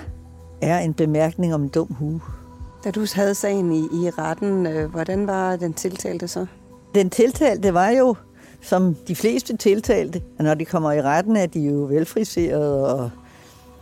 er 0.61 0.79
en 0.79 0.93
bemærkning 0.93 1.53
om 1.53 1.61
en 1.63 1.67
dum 1.67 1.87
hue. 1.93 2.21
Da 2.83 2.91
du 2.91 3.05
havde 3.13 3.35
sagen 3.35 3.71
i, 3.71 3.79
i 3.79 4.09
retten, 4.09 4.67
øh, 4.67 4.91
hvordan 4.91 5.27
var 5.27 5.55
den 5.55 5.73
tiltalte 5.73 6.27
så? 6.27 6.45
Den 6.95 7.09
tiltalte 7.09 7.73
var 7.73 7.89
jo, 7.89 8.15
som 8.61 8.95
de 9.07 9.15
fleste 9.15 9.57
tiltalte, 9.57 10.21
når 10.39 10.53
de 10.53 10.65
kommer 10.65 10.91
i 10.91 11.01
retten, 11.01 11.35
er 11.35 11.45
de 11.45 11.59
jo 11.59 11.73
velfriserede 11.73 12.95
og 12.95 13.09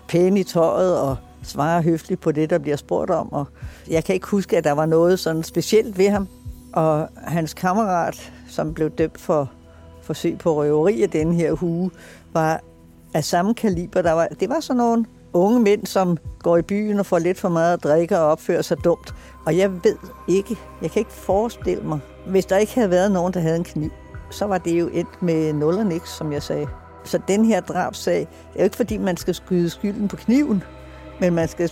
pæne 0.07 0.39
i 0.39 0.43
tøjet 0.43 0.99
og 0.99 1.17
svarer 1.45 1.81
høfligt 1.81 2.21
på 2.21 2.31
det, 2.31 2.49
der 2.49 2.57
bliver 2.57 2.77
spurgt 2.77 3.11
om. 3.11 3.33
Og 3.33 3.47
jeg 3.89 4.03
kan 4.03 4.15
ikke 4.15 4.27
huske, 4.27 4.57
at 4.57 4.63
der 4.63 4.71
var 4.71 4.85
noget 4.85 5.19
sådan 5.19 5.43
specielt 5.43 5.97
ved 5.97 6.09
ham. 6.09 6.27
Og 6.73 7.09
hans 7.17 7.53
kammerat, 7.53 8.31
som 8.49 8.73
blev 8.73 8.89
dømt 8.89 9.21
for 9.21 9.51
forsøg 10.01 10.37
på 10.37 10.55
røveri 10.55 11.03
af 11.03 11.09
den 11.09 11.33
her 11.33 11.51
hue, 11.51 11.91
var 12.33 12.61
af 13.13 13.23
samme 13.23 13.53
kaliber. 13.53 14.01
Der 14.01 14.11
var, 14.11 14.27
det 14.39 14.49
var 14.49 14.59
sådan 14.59 14.77
nogle 14.77 15.05
unge 15.33 15.59
mænd, 15.59 15.85
som 15.85 16.17
går 16.39 16.57
i 16.57 16.61
byen 16.61 16.99
og 16.99 17.05
får 17.05 17.19
lidt 17.19 17.39
for 17.39 17.49
meget 17.49 17.73
at 17.73 17.83
drikke 17.83 18.19
og 18.19 18.25
opfører 18.25 18.61
sig 18.61 18.83
dumt. 18.83 19.13
Og 19.45 19.57
jeg 19.57 19.71
ved 19.83 19.97
ikke, 20.27 20.57
jeg 20.81 20.91
kan 20.91 20.99
ikke 20.99 21.11
forestille 21.11 21.83
mig, 21.83 21.99
hvis 22.27 22.45
der 22.45 22.57
ikke 22.57 22.75
havde 22.75 22.89
været 22.89 23.11
nogen, 23.11 23.33
der 23.33 23.39
havde 23.39 23.55
en 23.55 23.63
kniv, 23.63 23.89
så 24.31 24.45
var 24.45 24.57
det 24.57 24.79
jo 24.79 24.87
endt 24.87 25.21
med 25.21 25.53
nul 25.53 25.73
og 25.73 25.85
niks, 25.85 26.09
som 26.09 26.33
jeg 26.33 26.43
sagde. 26.43 26.67
Så 27.03 27.19
den 27.27 27.45
her 27.45 27.61
drabsag, 27.61 28.19
det 28.19 28.27
er 28.55 28.59
jo 28.59 28.63
ikke 28.63 28.75
fordi, 28.75 28.97
man 28.97 29.17
skal 29.17 29.35
skyde 29.35 29.69
skylden 29.69 30.07
på 30.07 30.15
kniven, 30.15 30.63
men, 31.19 31.33
man 31.33 31.47
skal, 31.47 31.71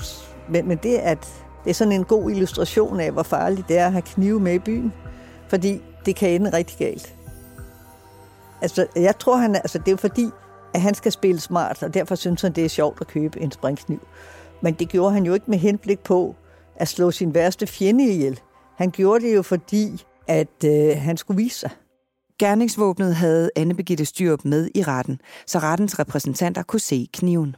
men, 0.49 0.67
men 0.67 0.77
det, 0.83 0.95
at, 0.95 1.43
det 1.63 1.69
er 1.69 1.73
sådan 1.73 1.93
en 1.93 2.03
god 2.03 2.31
illustration 2.31 2.99
af, 2.99 3.11
hvor 3.11 3.23
farligt 3.23 3.67
det 3.67 3.77
er 3.77 3.85
at 3.85 3.91
have 3.91 4.01
knive 4.01 4.39
med 4.39 4.53
i 4.53 4.59
byen. 4.59 4.93
Fordi 5.47 5.81
det 6.05 6.15
kan 6.15 6.29
ende 6.29 6.53
rigtig 6.53 6.77
galt. 6.77 7.15
Altså, 8.61 8.87
jeg 8.95 9.17
tror, 9.19 9.37
han, 9.37 9.55
altså, 9.55 9.79
det 9.79 9.91
er 9.91 9.97
fordi, 9.97 10.29
at 10.73 10.81
han 10.81 10.93
skal 10.93 11.11
spille 11.11 11.39
smart, 11.39 11.83
og 11.83 11.93
derfor 11.93 12.15
synes 12.15 12.41
han, 12.41 12.51
det 12.51 12.65
er 12.65 12.69
sjovt 12.69 13.01
at 13.01 13.07
købe 13.07 13.41
en 13.41 13.51
springkniv. 13.51 13.99
Men 14.61 14.73
det 14.73 14.89
gjorde 14.89 15.13
han 15.13 15.25
jo 15.25 15.33
ikke 15.33 15.45
med 15.51 15.57
henblik 15.57 15.99
på 15.99 16.35
at 16.75 16.87
slå 16.87 17.11
sin 17.11 17.33
værste 17.33 17.67
fjende 17.67 18.07
ihjel. 18.07 18.39
Han 18.77 18.91
gjorde 18.91 19.25
det 19.25 19.35
jo 19.35 19.41
fordi, 19.41 20.03
at 20.27 20.63
øh, 20.65 20.97
han 20.97 21.17
skulle 21.17 21.37
vise 21.37 21.59
sig. 21.59 21.69
Gerningsvåbnet 22.39 23.15
havde 23.15 23.49
Anne 23.55 23.73
Begitte 23.73 24.05
Styrup 24.05 24.45
med 24.45 24.69
i 24.75 24.83
retten, 24.83 25.21
så 25.47 25.59
rettens 25.59 25.99
repræsentanter 25.99 26.63
kunne 26.63 26.79
se 26.79 27.07
kniven. 27.13 27.55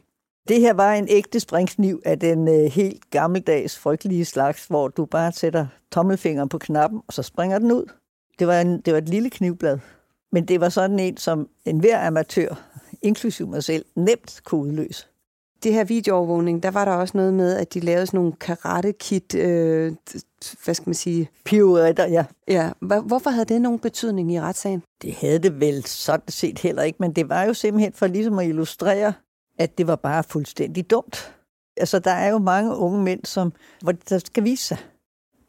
Det 0.48 0.62
her 0.62 0.74
var 0.74 0.94
en 0.94 1.08
ægte 1.10 1.40
springkniv 1.40 2.02
af 2.06 2.20
den 2.20 2.48
øh, 2.48 2.72
helt 2.72 3.10
gammeldags, 3.10 3.80
frygtelige 3.80 4.26
slags, 4.26 4.66
hvor 4.66 4.88
du 4.88 5.06
bare 5.06 5.32
sætter 5.32 5.68
tommelfingeren 5.92 6.50
på 6.50 6.58
knappen, 6.58 7.02
og 7.08 7.14
så 7.14 7.24
springer 7.24 7.60
den 7.60 7.72
ud. 7.72 7.92
Det 8.40 8.48
var, 8.48 8.62
en, 8.62 8.82
det 8.82 8.94
var 8.94 8.98
et 8.98 9.10
lille 9.10 9.30
knivblad. 9.30 9.80
Men 10.32 10.46
det 10.46 10.62
var 10.62 10.70
sådan 10.70 11.00
en, 11.00 11.18
som 11.18 11.50
enhver 11.66 12.08
amatør, 12.08 12.62
inklusive 13.02 13.50
mig 13.50 13.64
selv, 13.64 13.86
nemt 13.96 14.42
kunne 14.44 14.62
udløse. 14.62 15.06
Det 15.64 15.74
her 15.74 15.84
videoovervågning, 15.84 16.64
der 16.64 16.72
var 16.72 16.86
der 16.86 16.92
også 16.92 17.18
noget 17.18 17.34
med, 17.34 17.56
at 17.58 17.74
de 17.74 17.80
lavede 17.80 18.06
sådan 18.06 18.18
nogle 18.18 18.34
karate-kit, 18.34 19.36
øh, 19.36 19.94
hvad 20.64 20.74
skal 20.74 20.90
man 20.90 20.94
sige? 20.94 21.30
Pirouetter, 21.46 22.08
ja. 22.08 22.26
Ja, 22.48 22.72
hvorfor 22.80 23.30
havde 23.30 23.46
det 23.46 23.62
nogen 23.62 23.80
betydning 23.80 24.34
i 24.34 24.40
retssagen? 24.40 24.84
Det 25.02 25.14
havde 25.14 25.40
det 25.40 25.60
vel 25.60 25.86
sådan 25.86 26.30
set 26.30 26.60
heller 26.60 26.84
ikke, 26.84 26.98
men 27.00 27.14
det 27.14 27.30
var 27.30 27.44
jo 27.44 27.54
simpelthen 27.54 27.94
for 27.94 28.08
ligesom 28.08 28.40
at 28.40 28.48
illustrere, 28.48 29.14
at 29.58 29.78
det 29.78 29.88
var 29.88 29.96
bare 29.96 30.24
fuldstændig 30.24 30.90
dumt. 30.90 31.34
Altså, 31.78 32.00
der 32.00 32.12
er 32.12 32.30
jo 32.30 32.38
mange 32.38 32.76
unge 32.76 33.04
mænd, 33.04 33.26
som, 33.26 33.54
hvor 33.82 33.92
der 33.92 34.18
skal 34.18 34.44
vise 34.44 34.66
sig 34.66 34.78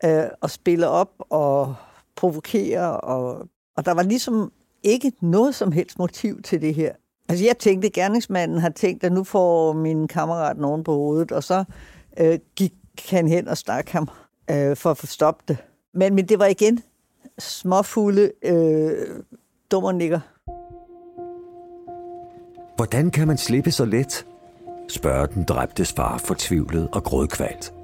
øh, 0.05 0.25
og 0.41 0.51
spille 0.51 0.89
op 0.89 1.11
og 1.19 1.75
provokere, 2.17 3.01
og, 3.01 3.49
og 3.77 3.85
der 3.85 3.93
var 3.93 4.03
ligesom 4.03 4.53
ikke 4.83 5.13
noget 5.21 5.55
som 5.55 5.73
helst 5.73 5.99
motiv 5.99 6.43
til 6.43 6.61
det 6.61 6.75
her. 6.75 6.93
Altså 7.29 7.45
jeg 7.45 7.59
tænkte, 7.59 7.87
at 7.87 7.93
gerningsmanden 7.93 8.59
har 8.59 8.69
tænkt, 8.69 9.05
at 9.05 9.13
nu 9.13 9.25
får 9.25 9.73
min 9.73 10.09
kammerat 10.09 10.59
nogen 10.59 10.85
på 10.85 10.93
hovedet, 10.93 11.33
og 11.33 11.45
så 11.45 11.65
øh, 12.19 12.39
gik 12.57 12.75
han 13.09 13.29
hen 13.29 13.49
og 13.49 13.57
stak 13.57 13.89
ham 13.89 14.09
øh, 14.51 14.77
for 14.77 14.91
at 14.91 14.99
få 14.99 15.07
stoppet 15.07 15.49
det. 15.49 15.57
Men, 15.95 16.15
men 16.15 16.29
det 16.29 16.39
var 16.39 16.47
igen 16.47 16.83
småfulde 17.39 18.33
øh, 18.43 19.23
dummernikker. 19.71 20.21
Hvordan 22.77 23.11
kan 23.11 23.27
man 23.27 23.37
slippe 23.37 23.71
så 23.71 23.85
let? 23.85 24.27
spørger 24.89 25.27
den 25.27 25.45
dræbtes 25.45 25.93
far 25.93 26.19
fortvivlet 26.19 26.89
og 26.93 27.05
grådkvalt. 27.05 27.75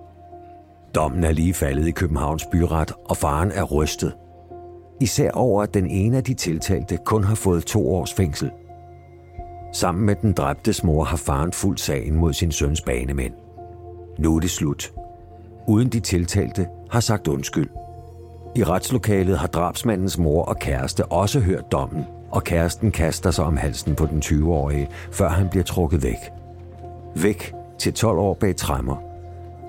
Dommen 0.95 1.25
er 1.25 1.33
lige 1.33 1.55
faldet 1.55 1.87
i 1.87 1.91
Københavns 1.91 2.47
byret, 2.47 2.93
og 3.05 3.17
faren 3.17 3.51
er 3.51 3.63
rystet. 3.63 4.17
Især 5.01 5.31
over, 5.31 5.63
at 5.63 5.75
den 5.75 5.87
ene 5.87 6.17
af 6.17 6.25
de 6.25 6.35
tiltalte 6.35 6.97
kun 6.97 7.25
har 7.25 7.35
fået 7.35 7.65
to 7.65 7.95
års 7.95 8.15
fængsel– 8.15 8.51
Sammen 9.73 10.07
med 10.07 10.15
den 10.15 10.33
dræbtes 10.33 10.85
mor 10.85 11.05
har 11.05 11.17
faren 11.17 11.53
fuldt 11.53 11.81
sagen 11.81 12.15
mod 12.15 12.33
sin 12.33 12.53
søns 12.53 12.81
banemænd. 12.81 13.35
Nu 14.19 14.37
er 14.37 14.41
det 14.41 14.51
slut. 14.51 14.93
Uden 15.69 15.89
de 15.89 16.01
tiltalte 16.01 16.69
har 16.91 17.01
sagt 17.01 17.29
undskyld. 17.29 17.71
I 18.57 18.65
retslokalet 18.65 19.39
har 19.39 19.47
drabsmandens 19.47 20.19
mor 20.19 20.45
og 20.45 20.59
kæreste 20.59 21.05
også 21.05 21.41
hørt 21.41 21.73
dommen, 21.73 22.05
og 22.33 22.45
kæresten 22.45 22.91
kaster 22.91 23.31
sig 23.31 23.45
om 23.45 23.57
halsen 23.57 23.95
på 23.95 24.07
den 24.07 24.19
20-årige, 24.19 24.89
før 25.13 25.29
han 25.29 25.49
bliver 25.49 25.65
trukket 25.65 26.03
væk. 26.03 26.19
Væk 27.17 27.55
til 27.79 27.95
12 27.95 28.19
år 28.19 28.35
bag 28.35 28.57
træmmer, 28.57 28.97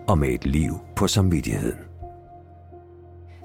og 0.08 0.18
med 0.18 0.30
et 0.30 0.46
liv 0.46 0.80
på 0.96 1.08
samvittigheden. 1.08 1.80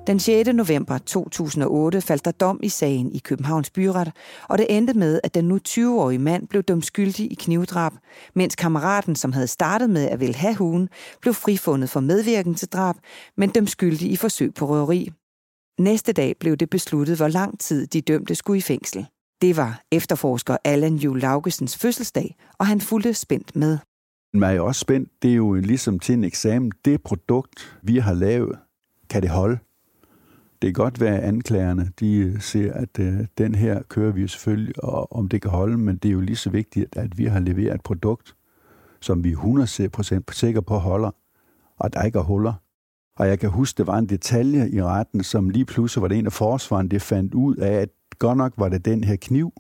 Den 0.07 0.21
6. 0.21 0.51
november 0.55 0.99
2008 0.99 2.01
faldt 2.01 2.25
der 2.25 2.31
dom 2.31 2.61
i 2.62 2.69
sagen 2.69 3.12
i 3.12 3.19
Københavns 3.19 3.71
Byret, 3.71 4.12
og 4.49 4.59
det 4.59 4.66
endte 4.77 4.95
med, 4.95 5.21
at 5.25 5.35
den 5.35 5.45
nu 5.45 5.59
20-årige 5.69 6.19
mand 6.19 6.49
blev 6.49 6.62
dømt 6.62 6.87
skyldig 6.87 7.33
i 7.33 7.35
knivdrab, 7.35 7.93
mens 8.35 8.57
kammeraten, 8.57 9.16
som 9.16 9.33
havde 9.33 9.47
startet 9.47 9.91
med 9.91 10.09
at 10.09 10.21
ville 10.21 10.35
have 10.35 10.55
hugen, 10.55 10.89
blev 11.21 11.35
frifundet 11.35 11.91
for 11.91 12.01
medvirken 12.01 12.55
til 12.55 12.69
drab, 12.69 12.97
men 13.37 13.51
dømt 13.51 13.71
skyldig 13.71 14.11
i 14.11 14.16
forsøg 14.16 14.55
på 14.55 14.66
røveri. 14.66 15.11
Næste 15.79 16.12
dag 16.12 16.37
blev 16.41 16.57
det 16.57 16.70
besluttet, 16.70 17.16
hvor 17.16 17.29
lang 17.29 17.61
tid 17.61 17.87
de 17.87 18.01
dømte 18.01 18.35
skulle 18.35 18.59
i 18.59 18.61
fængsel. 18.61 19.07
Det 19.43 19.57
var 19.57 19.83
efterforsker 19.93 20.57
Allan 20.64 20.95
Jule 20.95 21.20
Laugesens 21.20 21.76
fødselsdag, 21.76 22.37
og 22.59 22.66
han 22.66 22.81
fulgte 22.81 23.14
spændt 23.14 23.57
med. 23.57 23.79
Man 24.35 24.57
er 24.57 24.61
også 24.61 24.79
spændt. 24.79 25.09
Det 25.22 25.31
er 25.31 25.35
jo 25.35 25.55
ligesom 25.55 25.99
til 25.99 26.12
en 26.12 26.24
eksamen. 26.24 26.72
Det 26.85 27.03
produkt, 27.03 27.79
vi 27.83 27.99
har 27.99 28.14
lavet, 28.14 28.59
kan 29.11 29.22
det 29.22 29.31
holde? 29.31 29.59
det 30.62 30.74
kan 30.74 30.85
godt 30.85 31.01
være, 31.01 31.18
at 31.18 31.29
anklagerne 31.29 31.93
de 32.01 32.41
ser, 32.41 32.72
at 32.72 32.99
øh, 33.01 33.26
den 33.39 33.55
her 33.55 33.83
kører 33.83 34.12
vi 34.12 34.29
selvfølgelig, 34.29 34.85
og 34.85 35.12
om 35.12 35.29
det 35.29 35.43
kan 35.43 35.51
holde, 35.51 35.79
men 35.79 35.97
det 35.97 36.09
er 36.09 36.12
jo 36.12 36.20
lige 36.20 36.37
så 36.37 36.51
vigtigt, 36.51 36.97
at 36.97 37.18
vi 37.18 37.24
har 37.24 37.41
leveret 37.41 37.74
et 37.74 37.83
produkt, 37.83 38.37
som 39.01 39.24
vi 39.24 39.33
er 39.33 39.37
100% 40.29 40.33
sikre 40.33 40.62
på 40.62 40.79
holder, 40.79 41.11
og 41.76 41.93
der 41.93 42.03
ikke 42.03 42.18
er 42.18 42.22
huller. 42.22 42.53
Og 43.19 43.29
jeg 43.29 43.39
kan 43.39 43.51
huske, 43.51 43.79
det 43.79 43.87
var 43.87 43.99
en 43.99 44.07
detalje 44.07 44.71
i 44.71 44.83
retten, 44.83 45.23
som 45.23 45.51
lige 45.51 45.64
pludselig 45.64 46.03
var 46.03 46.09
det 46.09 46.19
en 46.19 46.27
af 46.27 46.33
forsvaren, 46.33 46.89
det 46.89 47.03
fandt 47.03 47.35
ud 47.35 47.57
af, 47.57 47.73
at 47.73 47.89
godt 48.19 48.39
nok 48.39 48.53
var 48.57 48.69
det 48.69 48.85
den 48.85 49.05
her 49.05 49.16
kniv, 49.16 49.53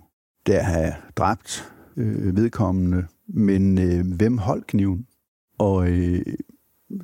der 0.46 0.62
havde 0.62 0.94
dræbt 1.16 1.72
øh, 1.96 2.36
vedkommende, 2.36 3.06
men 3.26 3.78
øh, 3.78 4.16
hvem 4.16 4.38
holdt 4.38 4.66
kniven? 4.66 5.06
Og 5.58 5.90
øh, 5.90 6.22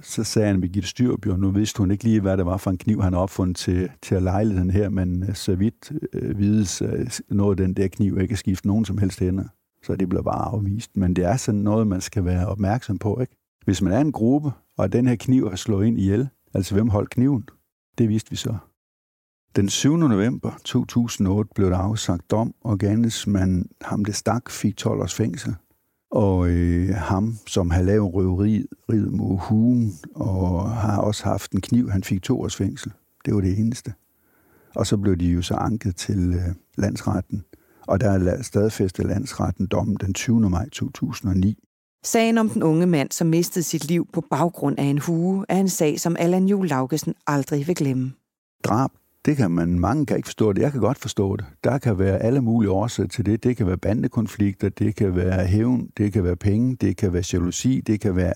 så 0.03 0.25
sagde 0.25 0.49
han 0.49 0.61
Birgitte 0.61 0.89
Styrbjørn, 0.89 1.41
nu 1.41 1.51
vidste 1.51 1.79
hun 1.79 1.91
ikke 1.91 2.05
lige, 2.05 2.21
hvad 2.21 2.37
det 2.37 2.47
var 2.47 2.57
for 2.57 2.71
en 2.71 2.79
kniv, 2.79 3.03
han 3.03 3.13
har 3.13 3.21
opfundet 3.21 3.57
til, 3.57 3.91
til 4.03 4.23
lejligheden 4.23 4.71
her, 4.71 4.89
men 4.89 5.23
øh, 5.23 5.35
så 5.35 5.55
vidt 5.55 5.93
øh, 6.13 6.39
vides 6.39 6.83
øh, 6.83 7.11
noget 7.29 7.61
af 7.61 7.67
den 7.67 7.75
der 7.75 7.89
kniv 7.89 8.21
ikke 8.21 8.37
skifte 8.37 8.67
nogen 8.67 8.85
som 8.85 8.99
helst 8.99 9.21
hænder. 9.21 9.45
Så 9.83 9.97
det 9.97 10.09
blev 10.09 10.25
bare 10.25 10.45
afvist. 10.45 10.97
Men 10.97 11.17
det 11.17 11.25
er 11.25 11.37
sådan 11.37 11.61
noget, 11.61 11.87
man 11.87 12.01
skal 12.01 12.25
være 12.25 12.47
opmærksom 12.47 12.99
på, 12.99 13.21
ikke? 13.21 13.37
Hvis 13.65 13.83
man 13.83 13.93
er 13.93 14.01
en 14.01 14.13
gruppe, 14.13 14.51
og 14.77 14.93
den 14.93 15.07
her 15.07 15.17
kniv 15.17 15.49
har 15.49 15.57
slået 15.57 15.87
ind 15.87 15.99
ihjel, 15.99 16.29
altså 16.55 16.75
hvem 16.75 16.89
holdt 16.89 17.11
kniven? 17.11 17.49
Det 17.99 18.09
vidste 18.09 18.31
vi 18.31 18.37
så. 18.37 18.57
Den 19.57 19.69
7. 19.69 19.97
november 19.97 20.51
2008 20.65 21.51
blev 21.55 21.71
der 21.71 21.79
afsagt 21.79 22.31
dom, 22.31 22.55
og 22.61 22.79
gerningsmanden 22.79 23.71
ham 23.81 24.05
det 24.05 24.15
stak 24.15 24.51
fik 24.51 24.77
12 24.77 25.01
års 25.01 25.15
fængsel 25.15 25.55
og 26.15 26.49
øh, 26.49 26.95
ham, 26.95 27.37
som 27.47 27.71
har 27.71 27.83
lavet 27.83 28.15
røveriet 28.15 29.13
mod 29.13 29.39
hugen, 29.39 29.93
og 30.15 30.71
har 30.71 31.01
også 31.01 31.25
haft 31.25 31.53
en 31.53 31.61
kniv, 31.61 31.91
han 31.91 32.05
fik 32.05 32.23
to 32.23 32.41
års 32.41 32.57
fængsel. 32.57 32.93
Det 33.25 33.35
var 33.35 33.41
det 33.41 33.59
eneste. 33.59 33.93
Og 34.75 34.87
så 34.87 34.97
blev 34.97 35.17
de 35.17 35.27
jo 35.27 35.43
så 35.43 35.55
anket 35.55 35.97
til 35.97 36.35
øh, 36.35 36.55
landsretten, 36.77 37.45
og 37.87 38.01
der 38.01 38.11
er 38.11 38.43
stadfæstet 38.43 39.07
landsretten 39.07 39.67
dommen 39.67 39.97
den 39.97 40.15
20. 40.15 40.51
maj 40.51 40.69
2009. 40.69 41.59
Sagen 42.05 42.39
om 42.39 42.49
den 42.49 42.63
unge 42.63 42.87
mand, 42.87 43.11
som 43.11 43.27
mistede 43.27 43.63
sit 43.63 43.85
liv 43.85 44.09
på 44.13 44.21
baggrund 44.31 44.79
af 44.79 44.85
en 44.85 44.99
hue, 44.99 45.47
er 45.49 45.57
en 45.57 45.69
sag, 45.69 46.01
som 46.01 46.17
Allan 46.19 46.47
Juhl 46.47 46.69
Laugesen 46.69 47.15
aldrig 47.27 47.67
vil 47.67 47.75
glemme. 47.75 48.13
Drab 48.65 48.91
det 49.25 49.37
kan 49.37 49.51
man, 49.51 49.79
mange 49.79 50.07
kan 50.07 50.17
ikke 50.17 50.27
forstå 50.27 50.53
det. 50.53 50.63
Jeg 50.63 50.73
kan 50.73 50.81
godt 50.81 50.99
forstå 50.99 51.37
det. 51.37 51.45
Der 51.65 51.79
kan 51.79 51.99
være 51.99 52.19
alle 52.19 52.41
mulige 52.41 52.71
årsager 52.71 53.09
til 53.09 53.27
det. 53.27 53.45
Det 53.45 53.57
kan 53.57 53.67
være 53.67 53.79
bandekonflikter, 53.79 54.69
det 54.69 54.97
kan 54.97 55.17
være 55.17 55.47
hævn, 55.47 55.91
det 55.97 56.13
kan 56.13 56.25
være 56.25 56.37
penge, 56.37 56.77
det 56.81 56.97
kan 56.97 57.13
være 57.13 57.25
jalousi, 57.33 57.81
det 57.81 58.01
kan 58.01 58.17
være... 58.17 58.33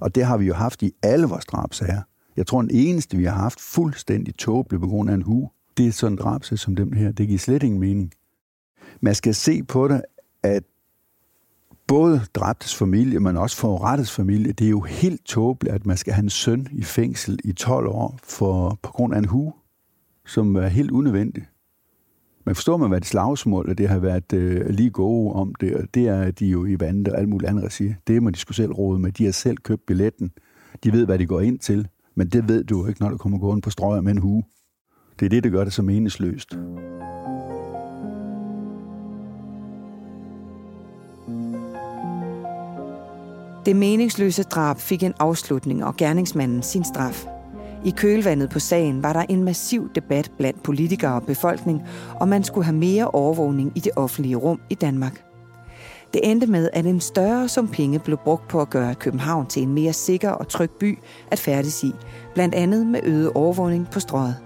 Og 0.00 0.14
det 0.14 0.24
har 0.24 0.36
vi 0.36 0.46
jo 0.46 0.54
haft 0.54 0.82
i 0.82 0.92
alle 1.02 1.26
vores 1.26 1.44
drabsager. 1.44 2.02
Jeg 2.36 2.46
tror, 2.46 2.62
den 2.62 2.70
eneste, 2.70 3.16
vi 3.16 3.24
har 3.24 3.34
haft 3.34 3.60
fuldstændig 3.60 4.36
tåbelig 4.36 4.80
på 4.80 4.86
grund 4.86 5.10
af 5.10 5.14
en 5.14 5.22
hu, 5.22 5.50
det 5.76 5.86
er 5.86 5.92
sådan 5.92 6.12
en 6.12 6.18
drabsag 6.18 6.58
som 6.58 6.76
dem 6.76 6.92
her. 6.92 7.12
Det 7.12 7.26
giver 7.26 7.38
slet 7.38 7.62
ingen 7.62 7.80
mening. 7.80 8.12
Man 9.00 9.14
skal 9.14 9.34
se 9.34 9.62
på 9.62 9.88
det, 9.88 10.02
at 10.42 10.62
både 11.88 12.20
dræbtes 12.34 12.74
familie, 12.74 13.20
men 13.20 13.36
også 13.36 13.56
forurettes 13.56 14.12
familie, 14.12 14.52
det 14.52 14.64
er 14.64 14.70
jo 14.70 14.80
helt 14.80 15.24
tåbeligt, 15.24 15.74
at 15.74 15.86
man 15.86 15.96
skal 15.96 16.12
have 16.12 16.22
en 16.22 16.30
søn 16.30 16.68
i 16.72 16.82
fængsel 16.82 17.38
i 17.44 17.52
12 17.52 17.86
år 17.86 18.18
for, 18.22 18.78
på 18.82 18.92
grund 18.92 19.14
af 19.14 19.18
en 19.18 19.24
hu 19.24 19.52
som 20.26 20.56
er 20.56 20.66
helt 20.66 20.90
unødvendig. 20.90 21.46
Man 22.46 22.54
forstår 22.54 22.76
man, 22.76 22.88
hvad 22.88 23.00
det 23.00 23.08
slagsmål, 23.08 23.68
og 23.68 23.78
det 23.78 23.88
har 23.88 23.98
været 23.98 24.32
øh, 24.32 24.68
lige 24.68 24.90
gode 24.90 25.32
om 25.32 25.54
det, 25.54 25.76
og 25.76 25.94
det 25.94 26.08
er 26.08 26.30
de 26.30 26.46
jo 26.46 26.64
i 26.64 26.80
vandet 26.80 27.08
og 27.08 27.18
alt 27.18 27.28
muligt 27.28 27.50
andet 27.50 27.62
at 27.62 27.72
sige. 27.72 27.96
Det 28.06 28.22
må 28.22 28.30
de 28.30 28.38
skulle 28.38 28.56
selv 28.56 28.72
råde 28.72 28.98
med. 28.98 29.12
De 29.12 29.24
har 29.24 29.32
selv 29.32 29.56
købt 29.56 29.86
billetten. 29.86 30.30
De 30.84 30.92
ved, 30.92 31.06
hvad 31.06 31.18
de 31.18 31.26
går 31.26 31.40
ind 31.40 31.58
til, 31.58 31.88
men 32.14 32.28
det 32.28 32.48
ved 32.48 32.64
du 32.64 32.86
ikke, 32.86 33.00
når 33.00 33.08
du 33.08 33.16
kommer 33.16 33.38
gående 33.38 33.62
på 33.62 33.70
strøget 33.70 34.04
med 34.04 34.12
en 34.12 34.18
hue. 34.18 34.42
Det 35.20 35.26
er 35.26 35.30
det, 35.30 35.44
der 35.44 35.50
gør 35.50 35.64
det 35.64 35.72
så 35.72 35.82
meningsløst. 35.82 36.56
Det 43.66 43.76
meningsløse 43.76 44.42
drab 44.42 44.78
fik 44.78 45.02
en 45.02 45.14
afslutning, 45.18 45.84
og 45.84 45.96
gerningsmanden 45.96 46.62
sin 46.62 46.84
straf. 46.84 47.26
I 47.84 47.90
kølvandet 47.90 48.50
på 48.50 48.58
sagen 48.58 49.02
var 49.02 49.12
der 49.12 49.22
en 49.28 49.44
massiv 49.44 49.90
debat 49.94 50.30
blandt 50.38 50.62
politikere 50.62 51.14
og 51.14 51.22
befolkning, 51.22 51.82
om 52.20 52.28
man 52.28 52.44
skulle 52.44 52.64
have 52.64 52.76
mere 52.76 53.08
overvågning 53.10 53.72
i 53.74 53.80
det 53.80 53.92
offentlige 53.96 54.36
rum 54.36 54.60
i 54.70 54.74
Danmark. 54.74 55.24
Det 56.12 56.30
endte 56.30 56.46
med, 56.46 56.70
at 56.72 56.86
en 56.86 57.00
større 57.00 57.48
sum 57.48 57.68
penge 57.68 57.98
blev 57.98 58.18
brugt 58.24 58.48
på 58.48 58.60
at 58.60 58.70
gøre 58.70 58.94
København 58.94 59.46
til 59.46 59.62
en 59.62 59.74
mere 59.74 59.92
sikker 59.92 60.30
og 60.30 60.48
tryg 60.48 60.70
by 60.70 60.98
at 61.30 61.38
færdes 61.38 61.84
i, 61.84 61.92
blandt 62.34 62.54
andet 62.54 62.86
med 62.86 63.00
øget 63.02 63.32
overvågning 63.34 63.88
på 63.90 64.00
strøget. 64.00 64.36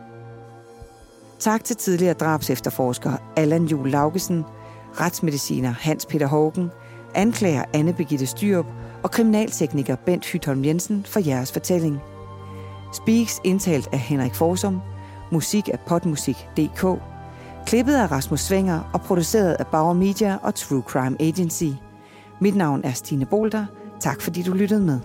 Tak 1.39 1.65
til 1.65 1.77
tidligere 1.77 2.15
drabsefterforsker 2.15 3.13
Allan 3.37 3.65
Jule 3.65 3.91
Laugesen, 3.91 4.45
retsmediciner 5.01 5.75
Hans 5.81 6.07
Peter 6.07 6.27
Hågen, 6.27 6.71
anklager 7.15 7.65
Anne 7.73 7.93
Begitte 7.93 8.27
Styrup 8.27 8.67
og 9.03 9.11
kriminaltekniker 9.11 9.97
Bent 9.97 10.27
Hytholm 10.27 10.65
Jensen 10.65 11.05
for 11.09 11.21
jeres 11.27 11.53
fortælling– 11.53 12.01
Speaks 12.93 13.41
indtalt 13.45 13.89
af 13.93 13.99
Henrik 13.99 14.35
Forsum, 14.35 14.81
musik 15.33 15.69
af 15.73 15.81
potmusik.dk, 15.81 17.03
klippet 17.67 17.95
af 17.95 18.11
Rasmus 18.11 18.41
Svinger 18.41 18.91
og 18.93 19.01
produceret 19.01 19.57
af 19.59 19.67
Bauer 19.67 19.93
Media 19.93 20.39
og 20.43 20.55
True 20.55 20.83
Crime 20.83 21.17
Agency. 21.21 21.65
Mit 22.41 22.57
navn 22.57 22.81
er 22.85 22.93
Stine 22.93 23.27
Bolter. 23.27 23.67
Tak 24.01 24.21
fordi 24.21 24.43
du 24.43 24.53
lyttede 24.53 24.81
med. 24.81 25.01